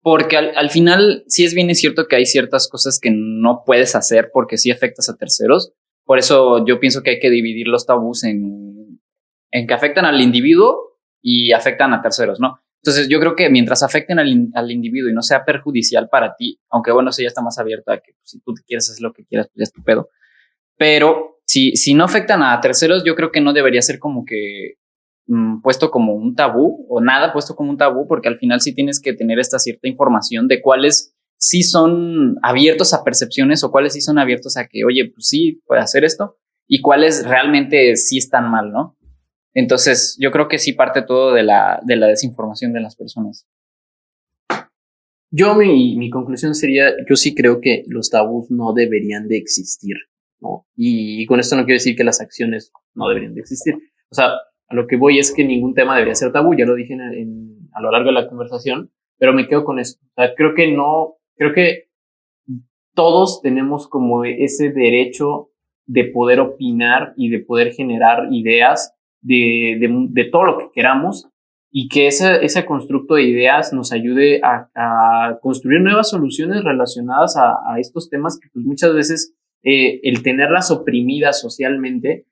Porque 0.03 0.35
al, 0.37 0.51
al 0.57 0.69
final, 0.71 1.23
sí 1.27 1.45
es 1.45 1.53
bien 1.53 1.69
es 1.69 1.79
cierto 1.79 2.07
que 2.07 2.15
hay 2.15 2.25
ciertas 2.25 2.67
cosas 2.67 2.99
que 2.99 3.11
no 3.13 3.63
puedes 3.65 3.95
hacer 3.95 4.31
porque 4.33 4.57
sí 4.57 4.71
afectas 4.71 5.09
a 5.09 5.15
terceros. 5.17 5.73
Por 6.05 6.17
eso 6.17 6.65
yo 6.65 6.79
pienso 6.79 7.03
que 7.03 7.11
hay 7.11 7.19
que 7.19 7.29
dividir 7.29 7.67
los 7.67 7.85
tabús 7.85 8.23
en, 8.23 8.99
en 9.51 9.67
que 9.67 9.73
afectan 9.75 10.05
al 10.05 10.19
individuo 10.19 10.97
y 11.21 11.51
afectan 11.51 11.93
a 11.93 12.01
terceros, 12.01 12.39
¿no? 12.39 12.59
Entonces 12.83 13.07
yo 13.09 13.19
creo 13.19 13.35
que 13.35 13.47
mientras 13.51 13.83
afecten 13.83 14.17
al, 14.17 14.29
in- 14.29 14.51
al 14.55 14.71
individuo 14.71 15.11
y 15.11 15.13
no 15.13 15.21
sea 15.21 15.45
perjudicial 15.45 16.09
para 16.09 16.35
ti, 16.35 16.59
aunque 16.71 16.91
bueno, 16.91 17.11
eso 17.11 17.21
ya 17.21 17.27
está 17.27 17.43
más 17.43 17.59
abierto 17.59 17.91
a 17.91 17.97
que 17.99 18.13
pues, 18.13 18.27
si 18.31 18.39
tú 18.41 18.55
quieres 18.65 18.89
hacer 18.89 19.03
lo 19.03 19.13
que 19.13 19.23
quieras, 19.23 19.49
pues 19.49 19.57
ya 19.59 19.63
es 19.65 19.71
tu 19.71 19.83
pedo. 19.83 20.09
Pero 20.77 21.40
si, 21.51 21.75
si 21.75 21.93
no 21.93 22.05
afectan 22.05 22.43
a 22.43 22.61
terceros, 22.61 23.03
yo 23.03 23.13
creo 23.13 23.29
que 23.29 23.41
no 23.41 23.51
debería 23.51 23.81
ser 23.81 23.99
como 23.99 24.23
que 24.23 24.75
mm, 25.27 25.61
puesto 25.61 25.91
como 25.91 26.13
un 26.13 26.33
tabú 26.33 26.85
o 26.87 27.01
nada 27.01 27.33
puesto 27.33 27.57
como 27.57 27.71
un 27.71 27.77
tabú, 27.77 28.07
porque 28.07 28.29
al 28.29 28.37
final 28.37 28.61
sí 28.61 28.73
tienes 28.73 29.01
que 29.01 29.11
tener 29.11 29.37
esta 29.37 29.59
cierta 29.59 29.89
información 29.89 30.47
de 30.47 30.61
cuáles 30.61 31.13
sí 31.37 31.63
son 31.63 32.37
abiertos 32.41 32.93
a 32.93 33.03
percepciones 33.03 33.65
o 33.65 33.71
cuáles 33.71 33.91
sí 33.91 33.99
son 33.99 34.17
abiertos 34.17 34.55
a 34.55 34.67
que, 34.67 34.85
oye, 34.85 35.11
pues 35.13 35.27
sí, 35.27 35.61
puede 35.65 35.81
hacer 35.81 36.05
esto 36.05 36.37
y 36.69 36.79
cuáles 36.79 37.27
realmente 37.27 37.97
sí 37.97 38.17
están 38.17 38.49
mal, 38.49 38.71
¿no? 38.71 38.95
Entonces, 39.53 40.15
yo 40.21 40.31
creo 40.31 40.47
que 40.47 40.57
sí 40.57 40.71
parte 40.71 41.01
todo 41.01 41.33
de 41.33 41.43
la, 41.43 41.81
de 41.83 41.97
la 41.97 42.07
desinformación 42.07 42.71
de 42.71 42.79
las 42.79 42.95
personas. 42.95 43.45
Yo, 45.29 45.55
mi, 45.55 45.97
mi 45.97 46.09
conclusión 46.09 46.55
sería, 46.55 46.93
yo 47.09 47.17
sí 47.17 47.35
creo 47.35 47.59
que 47.59 47.83
los 47.87 48.09
tabús 48.09 48.49
no 48.49 48.71
deberían 48.71 49.27
de 49.27 49.35
existir, 49.35 49.97
Y, 50.75 51.25
con 51.25 51.39
esto 51.39 51.55
no 51.55 51.65
quiero 51.65 51.75
decir 51.75 51.95
que 51.95 52.03
las 52.03 52.21
acciones 52.21 52.71
no 52.93 53.07
deberían 53.07 53.33
de 53.33 53.41
existir. 53.41 53.75
O 54.09 54.15
sea, 54.15 54.31
a 54.67 54.75
lo 54.75 54.87
que 54.87 54.97
voy 54.97 55.19
es 55.19 55.33
que 55.33 55.43
ningún 55.43 55.73
tema 55.73 55.93
debería 55.93 56.15
ser 56.15 56.31
tabú, 56.31 56.55
ya 56.55 56.65
lo 56.65 56.75
dije 56.75 56.95
a 57.73 57.81
lo 57.81 57.91
largo 57.91 58.07
de 58.07 58.13
la 58.13 58.27
conversación, 58.27 58.91
pero 59.17 59.33
me 59.33 59.47
quedo 59.47 59.63
con 59.63 59.79
eso. 59.79 59.97
O 60.01 60.13
sea, 60.15 60.33
creo 60.35 60.53
que 60.55 60.71
no, 60.71 61.17
creo 61.35 61.53
que 61.53 61.89
todos 62.93 63.41
tenemos 63.41 63.87
como 63.87 64.25
ese 64.25 64.71
derecho 64.71 65.49
de 65.85 66.05
poder 66.05 66.39
opinar 66.39 67.13
y 67.17 67.29
de 67.29 67.39
poder 67.39 67.73
generar 67.73 68.27
ideas 68.31 68.93
de, 69.21 69.77
de, 69.79 70.07
de 70.09 70.29
todo 70.29 70.43
lo 70.43 70.57
que 70.57 70.71
queramos 70.73 71.29
y 71.71 71.87
que 71.87 72.07
ese, 72.07 72.43
ese 72.43 72.65
constructo 72.65 73.15
de 73.15 73.23
ideas 73.23 73.71
nos 73.71 73.93
ayude 73.93 74.41
a, 74.43 74.69
a 74.75 75.39
construir 75.41 75.81
nuevas 75.81 76.09
soluciones 76.09 76.63
relacionadas 76.63 77.37
a, 77.37 77.53
a 77.65 77.79
estos 77.79 78.09
temas 78.09 78.37
que 78.41 78.49
pues, 78.53 78.65
muchas 78.65 78.93
veces 78.93 79.33
eh, 79.63 79.99
el 80.03 80.23
tenerlas 80.23 80.71
oprimidas 80.71 81.39
socialmente 81.39 82.25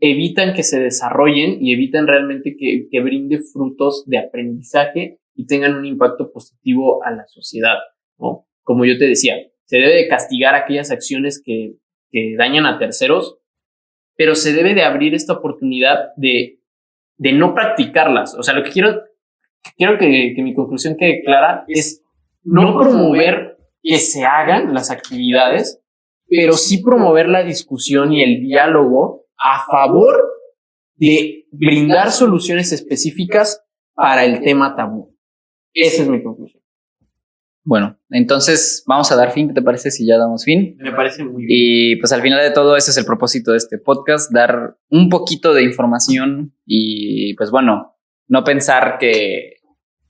evitan 0.00 0.54
que 0.54 0.62
se 0.62 0.80
desarrollen 0.80 1.58
y 1.60 1.72
evitan 1.72 2.06
realmente 2.06 2.56
que, 2.56 2.88
que 2.90 3.00
brinde 3.00 3.40
frutos 3.40 4.04
de 4.06 4.18
aprendizaje 4.18 5.18
y 5.34 5.46
tengan 5.46 5.74
un 5.74 5.86
impacto 5.86 6.32
positivo 6.32 7.04
a 7.04 7.10
la 7.10 7.26
sociedad, 7.26 7.76
¿no? 8.18 8.46
Como 8.62 8.84
yo 8.84 8.98
te 8.98 9.06
decía, 9.06 9.36
se 9.64 9.78
debe 9.78 9.94
de 9.94 10.08
castigar 10.08 10.54
aquellas 10.54 10.90
acciones 10.90 11.42
que, 11.44 11.74
que 12.10 12.34
dañan 12.36 12.66
a 12.66 12.78
terceros, 12.78 13.38
pero 14.16 14.34
se 14.34 14.52
debe 14.52 14.74
de 14.74 14.82
abrir 14.82 15.14
esta 15.14 15.34
oportunidad 15.34 16.14
de, 16.16 16.60
de 17.16 17.32
no 17.32 17.54
practicarlas. 17.54 18.34
O 18.34 18.42
sea, 18.42 18.54
lo 18.54 18.62
que 18.62 18.70
quiero, 18.70 19.02
quiero 19.76 19.98
que, 19.98 20.32
que 20.34 20.42
mi 20.42 20.54
conclusión 20.54 20.96
quede 20.96 21.22
clara 21.22 21.64
es 21.68 22.02
no 22.42 22.78
promover 22.78 23.58
que 23.82 23.98
se 23.98 24.24
hagan 24.24 24.74
las 24.74 24.90
actividades, 24.90 25.82
pero 26.28 26.54
sí 26.54 26.82
promover 26.82 27.28
la 27.28 27.42
discusión 27.42 28.12
y 28.12 28.22
el 28.22 28.40
diálogo 28.40 29.26
a 29.38 29.64
favor 29.70 30.16
de 30.96 31.46
brindar 31.50 32.10
soluciones 32.10 32.72
específicas 32.72 33.64
para 33.94 34.24
el 34.24 34.40
tema 34.42 34.76
tabú. 34.76 35.16
Esa 35.72 36.02
es 36.02 36.08
mi 36.08 36.22
conclusión. 36.22 36.62
Bueno, 37.64 37.98
entonces 38.08 38.82
vamos 38.86 39.12
a 39.12 39.16
dar 39.16 39.32
fin, 39.32 39.48
¿qué 39.48 39.54
te 39.54 39.62
parece 39.62 39.90
si 39.90 40.06
ya 40.06 40.16
damos 40.16 40.44
fin? 40.44 40.76
Me 40.78 40.92
parece 40.92 41.22
muy 41.22 41.44
bien. 41.44 41.48
Y 41.50 41.96
pues 41.96 42.12
al 42.12 42.22
final 42.22 42.40
de 42.40 42.50
todo 42.50 42.76
ese 42.76 42.92
es 42.92 42.96
el 42.96 43.04
propósito 43.04 43.52
de 43.52 43.58
este 43.58 43.78
podcast, 43.78 44.32
dar 44.32 44.78
un 44.88 45.10
poquito 45.10 45.52
de 45.52 45.64
información 45.64 46.54
y 46.64 47.34
pues 47.34 47.50
bueno, 47.50 47.94
no 48.26 48.42
pensar 48.42 48.96
que, 48.98 49.56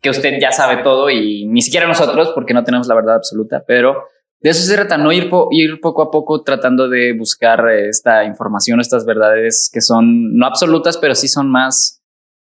que 0.01 0.11
usted 0.11 0.39
ya 0.41 0.53
sabe 0.53 0.85
todo 0.85 1.11
y 1.11 1.47
ni 1.47 1.61
siquiera 1.61 1.89
nosotros 1.89 2.31
porque 2.33 2.55
no 2.55 2.63
tenemos 2.63 2.87
la 2.87 2.95
verdad 2.95 3.17
absoluta, 3.17 3.65
pero 3.67 4.05
de 4.41 4.51
eso 4.51 4.63
se 4.63 4.75
trata, 4.75 4.97
no 4.99 5.11
ir, 5.13 5.29
po- 5.31 5.49
ir 5.51 5.81
poco 5.81 6.03
a 6.03 6.11
poco 6.11 6.43
tratando 6.43 6.89
de 6.89 7.13
buscar 7.13 7.69
eh, 7.71 7.89
esta 7.89 8.25
información, 8.25 8.81
estas 8.81 9.05
verdades 9.05 9.69
que 9.73 9.81
son 9.81 10.37
no 10.37 10.47
absolutas, 10.47 10.97
pero 10.97 11.15
sí 11.15 11.27
son 11.29 11.51
más 11.51 12.03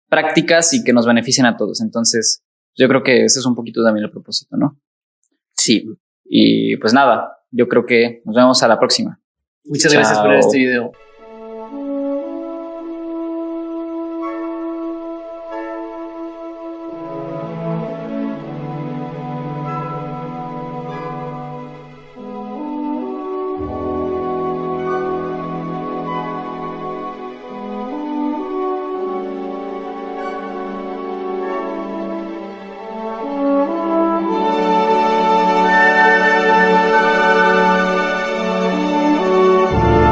prácticas 0.10 0.74
y 0.74 0.84
que 0.84 0.94
nos 0.94 1.06
beneficien 1.06 1.46
a 1.46 1.56
todos. 1.58 1.82
Entonces, 1.82 2.44
yo 2.76 2.88
creo 2.88 3.02
que 3.04 3.24
ese 3.26 3.40
es 3.40 3.46
un 3.46 3.56
poquito 3.56 3.84
también 3.84 4.06
el 4.06 4.12
propósito, 4.12 4.58
¿no? 4.58 4.78
Sí. 5.56 5.86
Y 6.26 6.76
pues 6.78 6.94
nada, 6.94 7.38
yo 7.52 7.68
creo 7.68 7.86
que 7.86 8.22
nos 8.26 8.36
vemos 8.36 8.62
a 8.62 8.68
la 8.68 8.78
próxima. 8.80 9.20
Muchas 9.64 9.94
gracias 9.94 10.20
por 10.20 10.34
este 10.34 10.58
video. 10.58 10.92